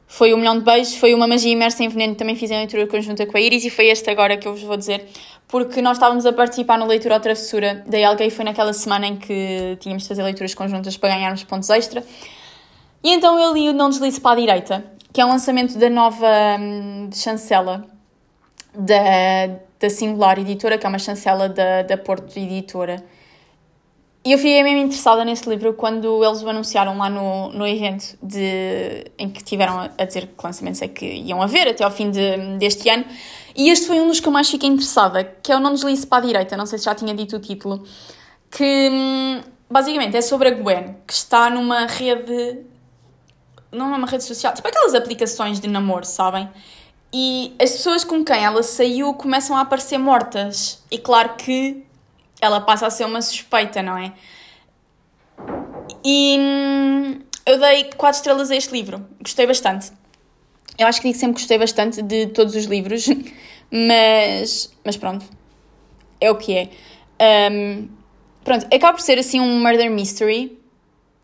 Foi 0.07 0.33
o 0.33 0.37
Milhão 0.37 0.59
de 0.59 0.65
Beijos, 0.65 0.95
foi 0.95 1.13
uma 1.13 1.25
Magia 1.25 1.53
Imersa 1.53 1.83
em 1.85 1.87
Veneno, 1.87 2.15
também 2.15 2.35
fiz 2.35 2.51
em 2.51 2.57
leitura 2.57 2.85
conjunta 2.85 3.25
com 3.25 3.37
a 3.37 3.39
Iris 3.39 3.63
e 3.63 3.69
foi 3.69 3.87
este 3.87 4.09
agora 4.09 4.35
que 4.35 4.45
eu 4.45 4.51
vos 4.51 4.61
vou 4.61 4.75
dizer, 4.75 5.07
porque 5.47 5.81
nós 5.81 5.95
estávamos 5.95 6.25
a 6.25 6.33
participar 6.33 6.77
no 6.77 6.85
Leitura 6.85 7.15
ou 7.15 7.21
Travessura 7.21 7.85
da 7.87 8.05
Alguém 8.05 8.29
foi 8.29 8.43
naquela 8.43 8.73
semana 8.73 9.07
em 9.07 9.15
que 9.15 9.77
tínhamos 9.79 10.03
de 10.03 10.09
fazer 10.09 10.21
leituras 10.21 10.53
conjuntas 10.53 10.97
para 10.97 11.15
ganharmos 11.15 11.45
pontos 11.45 11.69
extra. 11.69 12.03
E 13.01 13.09
então 13.09 13.39
eu 13.39 13.53
li 13.53 13.69
o 13.69 13.73
Não 13.73 13.89
Deslize 13.89 14.19
para 14.19 14.31
a 14.31 14.35
Direita, 14.35 14.83
que 15.13 15.21
é 15.21 15.25
um 15.25 15.29
lançamento 15.29 15.77
da 15.77 15.89
nova 15.89 16.27
hum, 16.59 17.09
chancela 17.13 17.87
da, 18.73 19.47
da 19.79 19.89
Singular 19.89 20.39
Editora, 20.39 20.77
que 20.77 20.85
é 20.85 20.89
uma 20.89 20.99
chancela 20.99 21.49
da, 21.49 21.81
da 21.83 21.97
Porto 21.97 22.37
Editora. 22.37 23.03
E 24.23 24.33
eu 24.33 24.37
fiquei 24.37 24.61
mesmo 24.61 24.81
interessada 24.81 25.25
nesse 25.25 25.49
livro 25.49 25.73
quando 25.73 26.23
eles 26.23 26.43
o 26.43 26.49
anunciaram 26.49 26.95
lá 26.95 27.09
no, 27.09 27.49
no 27.49 27.65
evento 27.65 28.15
de, 28.21 29.05
em 29.17 29.27
que 29.27 29.43
tiveram 29.43 29.79
a, 29.79 30.05
dizer 30.05 30.27
que 30.27 30.43
lançamentos 30.45 30.79
é 30.81 30.87
que 30.87 31.05
iam 31.05 31.41
haver 31.41 31.67
até 31.67 31.83
ao 31.83 31.89
fim 31.89 32.11
de, 32.11 32.37
deste 32.59 32.87
ano. 32.87 33.03
E 33.55 33.69
este 33.69 33.87
foi 33.87 33.99
um 33.99 34.07
dos 34.07 34.19
que 34.19 34.27
eu 34.27 34.31
mais 34.31 34.47
fiquei 34.47 34.69
interessada, 34.69 35.23
que 35.23 35.51
é 35.51 35.57
o 35.57 35.59
Não 35.59 35.73
Deslize 35.73 36.05
para 36.05 36.23
a 36.23 36.27
Direita, 36.27 36.55
não 36.55 36.67
sei 36.67 36.77
se 36.77 36.85
já 36.85 36.93
tinha 36.93 37.15
dito 37.15 37.35
o 37.35 37.39
título, 37.39 37.83
que 38.51 38.89
hum, 38.91 39.41
basicamente 39.67 40.15
é 40.15 40.21
sobre 40.21 40.49
a 40.49 40.51
Gwen, 40.51 40.97
que 41.07 41.13
está 41.13 41.49
numa 41.49 41.87
rede. 41.87 42.59
não 43.71 43.91
é 43.91 43.97
uma 43.97 44.07
rede 44.07 44.23
social, 44.23 44.53
tipo 44.53 44.67
aquelas 44.67 44.93
aplicações 44.93 45.59
de 45.59 45.67
namoro, 45.67 46.05
sabem? 46.05 46.47
E 47.13 47.53
as 47.61 47.71
pessoas 47.71 48.03
com 48.03 48.23
quem 48.23 48.43
ela 48.43 48.63
saiu 48.63 49.13
começam 49.13 49.55
a 49.57 49.61
aparecer 49.61 49.97
mortas. 49.97 50.81
E 50.89 50.97
claro 50.97 51.35
que 51.35 51.83
ela 52.39 52.61
passa 52.61 52.87
a 52.87 52.89
ser 52.89 53.05
uma 53.05 53.21
suspeita, 53.21 53.83
não 53.83 53.97
é? 53.97 54.13
E 56.03 56.37
hum, 56.39 57.21
eu 57.45 57.59
dei 57.59 57.85
4 57.95 58.17
estrelas 58.17 58.49
a 58.49 58.55
este 58.55 58.71
livro. 58.71 59.05
Gostei 59.21 59.45
bastante. 59.45 59.91
Eu 60.77 60.87
acho 60.87 61.01
que 61.01 61.07
digo 61.09 61.19
sempre 61.19 61.33
gostei 61.33 61.57
bastante 61.57 62.01
de 62.01 62.27
todos 62.27 62.55
os 62.55 62.65
livros, 62.65 63.05
mas, 63.69 64.73
mas 64.83 64.97
pronto, 64.97 65.25
é 66.19 66.31
o 66.31 66.37
que 66.37 66.55
é. 66.55 66.69
Um, 67.51 67.89
pronto, 68.43 68.65
acaba 68.73 68.93
por 68.93 69.01
ser 69.01 69.19
assim 69.19 69.39
um 69.39 69.59
murder 69.59 69.91
mystery, 69.91 70.57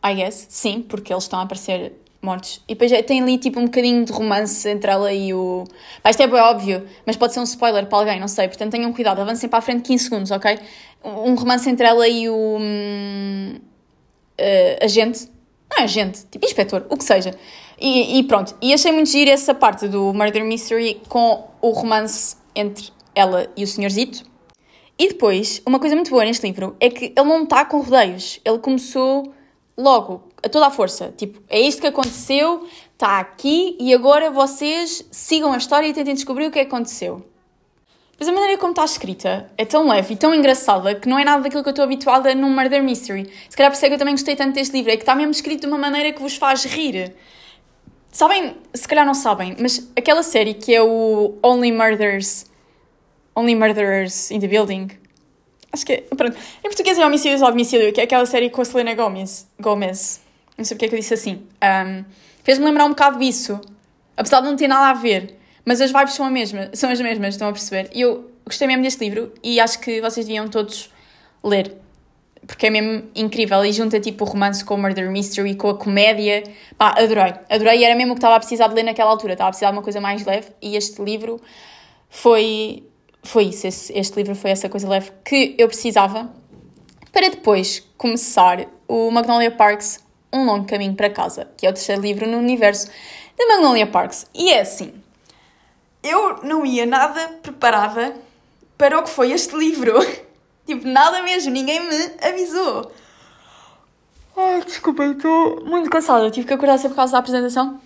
I 0.06 0.14
guess, 0.14 0.46
sim, 0.50 0.82
porque 0.82 1.12
eles 1.12 1.24
estão 1.24 1.40
a 1.40 1.44
aparecer 1.44 1.94
mortos. 2.22 2.62
E 2.68 2.76
depois 2.76 2.92
tem 3.06 3.22
ali 3.22 3.38
tipo 3.38 3.60
um 3.60 3.66
bocadinho 3.66 4.06
de 4.06 4.12
romance 4.12 4.68
entre 4.70 4.92
ela 4.92 5.12
e 5.14 5.34
o. 5.34 5.64
Pá, 6.02 6.10
isto 6.10 6.22
é 6.22 6.28
bem 6.28 6.40
óbvio, 6.40 6.86
mas 7.06 7.16
pode 7.16 7.34
ser 7.34 7.40
um 7.40 7.44
spoiler 7.44 7.86
para 7.86 7.98
alguém, 7.98 8.20
não 8.20 8.28
sei. 8.28 8.48
Portanto 8.48 8.72
tenham 8.72 8.92
cuidado, 8.94 9.22
avancem 9.22 9.50
para 9.50 9.60
a 9.60 9.62
frente 9.62 9.84
15 9.84 10.04
segundos, 10.04 10.32
ok? 10.32 10.60
Um 11.04 11.36
romance 11.36 11.70
entre 11.70 11.86
ela 11.86 12.08
e 12.08 12.30
o. 12.30 12.58
Hum, 12.60 13.56
uh, 14.40 14.86
agente. 14.86 15.30
Não 15.70 15.80
é 15.80 15.84
agente, 15.84 16.26
tipo 16.32 16.46
inspetor, 16.46 16.86
o 16.90 16.96
que 16.96 17.04
seja. 17.04 17.34
E, 17.80 18.20
e, 18.20 18.24
pronto, 18.24 18.56
e 18.62 18.74
achei 18.74 18.92
muito 18.92 19.10
giro 19.10 19.30
essa 19.30 19.54
parte 19.54 19.88
do 19.88 20.14
Murder 20.14 20.44
Mystery 20.46 21.02
com 21.10 21.46
o 21.62 21.72
romance 21.72 22.38
entre 22.56 22.90
ela 23.14 23.48
e 23.56 23.64
o 23.64 23.68
Senhorzito. 23.68 24.24
E 24.98 25.10
depois, 25.10 25.62
uma 25.66 25.80
coisa 25.80 25.94
muito 25.94 26.10
boa 26.10 26.24
neste 26.24 26.48
livro 26.48 26.76
é 26.80 26.90
que 26.90 27.14
ele 27.16 27.28
não 27.28 27.44
está 27.44 27.66
com 27.66 27.82
rodeios. 27.82 28.40
Ele 28.44 28.58
começou 28.60 29.32
logo, 29.78 30.27
a 30.44 30.50
toda 30.50 30.68
a 30.68 30.72
força. 30.72 31.14
Tipo, 31.18 31.42
é 31.50 31.60
isto 31.60 31.82
que 31.82 31.88
aconteceu, 31.88 32.68
está 32.94 33.20
aqui 33.20 33.76
e 33.80 33.94
agora 33.94 34.32
vocês 34.32 35.06
sigam 35.12 35.54
a 35.54 35.58
história 35.58 35.88
e 35.88 35.94
tentem 35.94 36.14
descobrir 36.14 36.48
o 36.48 36.52
que 36.52 36.60
aconteceu. 36.60 37.26
Mas 38.20 38.28
a 38.28 38.32
maneira 38.32 38.58
como 38.58 38.72
está 38.72 38.84
escrita 38.84 39.52
é 39.58 39.64
tão 39.64 39.88
leve 39.88 40.16
e 40.16 40.18
tão 40.18 40.34
engraçada 40.34 40.96
que 40.96 41.08
não 41.08 41.20
é 41.20 41.24
nada 41.24 41.44
daquilo 41.44 41.62
que 41.62 41.70
eu 41.70 41.72
estou 41.72 41.86
habituada 41.86 42.34
num 42.34 42.50
murder 42.50 42.82
mystery. 42.82 43.30
Se 43.48 43.56
calhar 43.56 43.72
por 43.72 43.76
isso 43.76 43.86
é 43.86 43.90
que 43.90 43.94
eu 43.94 44.00
também 44.00 44.16
gostei 44.16 44.36
tanto 44.36 44.56
deste 44.56 44.74
livro, 44.76 44.92
é 44.92 44.98
que 44.98 45.04
está 45.04 45.14
mesmo 45.14 45.32
escrito 45.32 45.62
de 45.62 45.68
uma 45.68 45.78
maneira 45.78 46.12
que 46.12 46.20
vos 46.20 46.36
faz 46.36 46.66
rir. 46.66 47.14
Sabem, 48.12 48.58
se 48.74 48.88
calhar 48.88 49.06
não 49.06 49.14
sabem, 49.14 49.56
mas 49.60 49.92
aquela 49.96 50.24
série 50.24 50.56
que 50.56 50.74
é 50.74 50.82
o 50.82 51.36
Only 51.44 51.72
Murders, 51.72 52.48
Only 53.36 53.54
Murderers 53.54 54.32
in 54.32 54.40
the 54.40 54.48
Building, 54.48 54.88
Acho 55.72 55.86
que 55.86 55.94
é. 55.94 55.98
Pronto. 56.02 56.36
Em 56.60 56.64
português 56.64 56.98
é 56.98 57.06
Homicídios 57.06 57.42
ao 57.42 57.50
Domicílio, 57.50 57.94
que 57.94 58.02
é 58.02 58.06
aquela 58.06 58.26
série 58.26 58.50
com 58.50 58.62
a 58.62 58.66
Selena 58.66 58.96
Gomez. 58.96 59.48
Gomez. 59.60 60.22
Não 60.58 60.66
sei 60.66 60.76
porque 60.76 60.86
é 60.86 60.90
que 60.90 60.96
eu 60.96 61.00
disse 61.00 61.14
assim. 61.14 61.44
Um, 61.64 62.04
Fez-me 62.44 62.66
lembrar 62.66 62.86
um 62.86 62.90
bocado 62.90 63.20
disso. 63.20 63.60
Apesar 64.16 64.42
de 64.42 64.48
não 64.48 64.56
ter 64.56 64.68
nada 64.68 64.90
a 64.90 64.94
ver. 64.94 65.38
Mas 65.66 65.82
as 65.82 65.92
vibes 65.92 66.14
são, 66.14 66.26
a 66.26 66.30
mesma, 66.30 66.70
são 66.74 66.90
as 66.90 67.00
mesmas, 67.02 67.34
estão 67.34 67.50
a 67.50 67.52
perceber? 67.52 67.90
E 67.94 68.02
eu 68.02 68.32
gostei 68.46 68.68
mesmo 68.68 68.84
deste 68.84 69.04
livro 69.04 69.34
e 69.44 69.60
acho 69.60 69.80
que 69.80 70.00
vocês 70.00 70.26
deviam 70.26 70.48
todos 70.48 70.90
ler. 71.44 71.76
Porque 72.46 72.68
é 72.68 72.70
mesmo 72.70 73.04
incrível 73.14 73.66
e 73.66 73.74
junta 73.74 74.00
tipo 74.00 74.24
o 74.24 74.28
romance 74.28 74.64
com 74.64 74.76
o 74.76 74.78
murder 74.78 75.12
mystery, 75.12 75.56
com 75.56 75.70
a 75.70 75.76
comédia. 75.76 76.44
Pá, 76.78 76.96
adorei. 76.98 77.34
Adorei 77.50 77.80
e 77.80 77.84
era 77.84 77.96
mesmo 77.96 78.14
o 78.14 78.16
que 78.16 78.20
estava 78.20 78.38
a 78.38 78.40
precisar 78.40 78.70
de 78.70 78.76
ler 78.76 78.84
naquela 78.84 79.12
altura. 79.12 79.34
Estava 79.34 79.50
a 79.50 79.52
precisar 79.52 79.72
de 79.72 79.78
uma 79.78 79.84
coisa 79.84 80.00
mais 80.00 80.26
leve 80.26 80.48
e 80.62 80.78
este 80.78 81.02
livro 81.02 81.42
foi 82.10 82.84
foi 83.28 83.46
isso, 83.46 83.68
esse, 83.68 83.92
este 83.92 84.16
livro 84.16 84.34
foi 84.36 84.52
essa 84.52 84.70
coisa 84.70 84.88
leve 84.88 85.12
que 85.26 85.54
eu 85.58 85.68
precisava 85.68 86.32
para 87.12 87.30
depois 87.30 87.86
começar 87.98 88.68
o 88.88 89.12
Magnolia 89.12 89.52
Parks, 89.52 90.00
Um 90.32 90.46
Longo 90.46 90.68
Caminho 90.68 90.96
para 90.96 91.10
Casa, 91.10 91.48
que 91.58 91.66
é 91.66 91.70
o 91.70 91.74
terceiro 91.74 92.02
livro 92.02 92.28
no 92.28 92.38
universo 92.38 92.88
da 93.38 93.48
Magnolia 93.48 93.88
Parks. 93.88 94.28
E 94.34 94.52
é 94.52 94.62
assim, 94.62 94.94
eu 96.04 96.44
não 96.44 96.66
ia 96.66 96.86
nada 96.86 97.28
preparada 97.42 98.16
para 98.78 99.00
o 99.00 99.04
que 99.04 99.10
foi 99.10 99.32
este 99.32 99.56
livro. 99.56 99.94
tipo, 100.66 100.88
nada 100.88 101.22
mesmo, 101.24 101.52
ninguém 101.52 101.80
me 101.80 101.96
avisou. 102.22 102.92
Ai, 104.36 104.62
desculpa, 104.64 105.04
estou 105.06 105.66
muito 105.66 105.90
cansada, 105.90 106.30
tive 106.30 106.46
que 106.46 106.54
acordar 106.54 106.78
sempre 106.78 106.90
por 106.90 106.98
causa 106.98 107.14
da 107.14 107.20
apresentação. 107.20 107.82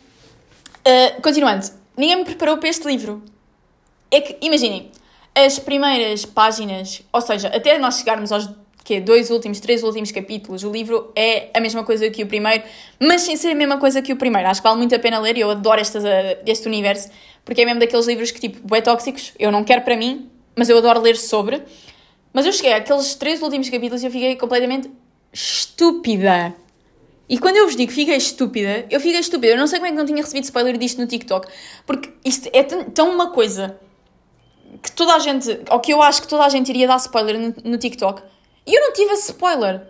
Uh, 0.79 1.21
continuando, 1.21 1.65
ninguém 1.95 2.17
me 2.17 2.25
preparou 2.25 2.57
para 2.57 2.69
este 2.69 2.85
livro. 2.87 3.23
É 4.09 4.19
que, 4.19 4.37
imaginem, 4.41 4.91
As 5.33 5.57
primeiras 5.57 6.25
páginas, 6.25 7.01
ou 7.13 7.21
seja, 7.21 7.47
até 7.47 7.77
nós 7.77 7.99
chegarmos 7.99 8.33
aos 8.33 8.49
que 8.83 8.99
dois 8.99 9.29
últimos, 9.29 9.59
três 9.59 9.83
últimos 9.83 10.11
capítulos, 10.11 10.63
o 10.63 10.71
livro 10.71 11.11
é 11.15 11.49
a 11.53 11.59
mesma 11.59 11.83
coisa 11.83 12.09
que 12.09 12.23
o 12.23 12.27
primeiro, 12.27 12.63
mas 12.99 13.21
sem 13.21 13.35
ser 13.35 13.51
a 13.51 13.55
mesma 13.55 13.77
coisa 13.77 14.01
que 14.01 14.11
o 14.11 14.15
primeiro. 14.15 14.47
Acho 14.47 14.61
que 14.61 14.67
vale 14.67 14.77
muito 14.77 14.95
a 14.95 14.99
pena 14.99 15.19
ler 15.19 15.37
e 15.37 15.41
eu 15.41 15.51
adoro 15.51 15.79
estas, 15.79 16.03
este 16.45 16.67
universo, 16.67 17.09
porque 17.45 17.61
é 17.61 17.65
mesmo 17.65 17.79
daqueles 17.79 18.07
livros 18.07 18.31
que, 18.31 18.39
tipo, 18.39 18.75
é 18.75 18.81
tóxicos, 18.81 19.33
eu 19.37 19.51
não 19.51 19.63
quero 19.63 19.81
para 19.81 19.95
mim, 19.95 20.29
mas 20.55 20.67
eu 20.69 20.77
adoro 20.77 20.99
ler 20.99 21.15
sobre. 21.15 21.61
Mas 22.33 22.45
eu 22.45 22.53
cheguei 22.53 22.73
àqueles 22.73 23.13
três 23.15 23.41
últimos 23.41 23.69
capítulos 23.69 24.01
e 24.03 24.05
eu 24.05 24.11
fiquei 24.11 24.35
completamente 24.35 24.89
estúpida. 25.33 26.53
E 27.27 27.37
quando 27.37 27.57
eu 27.57 27.65
vos 27.65 27.75
digo 27.75 27.91
fiquei 27.91 28.15
estúpida, 28.15 28.85
eu 28.89 28.99
fiquei 28.99 29.19
estúpida. 29.19 29.53
Eu 29.53 29.57
não 29.57 29.67
sei 29.67 29.79
como 29.79 29.87
é 29.87 29.91
que 29.91 29.97
não 29.97 30.05
tinha 30.05 30.21
recebido 30.21 30.43
spoiler 30.43 30.77
disto 30.77 30.99
no 30.99 31.07
TikTok, 31.07 31.47
porque 31.85 32.09
isto 32.25 32.49
é 32.51 32.63
tão 32.63 33.09
uma 33.09 33.31
coisa 33.31 33.79
que 34.81 34.91
toda 34.91 35.13
a 35.13 35.19
gente, 35.19 35.59
ou 35.69 35.79
que 35.79 35.93
eu 35.93 36.01
acho 36.01 36.21
que 36.21 36.27
toda 36.27 36.45
a 36.45 36.49
gente 36.49 36.69
iria 36.69 36.87
dar 36.87 36.97
spoiler 36.97 37.39
no, 37.39 37.53
no 37.63 37.77
TikTok, 37.77 38.21
e 38.65 38.73
eu 38.75 38.81
não 38.81 38.93
tive 38.93 39.13
esse 39.13 39.31
spoiler. 39.31 39.81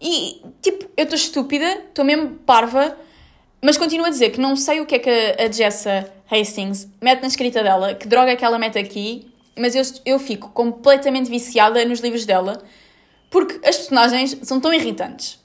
E, 0.00 0.42
tipo, 0.60 0.84
eu 0.96 1.04
estou 1.04 1.16
estúpida, 1.16 1.66
estou 1.88 2.04
mesmo 2.04 2.36
parva, 2.46 2.96
mas 3.62 3.76
continuo 3.76 4.06
a 4.06 4.10
dizer 4.10 4.30
que 4.30 4.40
não 4.40 4.54
sei 4.54 4.80
o 4.80 4.86
que 4.86 4.96
é 4.96 4.98
que 4.98 5.10
a, 5.10 5.50
Jessa 5.50 6.12
Hastings 6.30 6.88
mete 7.00 7.22
na 7.22 7.28
escrita 7.28 7.62
dela, 7.62 7.94
que 7.94 8.06
droga 8.06 8.32
é 8.32 8.36
que 8.36 8.44
ela 8.44 8.58
mete 8.58 8.78
aqui, 8.78 9.26
mas 9.56 9.74
eu, 9.74 9.82
eu 10.04 10.18
fico 10.18 10.50
completamente 10.50 11.30
viciada 11.30 11.82
nos 11.84 12.00
livros 12.00 12.26
dela, 12.26 12.62
porque 13.30 13.54
as 13.66 13.76
personagens 13.76 14.36
são 14.42 14.60
tão 14.60 14.72
irritantes. 14.72 15.38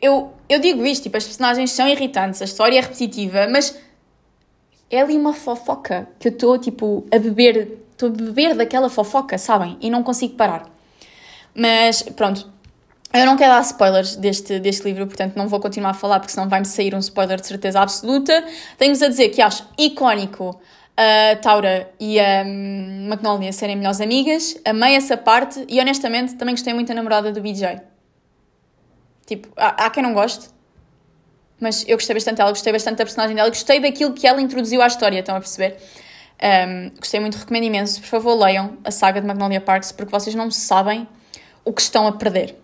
Eu, 0.00 0.32
eu 0.48 0.60
digo 0.60 0.84
isto, 0.86 1.04
tipo, 1.04 1.16
as 1.16 1.24
personagens 1.24 1.70
são 1.72 1.88
irritantes, 1.88 2.40
a 2.42 2.44
história 2.44 2.78
é 2.78 2.80
repetitiva, 2.80 3.48
mas 3.48 3.76
é 4.90 5.00
ali 5.00 5.16
uma 5.16 5.34
fofoca 5.34 6.08
que 6.18 6.28
eu 6.28 6.32
estou, 6.32 6.58
tipo, 6.58 7.06
a 7.12 7.18
beber, 7.18 7.78
estou 7.92 8.08
a 8.08 8.12
beber 8.12 8.54
daquela 8.54 8.88
fofoca, 8.88 9.36
sabem? 9.36 9.76
E 9.80 9.90
não 9.90 10.02
consigo 10.02 10.34
parar. 10.34 10.77
Mas 11.58 12.02
pronto, 12.02 12.48
eu 13.12 13.26
não 13.26 13.36
quero 13.36 13.52
dar 13.52 13.62
spoilers 13.62 14.14
deste, 14.14 14.60
deste 14.60 14.84
livro, 14.84 15.08
portanto 15.08 15.34
não 15.34 15.48
vou 15.48 15.58
continuar 15.58 15.90
a 15.90 15.94
falar 15.94 16.20
porque 16.20 16.32
senão 16.32 16.48
vai-me 16.48 16.64
sair 16.64 16.94
um 16.94 17.00
spoiler 17.00 17.40
de 17.40 17.48
certeza 17.48 17.80
absoluta. 17.80 18.44
Tenho-vos 18.78 19.02
a 19.02 19.08
dizer 19.08 19.30
que 19.30 19.42
acho 19.42 19.66
icónico 19.76 20.60
a 20.96 21.34
Taura 21.36 21.90
e 21.98 22.20
a 22.20 22.44
hum, 22.46 23.08
Magnolia 23.08 23.52
serem 23.52 23.74
melhores 23.74 24.00
amigas. 24.00 24.56
Amei 24.64 24.94
essa 24.94 25.16
parte 25.16 25.64
e 25.68 25.80
honestamente 25.80 26.36
também 26.36 26.54
gostei 26.54 26.72
muito 26.72 26.86
da 26.86 26.94
namorada 26.94 27.32
do 27.32 27.40
BJ. 27.40 27.80
Tipo, 29.26 29.48
há, 29.56 29.86
há 29.86 29.90
quem 29.90 30.02
não 30.02 30.14
goste, 30.14 30.48
mas 31.58 31.84
eu 31.88 31.96
gostei 31.96 32.14
bastante 32.14 32.36
dela, 32.36 32.50
gostei 32.50 32.72
bastante 32.72 32.98
da 32.98 33.04
personagem 33.04 33.34
dela, 33.34 33.48
gostei 33.48 33.80
daquilo 33.80 34.12
que 34.12 34.28
ela 34.28 34.40
introduziu 34.40 34.80
à 34.80 34.86
história, 34.86 35.18
estão 35.18 35.34
a 35.34 35.40
perceber? 35.40 35.76
Um, 36.40 36.90
gostei 37.00 37.18
muito, 37.18 37.36
recomendo 37.36 37.64
imenso. 37.64 38.00
Por 38.00 38.06
favor, 38.06 38.34
leiam 38.38 38.78
a 38.84 38.92
saga 38.92 39.20
de 39.20 39.26
Magnolia 39.26 39.60
Parks 39.60 39.90
porque 39.90 40.12
vocês 40.12 40.36
não 40.36 40.52
sabem 40.52 41.08
o 41.68 41.72
que 41.74 41.82
estão 41.82 42.06
a 42.06 42.12
perder. 42.12 42.56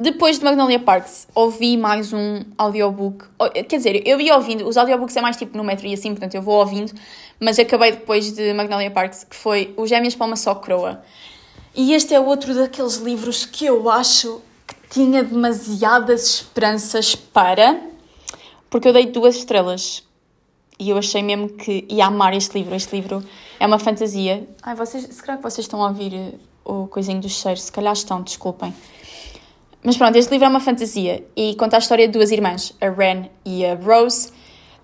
Depois 0.00 0.38
de 0.38 0.44
Magnolia 0.46 0.80
Parks, 0.80 1.28
ouvi 1.34 1.76
mais 1.76 2.10
um 2.10 2.42
audiobook. 2.56 3.26
Quer 3.68 3.76
dizer, 3.76 4.08
eu 4.08 4.18
ia 4.18 4.34
ouvindo, 4.34 4.66
os 4.66 4.78
audiobooks 4.78 5.14
é 5.14 5.20
mais 5.20 5.36
tipo 5.36 5.58
no 5.58 5.62
metro 5.62 5.86
e 5.86 5.92
assim, 5.92 6.12
portanto 6.12 6.34
eu 6.34 6.40
vou 6.40 6.54
ouvindo, 6.54 6.90
mas 7.38 7.58
acabei 7.58 7.92
depois 7.92 8.32
de 8.32 8.54
Magnolia 8.54 8.90
Parks, 8.90 9.24
que 9.24 9.36
foi 9.36 9.74
O 9.76 9.86
Gêmeas 9.86 10.14
para 10.14 10.26
uma 10.26 10.36
Só 10.36 10.54
Croa. 10.54 11.02
E 11.74 11.92
este 11.92 12.14
é 12.14 12.20
outro 12.20 12.54
daqueles 12.54 12.96
livros 12.96 13.44
que 13.44 13.66
eu 13.66 13.90
acho 13.90 14.40
que 14.66 14.74
tinha 14.88 15.22
demasiadas 15.22 16.36
esperanças 16.36 17.14
para, 17.14 17.78
porque 18.70 18.88
eu 18.88 18.94
dei 18.94 19.04
duas 19.04 19.36
estrelas. 19.36 20.02
E 20.78 20.88
eu 20.88 20.96
achei 20.96 21.22
mesmo 21.22 21.50
que 21.50 21.84
ia 21.90 22.06
amar 22.06 22.32
este 22.34 22.58
livro. 22.58 22.74
Este 22.74 22.96
livro 22.96 23.22
é 23.60 23.66
uma 23.66 23.78
fantasia. 23.78 24.48
Ai, 24.62 24.74
vocês, 24.74 25.04
se 25.04 25.22
calhar 25.22 25.36
que 25.36 25.42
vocês 25.42 25.66
estão 25.66 25.82
a 25.84 25.88
ouvir 25.88 26.40
o 26.64 26.86
coisinho 26.86 27.20
dos 27.20 27.32
cheiros, 27.32 27.62
se 27.62 27.72
calhar 27.72 27.92
estão, 27.92 28.22
desculpem. 28.22 28.74
Mas 29.84 29.96
pronto, 29.96 30.16
este 30.16 30.30
livro 30.30 30.46
é 30.46 30.48
uma 30.48 30.60
fantasia 30.60 31.24
e 31.36 31.56
conta 31.56 31.76
a 31.76 31.78
história 31.78 32.06
de 32.06 32.12
duas 32.12 32.30
irmãs, 32.30 32.72
a 32.80 32.88
Ren 32.88 33.24
e 33.44 33.66
a 33.66 33.74
Rose, 33.74 34.32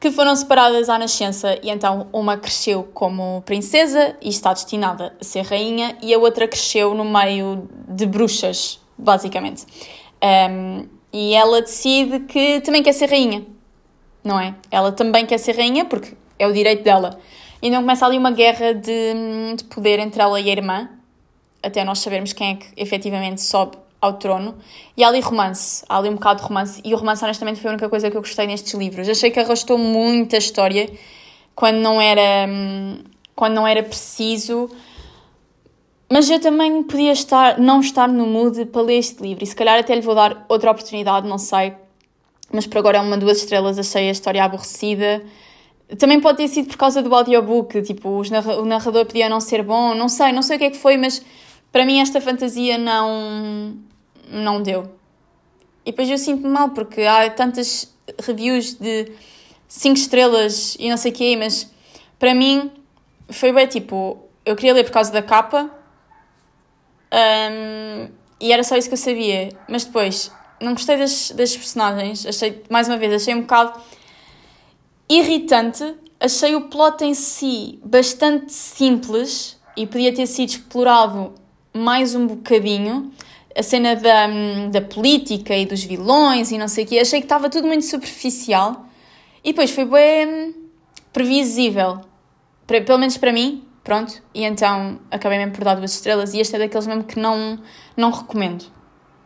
que 0.00 0.10
foram 0.10 0.34
separadas 0.34 0.88
à 0.88 0.98
nascença 0.98 1.58
e 1.62 1.70
então 1.70 2.08
uma 2.12 2.36
cresceu 2.36 2.82
como 2.94 3.42
princesa 3.42 4.16
e 4.20 4.28
está 4.28 4.52
destinada 4.52 5.14
a 5.20 5.24
ser 5.24 5.44
rainha 5.44 5.96
e 6.02 6.12
a 6.12 6.18
outra 6.18 6.48
cresceu 6.48 6.94
no 6.94 7.04
meio 7.04 7.68
de 7.88 8.06
bruxas, 8.06 8.80
basicamente. 8.96 9.64
Um, 10.50 10.88
e 11.12 11.34
ela 11.34 11.62
decide 11.62 12.20
que 12.20 12.60
também 12.60 12.82
quer 12.82 12.92
ser 12.92 13.08
rainha, 13.08 13.46
não 14.22 14.38
é? 14.38 14.54
Ela 14.70 14.92
também 14.92 15.24
quer 15.26 15.38
ser 15.38 15.56
rainha 15.56 15.84
porque 15.84 16.14
é 16.38 16.46
o 16.46 16.52
direito 16.52 16.82
dela. 16.82 17.18
E 17.62 17.68
então 17.68 17.80
começa 17.80 18.04
ali 18.04 18.18
uma 18.18 18.30
guerra 18.30 18.72
de, 18.74 19.54
de 19.56 19.64
poder 19.64 19.98
entre 19.98 20.20
ela 20.20 20.40
e 20.40 20.48
a 20.48 20.52
irmã, 20.52 20.88
até 21.62 21.84
nós 21.84 21.98
sabermos 22.00 22.32
quem 22.32 22.52
é 22.52 22.54
que 22.56 22.66
efetivamente 22.76 23.42
sobe 23.42 23.76
ao 24.00 24.14
trono. 24.14 24.56
E 24.96 25.02
há 25.02 25.08
ali 25.08 25.20
romance, 25.20 25.84
há 25.88 25.98
ali 25.98 26.08
um 26.08 26.14
bocado 26.14 26.40
de 26.40 26.46
romance. 26.46 26.80
E 26.84 26.94
o 26.94 26.96
romance, 26.96 27.24
honestamente, 27.24 27.60
foi 27.60 27.70
a 27.70 27.72
única 27.72 27.88
coisa 27.88 28.10
que 28.10 28.16
eu 28.16 28.20
gostei 28.20 28.46
nestes 28.46 28.72
livros. 28.74 29.08
Achei 29.08 29.30
que 29.30 29.40
arrastou 29.40 29.76
muito 29.76 30.34
a 30.34 30.38
história 30.38 30.90
quando 31.54 31.76
não 31.76 32.00
era, 32.00 32.48
quando 33.34 33.54
não 33.54 33.66
era 33.66 33.82
preciso. 33.82 34.70
Mas 36.10 36.30
eu 36.30 36.40
também 36.40 36.82
podia 36.82 37.12
estar, 37.12 37.58
não 37.58 37.80
estar 37.80 38.08
no 38.08 38.26
mood 38.26 38.64
para 38.66 38.82
ler 38.82 38.98
este 38.98 39.22
livro. 39.22 39.44
E 39.44 39.46
se 39.46 39.54
calhar 39.54 39.78
até 39.78 39.94
lhe 39.94 40.00
vou 40.00 40.14
dar 40.14 40.46
outra 40.48 40.70
oportunidade, 40.70 41.28
não 41.28 41.38
sei. 41.38 41.74
Mas 42.52 42.66
por 42.66 42.78
agora 42.78 42.98
é 42.98 43.00
uma, 43.00 43.18
duas 43.18 43.38
estrelas. 43.38 43.78
Achei 43.78 44.08
a 44.08 44.12
história 44.12 44.42
aborrecida. 44.42 45.22
Também 45.98 46.20
pode 46.20 46.38
ter 46.38 46.48
sido 46.48 46.68
por 46.68 46.76
causa 46.78 47.02
do 47.02 47.14
audiobook. 47.14 47.82
Tipo, 47.82 48.22
o 48.22 48.64
narrador 48.64 49.04
podia 49.04 49.28
não 49.28 49.40
ser 49.40 49.62
bom. 49.62 49.94
Não 49.94 50.08
sei, 50.08 50.32
não 50.32 50.40
sei 50.40 50.56
o 50.56 50.58
que 50.58 50.64
é 50.66 50.70
que 50.70 50.78
foi, 50.78 50.96
mas 50.96 51.22
para 51.72 51.84
mim 51.84 52.00
esta 52.00 52.20
fantasia 52.20 52.78
não, 52.78 53.76
não 54.30 54.62
deu. 54.62 54.90
E 55.84 55.90
depois 55.90 56.08
eu 56.10 56.18
sinto-me 56.18 56.48
mal 56.48 56.70
porque 56.70 57.02
há 57.02 57.30
tantas 57.30 57.94
reviews 58.20 58.74
de 58.74 59.12
5 59.66 59.96
estrelas 59.96 60.76
e 60.78 60.88
não 60.88 60.96
sei 60.96 61.12
o 61.12 61.14
quê, 61.14 61.36
mas 61.36 61.70
para 62.18 62.34
mim 62.34 62.70
foi 63.30 63.52
bem 63.52 63.66
tipo, 63.66 64.18
eu 64.44 64.56
queria 64.56 64.74
ler 64.74 64.84
por 64.84 64.92
causa 64.92 65.12
da 65.12 65.22
capa 65.22 65.70
um, 67.12 68.10
e 68.40 68.52
era 68.52 68.62
só 68.62 68.76
isso 68.76 68.88
que 68.88 68.94
eu 68.94 68.98
sabia, 68.98 69.50
mas 69.68 69.84
depois 69.84 70.32
não 70.60 70.72
gostei 70.72 70.96
das, 70.96 71.30
das 71.30 71.56
personagens, 71.56 72.26
achei, 72.26 72.62
mais 72.68 72.88
uma 72.88 72.96
vez, 72.96 73.22
achei 73.22 73.34
um 73.34 73.42
bocado 73.42 73.80
irritante, 75.08 75.94
achei 76.20 76.54
o 76.54 76.62
plot 76.68 77.04
em 77.04 77.14
si 77.14 77.78
bastante 77.84 78.52
simples 78.52 79.58
e 79.76 79.86
podia 79.86 80.12
ter 80.14 80.26
sido 80.26 80.50
explorado 80.50 81.34
mais 81.78 82.14
um 82.14 82.26
bocadinho 82.26 83.12
a 83.56 83.62
cena 83.62 83.96
da, 83.96 84.26
da 84.70 84.80
política 84.80 85.56
e 85.56 85.66
dos 85.66 85.82
vilões 85.82 86.50
e 86.52 86.58
não 86.58 86.68
sei 86.68 86.84
o 86.84 86.86
quê. 86.86 86.98
Achei 86.98 87.20
que 87.20 87.24
estava 87.24 87.50
tudo 87.50 87.66
muito 87.66 87.84
superficial 87.84 88.86
e 89.42 89.52
depois 89.52 89.70
foi 89.70 89.84
bem 89.84 90.54
previsível, 91.12 92.00
para, 92.66 92.80
pelo 92.82 92.98
menos 92.98 93.16
para 93.16 93.32
mim. 93.32 93.64
Pronto, 93.82 94.22
e 94.34 94.44
então 94.44 94.98
acabei 95.10 95.38
mesmo 95.38 95.54
por 95.54 95.64
dar 95.64 95.74
duas 95.74 95.94
estrelas 95.94 96.34
e 96.34 96.40
este 96.40 96.54
é 96.54 96.58
daqueles 96.58 96.86
mesmo 96.86 97.04
que 97.04 97.18
não, 97.18 97.58
não 97.96 98.10
recomendo. 98.10 98.66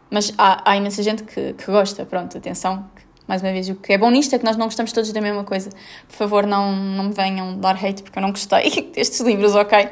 Mas 0.08 0.32
há, 0.38 0.70
há 0.70 0.76
imensa 0.76 1.02
gente 1.02 1.24
que, 1.24 1.54
que 1.54 1.66
gosta, 1.66 2.06
pronto, 2.06 2.38
atenção, 2.38 2.88
mais 3.26 3.42
uma 3.42 3.50
vez, 3.50 3.68
o 3.68 3.74
que 3.74 3.92
é 3.92 3.98
bom 3.98 4.08
nisto 4.10 4.34
é 4.34 4.38
que 4.38 4.44
nós 4.44 4.56
não 4.56 4.66
gostamos 4.66 4.92
todos 4.92 5.12
da 5.12 5.20
mesma 5.20 5.42
coisa. 5.42 5.70
Por 6.06 6.14
favor, 6.14 6.46
não, 6.46 6.76
não 6.76 7.04
me 7.04 7.12
venham 7.12 7.58
dar 7.58 7.74
hate 7.74 8.02
porque 8.02 8.18
eu 8.18 8.22
não 8.22 8.30
gostei 8.30 8.70
destes 8.94 9.20
livros, 9.20 9.56
ok? 9.56 9.88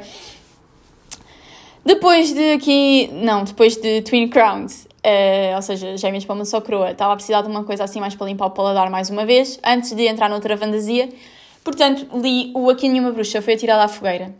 Depois 1.83 2.31
de 2.33 2.53
aqui. 2.53 3.09
Não, 3.11 3.43
depois 3.43 3.75
de 3.75 4.01
Twin 4.03 4.27
Crowns, 4.29 4.85
uh, 4.85 5.55
ou 5.55 5.61
seja, 5.61 5.97
Gêmeas 5.97 6.25
para 6.25 6.35
uma 6.35 6.45
só 6.45 6.61
coroa, 6.61 6.91
estava 6.91 7.13
a 7.13 7.15
precisar 7.15 7.41
de 7.41 7.47
uma 7.47 7.63
coisa 7.63 7.83
assim 7.83 7.99
mais 7.99 8.15
para 8.15 8.27
limpar 8.27 8.45
o 8.47 8.51
paladar 8.51 8.89
mais 8.89 9.09
uma 9.09 9.25
vez, 9.25 9.59
antes 9.63 9.93
de 9.93 10.05
entrar 10.05 10.29
noutra 10.29 10.55
fantasia. 10.57 11.09
Portanto, 11.63 12.07
li 12.19 12.51
O 12.55 12.69
Aqui 12.69 12.87
Nenhuma 12.89 13.11
Bruxa 13.11 13.41
Foi 13.41 13.53
Atirada 13.53 13.83
à 13.83 13.87
Fogueira, 13.87 14.33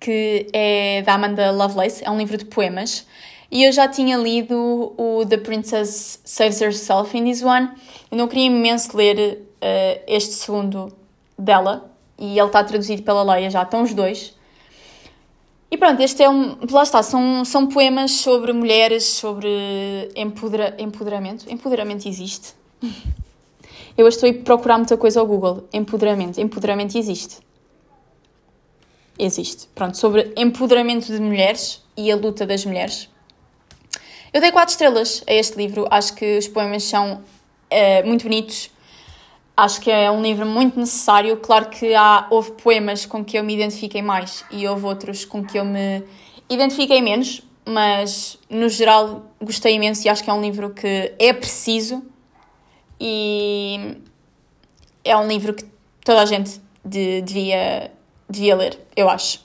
que 0.00 0.46
é 0.52 1.02
da 1.02 1.14
Amanda 1.14 1.50
Lovelace, 1.50 2.04
é 2.04 2.10
um 2.10 2.18
livro 2.18 2.36
de 2.36 2.44
poemas. 2.44 3.06
E 3.50 3.64
eu 3.64 3.72
já 3.72 3.86
tinha 3.88 4.16
lido 4.16 4.92
o 4.98 5.24
The 5.26 5.36
Princess 5.36 6.20
Saves 6.24 6.60
Herself 6.60 7.16
in 7.16 7.24
This 7.24 7.42
One. 7.42 7.70
Eu 8.10 8.18
não 8.18 8.26
queria 8.26 8.46
imenso 8.46 8.96
ler 8.96 9.38
uh, 9.38 10.02
este 10.06 10.32
segundo 10.34 10.92
dela, 11.38 11.90
e 12.18 12.38
ele 12.38 12.46
está 12.46 12.64
traduzido 12.64 13.02
pela 13.02 13.22
Leia, 13.22 13.50
já 13.50 13.62
estão 13.62 13.82
os 13.82 13.94
dois. 13.94 14.35
E 15.70 15.76
pronto, 15.76 16.00
este 16.00 16.22
é 16.22 16.30
um. 16.30 16.56
Lá 16.70 16.82
está, 16.82 17.02
são, 17.02 17.44
são 17.44 17.66
poemas 17.66 18.12
sobre 18.12 18.52
mulheres, 18.52 19.04
sobre 19.04 20.10
empodera, 20.14 20.76
empoderamento. 20.78 21.50
Empoderamento 21.50 22.06
existe. 22.06 22.54
Eu 23.98 24.06
estou 24.06 24.28
a 24.28 24.34
procurar 24.34 24.76
muita 24.76 24.96
coisa 24.96 25.20
ao 25.20 25.26
Google. 25.26 25.66
Empoderamento. 25.72 26.38
Empoderamento 26.38 26.96
existe. 26.98 27.38
Existe. 29.18 29.68
Pronto, 29.74 29.96
sobre 29.96 30.32
empoderamento 30.36 31.06
de 31.06 31.18
mulheres 31.18 31.82
e 31.96 32.12
a 32.12 32.16
luta 32.16 32.46
das 32.46 32.64
mulheres. 32.66 33.08
Eu 34.32 34.40
dei 34.40 34.52
quatro 34.52 34.72
estrelas 34.72 35.24
a 35.26 35.32
este 35.32 35.56
livro. 35.56 35.86
Acho 35.90 36.14
que 36.14 36.36
os 36.36 36.46
poemas 36.46 36.82
são 36.84 37.14
uh, 37.72 38.06
muito 38.06 38.24
bonitos. 38.24 38.70
Acho 39.56 39.80
que 39.80 39.90
é 39.90 40.10
um 40.10 40.20
livro 40.20 40.44
muito 40.44 40.78
necessário. 40.78 41.36
Claro 41.38 41.70
que 41.70 41.94
há, 41.94 42.26
houve 42.30 42.52
poemas 42.52 43.06
com 43.06 43.24
que 43.24 43.38
eu 43.38 43.44
me 43.44 43.54
identifiquei 43.54 44.02
mais 44.02 44.44
e 44.50 44.68
houve 44.68 44.84
outros 44.84 45.24
com 45.24 45.42
que 45.42 45.58
eu 45.58 45.64
me 45.64 46.02
identifiquei 46.48 47.00
menos, 47.00 47.42
mas 47.64 48.38
no 48.50 48.68
geral 48.68 49.24
gostei 49.40 49.74
imenso 49.74 50.06
e 50.06 50.10
acho 50.10 50.22
que 50.22 50.28
é 50.28 50.32
um 50.32 50.42
livro 50.42 50.70
que 50.70 51.14
é 51.18 51.32
preciso 51.32 52.04
e 53.00 53.96
é 55.02 55.16
um 55.16 55.26
livro 55.26 55.54
que 55.54 55.64
toda 56.04 56.20
a 56.20 56.26
gente 56.26 56.60
de, 56.84 57.22
devia, 57.22 57.90
devia 58.28 58.56
ler, 58.56 58.78
eu 58.94 59.08
acho. 59.08 59.44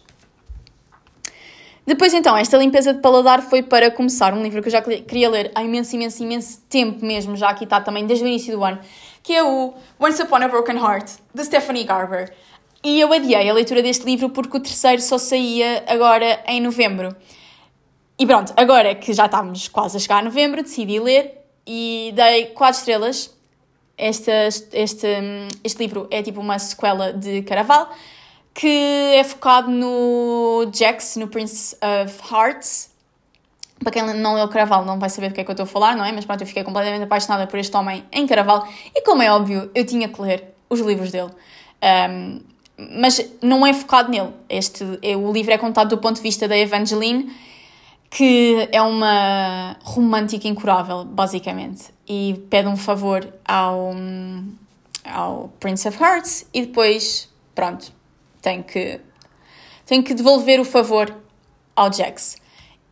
Depois, 1.86 2.14
então, 2.14 2.38
esta 2.38 2.57
limpeza 2.57 2.93
de 2.93 3.01
paladar 3.01 3.41
foi 3.41 3.64
para 3.64 3.89
começar 3.89 4.34
um 4.34 4.43
livro 4.43 4.62
que 4.62 4.68
eu 4.68 4.72
já 4.72 4.82
queria 4.82 5.30
ler 5.30 5.51
há 5.55 5.64
imenso, 5.64 5.95
imenso, 5.95 6.22
imenso 6.22 6.62
tempo 6.70 7.03
mesmo, 7.03 7.36
já 7.36 7.49
aqui 7.49 7.64
está 7.64 7.82
também 7.82 8.05
desde 8.05 8.24
o 8.24 8.28
início 8.28 8.55
do 8.55 8.64
ano, 8.64 8.80
que 9.24 9.34
é 9.34 9.43
o 9.43 9.74
Once 9.99 10.22
Upon 10.22 10.38
a 10.38 10.47
Broken 10.47 10.78
Heart, 10.78 11.11
de 11.34 11.43
Stephanie 11.43 11.84
Garber. 11.84 12.34
E 12.84 12.99
eu 12.99 13.13
adiei 13.13 13.49
a 13.49 13.53
leitura 13.53 13.84
deste 13.84 14.05
livro 14.05 14.30
porque 14.30 14.57
o 14.57 14.59
terceiro 14.59 15.01
só 15.01 15.17
saía 15.17 15.84
agora 15.88 16.43
em 16.47 16.59
novembro. 16.59 17.15
E 18.17 18.26
pronto, 18.26 18.53
agora 18.55 18.95
que 18.95 19.13
já 19.13 19.26
estamos 19.26 19.67
quase 19.67 19.97
a 19.97 19.99
chegar 19.99 20.17
a 20.19 20.22
novembro, 20.22 20.61
decidi 20.61 20.99
ler 20.99 21.41
e 21.65 22.11
dei 22.15 22.47
4 22.47 22.80
estrelas. 22.80 23.36
Este, 23.97 24.32
este, 24.74 25.07
este 25.63 25.80
livro 25.80 26.07
é 26.09 26.24
tipo 26.24 26.39
uma 26.39 26.57
sequela 26.57 27.13
de 27.13 27.43
Caraval, 27.43 27.91
que 28.53 29.13
é 29.15 29.24
focado 29.24 29.69
no 29.69 30.69
Jax, 30.74 31.17
no 31.17 31.28
Prince 31.28 31.76
of 31.76 32.34
Hearts, 32.34 32.91
para 33.84 33.91
quem 33.91 34.03
não 34.03 34.36
leu 34.36 34.47
Caraval 34.47 34.86
não 34.86 34.99
vai 34.99 35.09
saber 35.09 35.29
do 35.29 35.36
que 35.36 35.41
é 35.41 35.43
que 35.43 35.49
eu 35.49 35.53
estou 35.53 35.63
a 35.63 35.67
falar, 35.67 35.95
não 35.95 36.05
é? 36.05 36.11
Mas 36.11 36.25
pronto, 36.25 36.41
eu 36.41 36.47
fiquei 36.47 36.63
completamente 36.63 37.03
apaixonada 37.03 37.47
por 37.47 37.59
este 37.59 37.75
homem 37.75 38.03
em 38.11 38.27
Caraval 38.27 38.67
e, 38.95 39.01
como 39.03 39.21
é 39.21 39.32
óbvio, 39.32 39.71
eu 39.73 39.86
tinha 39.86 40.07
que 40.07 40.21
ler 40.21 40.53
os 40.69 40.79
livros 40.79 41.11
dele. 41.11 41.32
Um, 42.09 42.39
mas 42.77 43.23
não 43.41 43.65
é 43.65 43.73
focado 43.73 44.09
nele. 44.09 44.32
Este, 44.49 44.84
é, 45.01 45.15
o 45.15 45.32
livro 45.32 45.51
é 45.51 45.57
contado 45.57 45.89
do 45.89 45.97
ponto 45.97 46.17
de 46.17 46.21
vista 46.21 46.47
da 46.47 46.57
Evangeline, 46.57 47.32
que 48.09 48.67
é 48.71 48.82
uma 48.82 49.77
romântica 49.84 50.47
incurável, 50.47 51.05
basicamente, 51.05 51.86
e 52.07 52.43
pede 52.49 52.67
um 52.67 52.75
favor 52.75 53.27
ao, 53.45 53.93
ao 55.05 55.49
Prince 55.59 55.88
of 55.88 56.01
Hearts 56.01 56.45
e 56.53 56.65
depois, 56.65 57.29
pronto, 57.55 57.91
tem 58.41 58.61
que, 58.61 58.99
tem 59.86 60.01
que 60.01 60.13
devolver 60.13 60.59
o 60.59 60.65
favor 60.65 61.15
ao 61.75 61.91
Jax. 61.91 62.41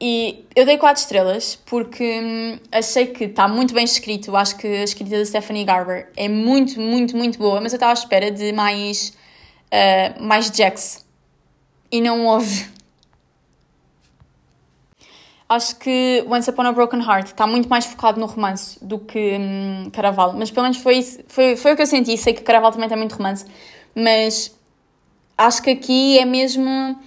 E 0.02 0.45
eu 0.56 0.66
dei 0.66 0.78
4 0.78 1.02
estrelas 1.02 1.56
porque 1.66 2.22
hum, 2.22 2.60
achei 2.72 3.08
que 3.08 3.26
está 3.26 3.47
muito 3.47 3.74
bem 3.74 3.84
escrito. 3.84 4.36
Acho 4.36 4.56
que 4.56 4.66
a 4.66 4.84
escrita 4.84 5.18
da 5.18 5.26
Stephanie 5.26 5.66
Garber 5.66 6.10
é 6.16 6.30
muito, 6.30 6.80
muito, 6.80 7.18
muito 7.18 7.38
boa, 7.38 7.60
mas 7.60 7.74
eu 7.74 7.78
estava 7.78 7.91
à 7.91 7.93
espera 7.93 8.32
de 8.32 8.54
mais, 8.54 9.14
uh, 9.66 10.24
mais 10.24 10.47
Jax. 10.47 11.06
E 11.91 12.00
não 12.00 12.26
houve. 12.28 12.70
Acho 15.50 15.78
que 15.78 16.24
Once 16.30 16.50
Upon 16.50 16.68
a 16.68 16.72
Broken 16.72 17.02
Heart 17.02 17.28
está 17.28 17.47
muito 17.47 17.68
mais 17.68 17.86
focado 17.86 18.20
no 18.20 18.28
romance 18.28 18.78
do 18.86 19.00
que 19.00 19.38
hum, 19.38 19.89
Caraval. 19.91 20.34
Mas 20.34 20.50
pelo 20.50 20.64
menos 20.64 20.78
foi, 20.78 21.02
foi, 21.28 21.58
foi 21.58 21.74
o 21.74 21.76
que 21.76 21.82
eu 21.82 21.88
senti. 21.88 22.16
Sei 22.18 22.34
que 22.34 22.41
Caraval 22.41 22.72
também 22.72 22.88
tem 22.88 22.97
muito 22.97 23.16
romance. 23.16 23.45
Mas 23.93 24.56
acho 25.38 25.62
que 25.62 25.72
aqui 25.72 26.20
é 26.20 26.24
mesmo 26.24 26.97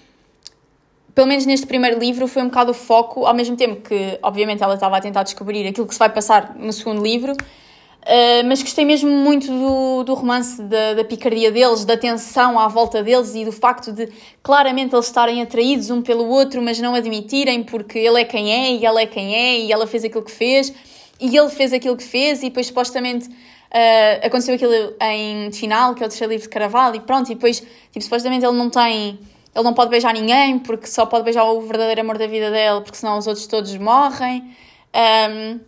pelo 1.15 1.27
menos 1.27 1.45
neste 1.45 1.67
primeiro 1.67 1.99
livro, 1.99 2.27
foi 2.27 2.43
um 2.43 2.47
bocado 2.47 2.71
o 2.71 2.75
foco, 2.75 3.27
ao 3.27 3.35
mesmo 3.35 3.57
tempo 3.57 3.83
que, 3.83 4.19
obviamente, 4.23 4.63
ela 4.63 4.75
estava 4.75 4.97
a 4.97 5.01
tentar 5.01 5.23
descobrir 5.23 5.67
aquilo 5.67 5.87
que 5.87 5.93
se 5.93 5.99
vai 5.99 6.09
passar 6.09 6.57
no 6.57 6.73
segundo 6.73 7.03
livro, 7.03 7.33
uh, 7.33 8.47
mas 8.47 8.63
gostei 8.63 8.85
mesmo 8.85 9.11
muito 9.11 9.47
do, 9.47 10.05
do 10.05 10.15
romance, 10.15 10.63
da, 10.63 10.95
da 10.95 11.05
picardia 11.05 11.51
deles, 11.51 11.85
da 11.85 11.97
tensão 11.99 12.59
à 12.59 12.67
volta 12.67 13.03
deles 13.03 13.35
e 13.35 13.45
do 13.45 13.53
facto 13.53 13.93
de 13.93 14.09
claramente 14.43 14.95
eles 14.95 15.07
estarem 15.07 15.43
atraídos 15.43 15.91
um 15.91 16.01
pelo 16.01 16.27
outro, 16.29 16.63
mas 16.63 16.81
não 16.81 16.95
admitirem 16.95 17.63
porque 17.63 17.99
ele 17.99 18.21
é 18.21 18.25
quem 18.25 18.51
é 18.51 18.73
e 18.73 18.87
ela 18.87 19.01
é 19.01 19.07
quem 19.07 19.35
é 19.35 19.59
e 19.61 19.73
ela 19.73 19.87
fez 19.87 20.05
aquilo 20.05 20.25
que 20.25 20.33
fez 20.33 20.73
e 21.21 21.37
ele 21.37 21.51
fez 21.51 21.75
aquilo 21.75 21.97
que 21.97 22.05
fez 22.05 22.43
e 22.43 22.47
depois 22.47 22.67
supostamente. 22.67 23.29
Uh, 23.29 24.27
aconteceu 24.27 24.55
aquilo 24.55 24.95
em 25.01 25.51
final, 25.51 25.95
que 25.95 26.03
é 26.03 26.07
o 26.07 26.09
terceiro 26.11 26.31
livro 26.31 26.47
de 26.47 26.51
Caraval, 26.51 26.95
e 26.95 27.01
pronto, 27.01 27.33
e 27.33 27.35
depois, 27.35 27.61
tipo, 27.91 28.03
supostamente 28.03 28.45
ele 28.45 28.55
não 28.55 28.69
tem 28.69 29.19
ele 29.55 29.65
não 29.65 29.75
pode 29.75 29.91
beijar 29.91 30.15
ninguém 30.15 30.59
porque 30.59 30.87
só 30.87 31.05
pode 31.05 31.25
beijar 31.25 31.45
o 31.45 31.61
verdadeiro 31.61 32.01
amor 32.01 32.19
da 32.19 32.27
vida 32.27 32.51
dele, 32.51 32.81
porque 32.81 32.97
senão 32.97 33.19
os 33.19 33.27
outros 33.27 33.47
todos 33.47 33.77
morrem. 33.77 34.55
Um, 34.95 35.61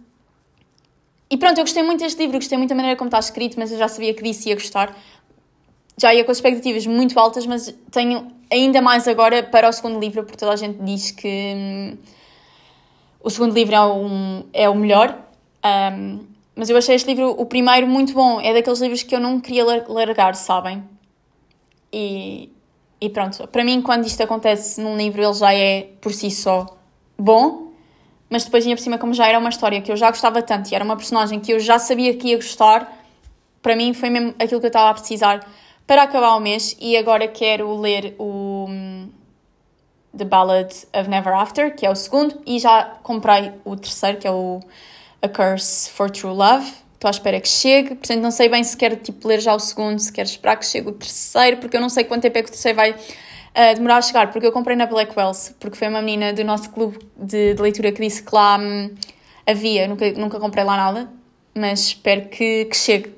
e 1.31 1.37
pronto, 1.37 1.59
eu 1.59 1.65
gostei 1.65 1.83
muito 1.83 2.01
deste 2.01 2.19
livro, 2.21 2.39
gostei 2.39 2.57
muito 2.57 2.71
da 2.71 2.77
maneira 2.77 2.97
como 2.97 3.09
está 3.09 3.19
escrito, 3.19 3.59
mas 3.59 3.73
eu 3.73 3.79
já 3.79 3.89
sabia 3.89 4.15
que 4.15 4.23
disse 4.23 4.49
ia 4.49 4.55
gostar. 4.55 4.97
Já 5.99 6.15
ia 6.15 6.25
com 6.25 6.33
expectativas 6.33 6.87
muito 6.87 7.19
altas, 7.19 7.47
mas 7.47 7.75
tenho 7.91 8.33
ainda 8.51 8.81
mais 8.81 9.07
agora 9.07 9.43
para 9.43 9.69
o 9.69 9.73
segundo 9.73 9.99
livro, 10.01 10.25
porque 10.25 10.39
toda 10.39 10.53
a 10.53 10.57
gente 10.57 10.79
diz 10.83 11.11
que 11.11 11.55
hum, 11.57 11.99
o 13.23 13.31
segundo 13.31 13.55
livro 13.55 13.75
é, 13.75 13.87
um, 13.87 14.45
é 14.53 14.69
o 14.69 14.75
melhor. 14.75 15.19
Um, 15.65 16.21
mas 16.57 16.71
eu 16.71 16.77
achei 16.77 16.95
este 16.95 17.09
livro, 17.09 17.31
o 17.31 17.47
primeiro, 17.47 17.87
muito 17.87 18.13
bom. 18.13 18.41
É 18.41 18.55
daqueles 18.55 18.81
livros 18.81 19.03
que 19.03 19.15
eu 19.15 19.21
não 19.21 19.41
queria 19.41 19.65
largar, 19.89 20.35
sabem? 20.37 20.85
E, 21.93 22.54
e 23.05 23.11
pronto, 23.11 23.47
para 23.49 23.63
mim, 23.63 23.83
quando 23.83 24.07
isto 24.07 24.23
acontece 24.23 24.81
num 24.81 24.97
livro, 24.97 25.23
ele 25.23 25.35
já 25.35 25.53
é 25.53 25.89
por 26.01 26.11
si 26.11 26.31
só 26.31 26.65
bom, 27.19 27.69
mas 28.31 28.45
depois, 28.45 28.65
ainda 28.65 28.77
por 28.77 28.83
cima, 28.83 28.97
como 28.97 29.13
já 29.13 29.29
era 29.29 29.39
uma 29.39 29.51
história 29.51 29.83
que 29.83 29.93
eu 29.93 29.97
já 29.97 30.09
gostava 30.09 30.41
tanto 30.41 30.73
e 30.73 30.75
era 30.75 30.83
uma 30.83 30.97
personagem 30.97 31.39
que 31.39 31.53
eu 31.53 31.61
já 31.61 31.79
sabia 31.79 32.17
que 32.17 32.29
ia 32.29 32.37
gostar, 32.37 32.91
para 33.61 33.77
mim 33.77 33.93
foi 33.93 34.09
mesmo 34.09 34.35
aquilo 34.39 34.59
que 34.59 34.67
eu 34.67 34.69
estava 34.69 34.89
a 34.89 34.95
precisar 34.95 35.47
para 35.87 36.05
acabar 36.05 36.35
o 36.35 36.41
mês. 36.41 36.75
E 36.81 36.97
agora 36.97 37.29
quero 37.29 37.79
ler 37.79 38.15
o 38.19 38.65
um, 38.71 39.11
The 40.17 40.25
Ballad 40.25 40.75
of 40.99 41.11
Never 41.11 41.35
After, 41.35 41.77
que 41.77 41.85
é 41.85 41.91
o 41.91 41.95
segundo, 41.95 42.41
e 42.47 42.59
já 42.59 42.85
comprei 43.03 43.53
o 43.67 43.77
terceiro, 43.77 44.17
que 44.17 44.27
é 44.27 44.31
o 44.31 44.61
A 45.21 45.29
Curse 45.29 45.91
for 45.91 46.11
True 46.11 46.35
Love 46.35 46.84
estou 47.05 47.09
à 47.09 47.11
espera 47.11 47.41
que 47.41 47.49
chegue, 47.49 47.91
portanto 47.91 48.21
não 48.21 48.31
sei 48.31 48.49
bem 48.49 48.65
se 48.65 48.77
quero 48.77 48.97
tipo, 48.97 49.29
ler 49.29 49.41
já 49.41 49.55
o 49.55 49.59
segundo, 49.59 49.99
se 49.99 50.11
quero 50.11 50.27
esperar 50.27 50.57
que 50.57 50.65
chegue 50.65 50.89
o 50.89 50.93
terceiro, 50.93 51.59
porque 51.59 51.77
eu 51.77 51.81
não 51.81 51.89
sei 51.89 52.05
quanto 52.05 52.23
tempo 52.23 52.39
é 52.39 52.43
que 52.43 52.49
o 52.49 52.53
terceiro 52.53 52.77
vai 52.77 52.93
uh, 52.93 53.75
demorar 53.75 53.99
a 53.99 54.03
chegar, 54.03 54.31
porque 54.33 54.47
eu 54.47 54.53
comprei 54.53 54.77
na 54.77 54.87
Blackwells, 54.87 55.55
porque 55.61 55.77
foi 55.77 55.89
uma 55.89 56.01
menina 56.01 56.33
do 56.33 56.43
nosso 56.45 56.71
clube 56.71 56.99
de, 57.17 57.55
de 57.55 57.63
leitura 57.63 57.93
que 57.93 58.01
disse 58.01 58.23
que 58.23 58.35
lá 58.35 58.59
hum, 58.59 58.91
havia, 59.47 59.87
nunca, 59.87 60.11
nunca 60.13 60.41
comprei 60.41 60.65
lá 60.65 60.77
nada, 60.77 61.11
mas 61.55 61.81
espero 61.81 62.29
que, 62.29 62.65
que 62.65 62.77
chegue. 62.77 63.13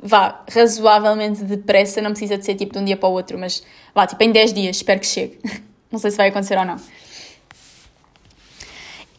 Vá, 0.00 0.44
razoavelmente 0.48 1.42
depressa, 1.42 2.00
não 2.00 2.10
precisa 2.10 2.38
de 2.38 2.44
ser 2.44 2.54
tipo 2.54 2.72
de 2.72 2.78
um 2.78 2.84
dia 2.84 2.96
para 2.96 3.08
o 3.08 3.12
outro, 3.12 3.36
mas 3.36 3.64
vá, 3.92 4.06
tipo 4.06 4.22
em 4.22 4.30
10 4.30 4.52
dias, 4.52 4.76
espero 4.76 5.00
que 5.00 5.06
chegue. 5.06 5.40
não 5.90 5.98
sei 5.98 6.12
se 6.12 6.16
vai 6.16 6.28
acontecer 6.28 6.56
ou 6.56 6.64
não. 6.64 6.76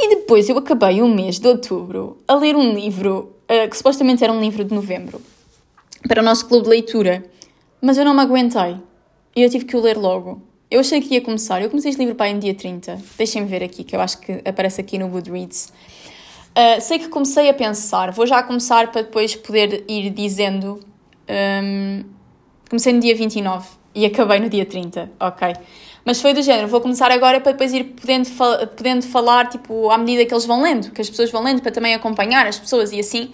E 0.02 0.16
depois 0.16 0.48
eu 0.48 0.58
acabei 0.58 1.02
o 1.02 1.08
mês 1.10 1.38
de 1.38 1.50
outubro 1.50 2.24
a 2.26 2.36
ler 2.36 2.56
um 2.56 2.74
livro 2.74 3.36
uh, 3.50 3.70
que 3.70 3.76
supostamente 3.76 4.24
era 4.24 4.32
um 4.32 4.40
livro 4.40 4.64
de 4.64 4.74
novembro, 4.74 5.22
para 6.08 6.22
o 6.22 6.26
nosso 6.26 6.48
clube 6.48 6.64
de 6.64 6.70
leitura, 6.70 7.26
mas 7.82 7.98
eu 7.98 8.06
não 8.06 8.14
me 8.14 8.22
aguentei 8.22 8.78
e 9.36 9.42
eu 9.42 9.50
tive 9.50 9.66
que 9.66 9.76
o 9.76 9.82
ler 9.82 9.98
logo. 9.98 10.42
Eu 10.72 10.82
achei 10.82 11.02
que 11.02 11.16
ia 11.16 11.22
começar, 11.22 11.62
eu 11.62 11.70
comecei 11.70 11.90
este 11.90 12.00
livro 12.00 12.14
para 12.14 12.30
em 12.30 12.38
dia 12.38 12.54
30, 12.54 13.00
deixem-me 13.18 13.48
ver 13.48 13.64
aqui, 13.64 13.84
que 13.84 13.96
eu 13.96 14.02
acho 14.02 14.20
que 14.20 14.42
aparece 14.46 14.80
aqui 14.80 15.00
no 15.00 15.08
Goodreads. 15.08 15.74
Uh, 16.50 16.82
sei 16.82 17.00
que 17.00 17.08
comecei 17.08 17.50
a 17.50 17.54
pensar, 17.54 18.12
vou 18.12 18.28
já 18.28 18.44
começar 18.44 18.92
para 18.92 19.02
depois 19.02 19.36
poder 19.36 19.84
ir 19.88 20.10
dizendo. 20.12 20.80
Um, 21.30 22.04
comecei 22.70 22.94
no 22.94 23.00
dia 23.00 23.16
29 23.16 23.68
e 23.96 24.06
acabei 24.06 24.40
no 24.40 24.50
dia 24.50 24.66
30, 24.66 25.12
ok? 25.20 25.54
Mas 26.10 26.20
foi 26.20 26.34
do 26.34 26.42
género, 26.42 26.68
vou 26.68 26.82
começar 26.82 27.12
agora 27.12 27.40
para 27.40 27.52
depois 27.52 27.72
ir 27.72 27.84
podendo, 27.84 28.26
fal 28.26 28.66
podendo 28.66 29.06
falar, 29.06 29.48
tipo, 29.48 29.92
à 29.92 29.98
medida 30.00 30.26
que 30.26 30.34
eles 30.34 30.44
vão 30.44 30.60
lendo, 30.60 30.90
que 30.90 31.00
as 31.00 31.08
pessoas 31.08 31.30
vão 31.30 31.44
lendo, 31.44 31.62
para 31.62 31.72
também 31.72 31.94
acompanhar 31.94 32.48
as 32.48 32.58
pessoas 32.58 32.92
e 32.92 33.00
assim. 33.00 33.32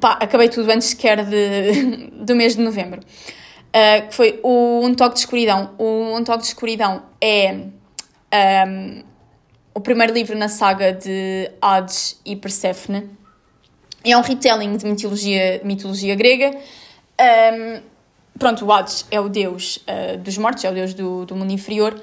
Pá, 0.00 0.12
acabei 0.12 0.48
tudo 0.48 0.70
antes 0.70 0.88
sequer 0.88 1.22
de, 1.26 2.08
do 2.24 2.34
mês 2.34 2.56
de 2.56 2.62
novembro. 2.62 3.00
Uh, 3.00 4.10
foi 4.10 4.40
o 4.42 4.80
Um 4.82 4.94
Toque 4.94 5.16
de 5.16 5.20
Escuridão. 5.20 5.74
O 5.76 6.16
Um 6.16 6.24
Toque 6.24 6.40
de 6.40 6.48
Escuridão 6.48 7.02
é 7.20 7.52
um, 8.66 9.02
o 9.74 9.80
primeiro 9.82 10.14
livro 10.14 10.38
na 10.38 10.48
saga 10.48 10.90
de 10.94 11.50
Hades 11.60 12.18
e 12.24 12.34
Perséfone. 12.34 13.10
É 14.02 14.16
um 14.16 14.22
retelling 14.22 14.74
de 14.74 14.86
mitologia, 14.86 15.60
mitologia 15.62 16.14
grega. 16.14 16.50
Um, 17.20 17.82
pronto, 18.38 18.64
o 18.64 18.72
Hades 18.72 19.06
é 19.10 19.20
o 19.20 19.28
deus 19.28 19.78
uh, 19.78 20.18
dos 20.18 20.38
mortos, 20.38 20.64
é 20.64 20.70
o 20.70 20.74
deus 20.74 20.94
do, 20.94 21.26
do 21.26 21.36
mundo 21.36 21.52
inferior, 21.52 22.00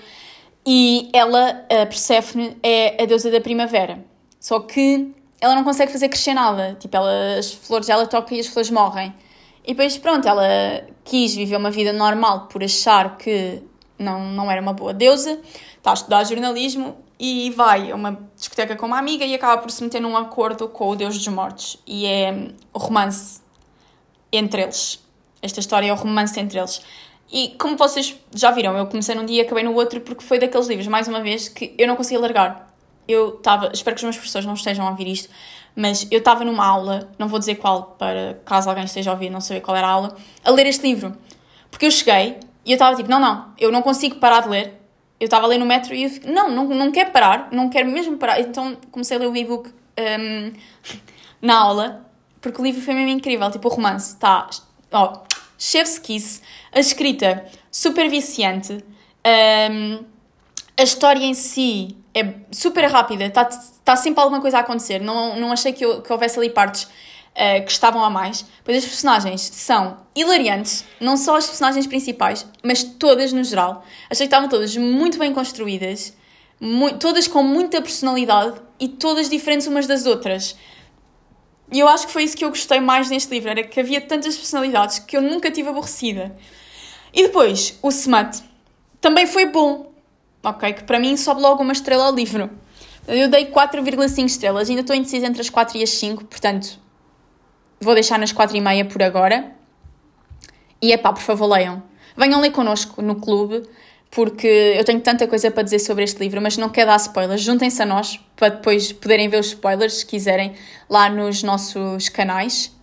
e 0.65 1.09
ela, 1.13 1.65
a 1.69 1.85
Perséfone, 1.85 2.57
é 2.63 3.01
a 3.01 3.05
deusa 3.05 3.29
da 3.29 3.39
primavera. 3.39 4.03
Só 4.39 4.59
que 4.59 5.13
ela 5.39 5.55
não 5.55 5.63
consegue 5.63 5.91
fazer 5.91 6.09
crescer 6.09 6.33
nada. 6.33 6.75
Tipo, 6.79 6.97
ela, 6.97 7.37
as 7.37 7.53
flores, 7.53 7.87
ela 7.89 8.07
toca 8.07 8.33
e 8.33 8.39
as 8.39 8.47
flores 8.47 8.71
morrem. 8.71 9.13
E 9.63 9.73
depois, 9.73 9.97
pronto, 9.97 10.27
ela 10.27 10.43
quis 11.03 11.35
viver 11.35 11.57
uma 11.57 11.71
vida 11.71 11.93
normal 11.93 12.47
por 12.47 12.63
achar 12.63 13.17
que 13.17 13.61
não, 13.97 14.31
não 14.31 14.51
era 14.51 14.61
uma 14.61 14.73
boa 14.73 14.93
deusa, 14.93 15.39
está 15.77 15.91
a 15.91 15.93
estudar 15.93 16.23
jornalismo 16.23 16.97
e 17.19 17.49
vai 17.51 17.91
a 17.91 17.95
uma 17.95 18.19
discoteca 18.35 18.75
com 18.75 18.85
uma 18.85 18.99
amiga 18.99 19.25
e 19.25 19.33
acaba 19.33 19.61
por 19.61 19.71
se 19.71 19.83
meter 19.83 20.01
num 20.01 20.17
acordo 20.17 20.67
com 20.67 20.89
o 20.89 20.95
deus 20.95 21.17
dos 21.17 21.27
mortos. 21.27 21.81
E 21.85 22.05
é 22.05 22.49
o 22.73 22.79
romance 22.79 23.41
entre 24.31 24.63
eles. 24.63 25.04
Esta 25.45 25.59
história 25.59 25.93
o 25.93 25.95
romance 25.95 26.39
entre 26.39 26.57
eles. 26.57 26.81
E 27.31 27.49
como 27.59 27.77
vocês 27.77 28.15
já 28.33 28.51
viram, 28.51 28.77
eu 28.77 28.85
comecei 28.87 29.15
num 29.15 29.25
dia 29.25 29.41
e 29.41 29.45
acabei 29.45 29.63
no 29.63 29.73
outro 29.73 30.01
porque 30.01 30.23
foi 30.23 30.39
daqueles 30.39 30.67
livros, 30.67 30.87
mais 30.87 31.07
uma 31.07 31.21
vez, 31.21 31.47
que 31.49 31.73
eu 31.77 31.87
não 31.87 31.95
conseguia 31.95 32.19
largar. 32.19 32.73
Eu 33.07 33.35
estava, 33.35 33.71
espero 33.73 33.95
que 33.95 33.99
os 33.99 34.03
meus 34.03 34.15
professores 34.15 34.45
não 34.45 34.55
estejam 34.55 34.85
a 34.87 34.89
ouvir 34.89 35.07
isto, 35.07 35.29
mas 35.75 36.07
eu 36.09 36.19
estava 36.19 36.43
numa 36.43 36.65
aula, 36.65 37.09
não 37.19 37.27
vou 37.27 37.37
dizer 37.37 37.55
qual, 37.55 37.95
para 37.97 38.39
caso 38.45 38.69
alguém 38.69 38.85
esteja 38.85 39.11
a 39.11 39.13
ouvir 39.13 39.29
não 39.29 39.41
saber 39.41 39.61
qual 39.61 39.77
era 39.77 39.87
a 39.87 39.91
aula, 39.91 40.15
a 40.43 40.51
ler 40.51 40.65
este 40.65 40.81
livro. 40.87 41.15
Porque 41.69 41.85
eu 41.85 41.91
cheguei 41.91 42.39
e 42.65 42.71
eu 42.71 42.75
estava 42.75 42.95
tipo, 42.95 43.09
não, 43.09 43.19
não, 43.19 43.53
eu 43.59 43.71
não 43.71 43.81
consigo 43.81 44.15
parar 44.15 44.41
de 44.41 44.49
ler. 44.49 44.81
Eu 45.19 45.25
estava 45.25 45.45
a 45.45 45.47
ler 45.47 45.57
no 45.57 45.65
metro 45.65 45.93
e 45.93 46.03
eu 46.03 46.09
fico, 46.09 46.29
não, 46.29 46.49
não, 46.49 46.65
não 46.65 46.91
quero 46.91 47.11
parar, 47.11 47.49
não 47.51 47.69
quero 47.69 47.89
mesmo 47.89 48.17
parar. 48.17 48.39
Então 48.39 48.77
comecei 48.91 49.17
a 49.17 49.19
ler 49.19 49.27
o 49.27 49.35
e-book 49.35 49.69
um, 49.69 50.51
na 51.41 51.57
aula, 51.57 52.05
porque 52.41 52.61
o 52.61 52.63
livro 52.63 52.81
foi 52.81 52.93
mesmo 52.93 53.09
incrível. 53.09 53.49
Tipo, 53.51 53.67
o 53.67 53.71
romance 53.71 54.13
está, 54.13 54.49
oh, 54.91 55.19
chef's 55.57 55.99
kiss, 55.99 56.41
a 56.71 56.79
escrita 56.79 57.45
super 57.71 58.09
viciante, 58.09 58.83
um, 59.71 60.05
a 60.77 60.83
história 60.83 61.23
em 61.23 61.33
si 61.33 61.95
é 62.13 62.33
super 62.51 62.85
rápida, 62.85 63.25
está 63.25 63.45
tá 63.83 63.95
sempre 63.95 64.21
alguma 64.21 64.41
coisa 64.41 64.57
a 64.57 64.61
acontecer. 64.61 65.01
Não, 65.01 65.39
não 65.39 65.51
achei 65.51 65.73
que, 65.73 65.83
eu, 65.83 66.01
que 66.01 66.11
houvesse 66.11 66.37
ali 66.39 66.49
partes 66.49 66.83
uh, 66.83 67.65
que 67.65 67.71
estavam 67.71 68.03
a 68.03 68.09
mais. 68.09 68.45
Pois 68.63 68.77
as 68.77 68.85
personagens 68.85 69.41
são 69.41 69.97
hilariantes, 70.15 70.85
não 70.99 71.17
só 71.17 71.35
as 71.35 71.45
personagens 71.45 71.85
principais, 71.85 72.45
mas 72.63 72.83
todas 72.83 73.33
no 73.33 73.43
geral. 73.43 73.83
Achei 74.09 74.27
que 74.27 74.33
estavam 74.33 74.49
todas 74.49 74.75
muito 74.77 75.19
bem 75.19 75.33
construídas, 75.33 76.15
muito, 76.59 76.99
todas 76.99 77.27
com 77.27 77.43
muita 77.43 77.81
personalidade 77.81 78.55
e 78.79 78.87
todas 78.87 79.29
diferentes 79.29 79.67
umas 79.67 79.87
das 79.87 80.05
outras. 80.05 80.55
E 81.71 81.79
eu 81.79 81.87
acho 81.87 82.07
que 82.07 82.13
foi 82.13 82.23
isso 82.23 82.37
que 82.37 82.45
eu 82.45 82.49
gostei 82.49 82.79
mais 82.79 83.09
neste 83.09 83.33
livro, 83.33 83.49
era 83.49 83.63
que 83.63 83.79
havia 83.79 83.99
tantas 83.99 84.37
personalidades 84.37 84.99
que 84.99 85.17
eu 85.17 85.21
nunca 85.21 85.49
tive 85.49 85.69
aborrecida. 85.69 86.35
E 87.13 87.23
depois, 87.23 87.79
o 87.81 87.89
Smut 87.89 88.43
também 89.01 89.25
foi 89.25 89.47
bom, 89.47 89.91
ok? 90.43 90.73
Que 90.73 90.83
para 90.83 90.99
mim 90.99 91.17
sobe 91.17 91.41
logo 91.41 91.63
uma 91.63 91.73
estrela 91.73 92.05
ao 92.05 92.13
livro. 92.13 92.49
Eu 93.07 93.29
dei 93.29 93.47
4,5 93.47 94.25
estrelas, 94.25 94.69
ainda 94.69 94.81
estou 94.81 94.95
indecisa 94.95 95.25
entre 95.25 95.41
as 95.41 95.49
4 95.49 95.77
e 95.77 95.83
as 95.83 95.91
5, 95.91 96.25
portanto 96.25 96.79
vou 97.79 97.93
deixar 97.93 98.17
nas 98.17 98.33
4,5 98.33 98.91
por 98.91 99.03
agora. 99.03 99.55
E 100.81 100.91
é 100.91 100.97
pá, 100.97 101.13
por 101.13 101.21
favor, 101.21 101.47
leiam. 101.47 101.83
Venham 102.17 102.41
ler 102.41 102.51
connosco 102.51 103.01
no 103.01 103.15
clube, 103.15 103.67
porque 104.15 104.47
eu 104.47 104.85
tenho 104.85 105.01
tanta 105.01 105.27
coisa 105.27 105.51
para 105.51 105.61
dizer 105.61 105.79
sobre 105.79 106.05
este 106.05 106.17
livro, 106.19 106.41
mas 106.41 106.55
não 106.55 106.69
quero 106.69 106.89
dar 106.89 106.95
spoilers. 106.95 107.41
Juntem-se 107.41 107.81
a 107.81 107.85
nós 107.85 108.17
para 108.37 108.47
depois 108.47 108.93
poderem 108.93 109.27
ver 109.27 109.41
os 109.41 109.47
spoilers, 109.47 109.95
se 109.95 110.05
quiserem, 110.05 110.53
lá 110.89 111.09
nos 111.09 111.43
nossos 111.43 112.07
canais. 112.07 112.73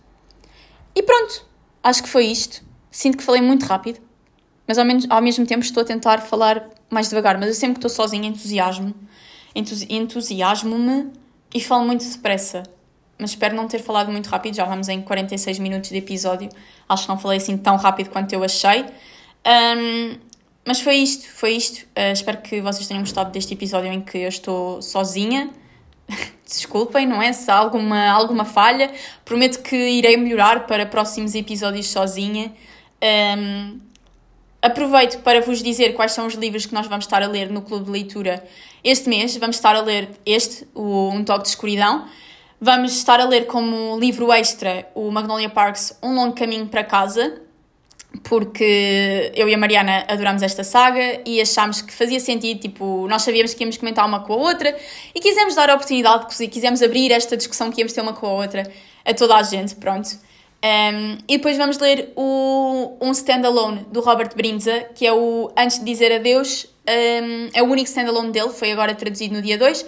E 0.95 1.01
pronto, 1.01 1.43
acho 1.81 2.03
que 2.03 2.09
foi 2.09 2.27
isto. 2.27 2.61
Sinto 2.91 3.17
que 3.17 3.23
falei 3.23 3.41
muito 3.41 3.65
rápido, 3.65 3.99
mas 4.67 4.77
ao, 4.77 4.85
menos, 4.85 5.07
ao 5.09 5.23
mesmo 5.23 5.43
tempo 5.43 5.63
estou 5.63 5.81
a 5.81 5.83
tentar 5.83 6.21
falar 6.21 6.69
mais 6.87 7.09
devagar. 7.09 7.35
Mas 7.39 7.47
eu 7.47 7.55
sempre 7.55 7.79
que 7.79 7.87
estou 7.87 7.89
sozinha 7.89 8.29
entusiasmo, 8.29 8.93
entusiasmo-me 9.89 11.13
e 11.51 11.59
falo 11.59 11.83
muito 11.83 12.05
depressa. 12.05 12.61
Mas 13.17 13.31
espero 13.31 13.55
não 13.55 13.67
ter 13.67 13.79
falado 13.79 14.11
muito 14.11 14.27
rápido, 14.27 14.55
já 14.55 14.65
vamos 14.65 14.87
em 14.87 15.01
46 15.01 15.57
minutos 15.57 15.89
de 15.89 15.97
episódio. 15.97 16.49
Acho 16.87 17.05
que 17.05 17.09
não 17.09 17.17
falei 17.17 17.39
assim 17.39 17.57
tão 17.57 17.75
rápido 17.75 18.11
quanto 18.11 18.31
eu 18.33 18.43
achei. 18.43 18.85
Um, 19.43 20.32
mas 20.65 20.79
foi 20.79 20.95
isto, 20.95 21.27
foi 21.29 21.53
isto. 21.53 21.85
Uh, 21.87 22.13
espero 22.13 22.41
que 22.41 22.61
vocês 22.61 22.87
tenham 22.87 23.01
gostado 23.01 23.31
deste 23.31 23.53
episódio 23.53 23.91
em 23.91 24.01
que 24.01 24.17
eu 24.17 24.29
estou 24.29 24.81
sozinha. 24.81 25.49
Desculpem, 26.45 27.05
não 27.05 27.21
é? 27.21 27.33
Se 27.33 27.49
há 27.51 27.55
alguma, 27.55 28.09
alguma 28.09 28.45
falha, 28.45 28.91
prometo 29.25 29.61
que 29.61 29.75
irei 29.75 30.15
melhorar 30.17 30.65
para 30.65 30.85
próximos 30.85 31.35
episódios 31.35 31.87
sozinha. 31.87 32.53
Um, 33.37 33.79
aproveito 34.61 35.21
para 35.21 35.41
vos 35.41 35.61
dizer 35.61 35.93
quais 35.93 36.13
são 36.13 36.25
os 36.25 36.35
livros 36.35 36.65
que 36.65 36.73
nós 36.73 36.87
vamos 36.87 37.05
estar 37.05 37.21
a 37.21 37.27
ler 37.27 37.49
no 37.49 37.61
Clube 37.61 37.85
de 37.85 37.91
Leitura 37.91 38.45
este 38.83 39.09
mês. 39.09 39.35
Vamos 39.35 39.57
estar 39.57 39.75
a 39.75 39.81
ler 39.81 40.09
este, 40.25 40.65
o 40.73 41.09
Um 41.09 41.25
Toque 41.25 41.43
de 41.43 41.49
Escuridão. 41.49 42.07
Vamos 42.61 42.95
estar 42.95 43.19
a 43.19 43.25
ler 43.25 43.45
como 43.45 43.99
livro 43.99 44.31
extra 44.31 44.87
o 44.95 45.11
Magnolia 45.11 45.49
Parks 45.49 45.97
Um 46.01 46.15
Longo 46.15 46.33
Caminho 46.33 46.67
para 46.67 46.81
Casa, 46.81 47.41
porque 48.21 49.31
eu 49.35 49.49
e 49.49 49.53
a 49.53 49.57
Mariana 49.57 50.05
adoramos 50.07 50.43
esta 50.43 50.63
saga 50.63 51.21
e 51.25 51.41
achámos 51.41 51.81
que 51.81 51.91
fazia 51.91 52.19
sentido, 52.19 52.59
tipo, 52.59 53.07
nós 53.07 53.23
sabíamos 53.23 53.53
que 53.53 53.63
íamos 53.63 53.77
comentar 53.77 54.05
uma 54.05 54.19
com 54.19 54.33
a 54.33 54.35
outra 54.35 54.75
e 55.15 55.19
quisemos 55.19 55.55
dar 55.55 55.69
a 55.69 55.73
oportunidade, 55.73 56.27
quisemos 56.47 56.81
abrir 56.81 57.11
esta 57.11 57.35
discussão 57.35 57.71
que 57.71 57.81
íamos 57.81 57.93
ter 57.93 58.01
uma 58.01 58.13
com 58.13 58.27
a 58.27 58.31
outra 58.33 58.71
a 59.05 59.13
toda 59.13 59.35
a 59.35 59.43
gente, 59.43 59.75
pronto. 59.75 60.09
Um, 60.63 61.17
e 61.27 61.37
depois 61.37 61.57
vamos 61.57 61.77
ler 61.77 62.13
o, 62.15 62.95
um 63.01 63.11
standalone 63.11 63.85
do 63.91 63.99
Robert 63.99 64.33
Brinza, 64.33 64.85
que 64.95 65.05
é 65.05 65.11
o 65.11 65.51
Antes 65.57 65.79
de 65.79 65.85
Dizer 65.85 66.13
Adeus, 66.13 66.67
um, 66.87 67.49
é 67.53 67.61
o 67.61 67.65
único 67.65 67.89
standalone 67.89 68.31
dele, 68.31 68.49
foi 68.49 68.71
agora 68.71 68.95
traduzido 68.95 69.35
no 69.35 69.41
dia 69.41 69.57
2. 69.57 69.85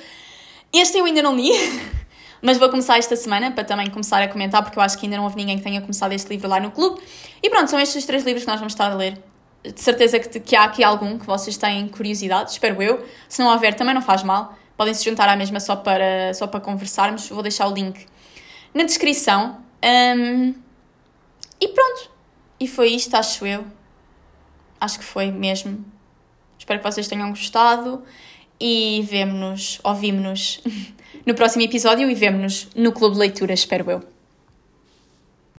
Este 0.73 0.97
eu 0.97 1.05
ainda 1.05 1.21
não 1.21 1.33
li, 1.33 1.51
Mas 2.41 2.57
vou 2.57 2.69
começar 2.69 2.97
esta 2.97 3.15
semana 3.15 3.51
para 3.51 3.63
também 3.63 3.89
começar 3.89 4.21
a 4.21 4.27
comentar, 4.27 4.63
porque 4.63 4.77
eu 4.77 4.83
acho 4.83 4.97
que 4.97 5.05
ainda 5.05 5.17
não 5.17 5.23
houve 5.23 5.35
ninguém 5.35 5.57
que 5.57 5.63
tenha 5.63 5.81
começado 5.81 6.11
este 6.13 6.29
livro 6.29 6.47
lá 6.47 6.59
no 6.59 6.71
clube. 6.71 7.01
E 7.41 7.49
pronto, 7.49 7.69
são 7.69 7.79
estes 7.79 8.05
três 8.05 8.23
livros 8.23 8.43
que 8.43 8.49
nós 8.49 8.59
vamos 8.59 8.73
estar 8.73 8.91
a 8.91 8.95
ler. 8.95 9.21
De 9.63 9.81
certeza 9.81 10.19
que, 10.19 10.39
que 10.39 10.55
há 10.55 10.65
aqui 10.65 10.83
algum 10.83 11.17
que 11.17 11.25
vocês 11.25 11.57
têm 11.57 11.87
curiosidade, 11.87 12.51
espero 12.51 12.81
eu. 12.81 13.03
Se 13.27 13.41
não 13.41 13.51
houver, 13.51 13.73
também 13.73 13.93
não 13.93 14.01
faz 14.01 14.21
mal. 14.23 14.55
Podem 14.77 14.93
se 14.93 15.03
juntar 15.03 15.27
à 15.29 15.35
mesma 15.35 15.59
só 15.59 15.75
para, 15.75 16.33
só 16.33 16.45
para 16.45 16.59
conversarmos. 16.59 17.27
Vou 17.29 17.41
deixar 17.41 17.67
o 17.67 17.73
link 17.73 18.05
na 18.73 18.83
descrição. 18.83 19.59
Um, 19.83 20.53
e 21.59 21.67
pronto. 21.69 22.11
E 22.59 22.67
foi 22.67 22.89
isto, 22.89 23.15
acho 23.15 23.45
eu. 23.45 23.65
Acho 24.79 24.99
que 24.99 25.05
foi 25.05 25.31
mesmo. 25.31 25.83
Espero 26.59 26.79
que 26.79 26.85
vocês 26.85 27.07
tenham 27.07 27.29
gostado 27.29 28.03
e 28.59 29.05
vemo-nos, 29.09 29.79
ouvimos-nos 29.83 30.61
no 31.25 31.33
próximo 31.33 31.63
episódio 31.63 32.09
e 32.09 32.15
vemo-nos 32.15 32.67
no 32.75 32.91
Clube 32.91 33.15
de 33.15 33.19
Leitura, 33.19 33.53
espero 33.53 33.89
eu. 33.89 34.14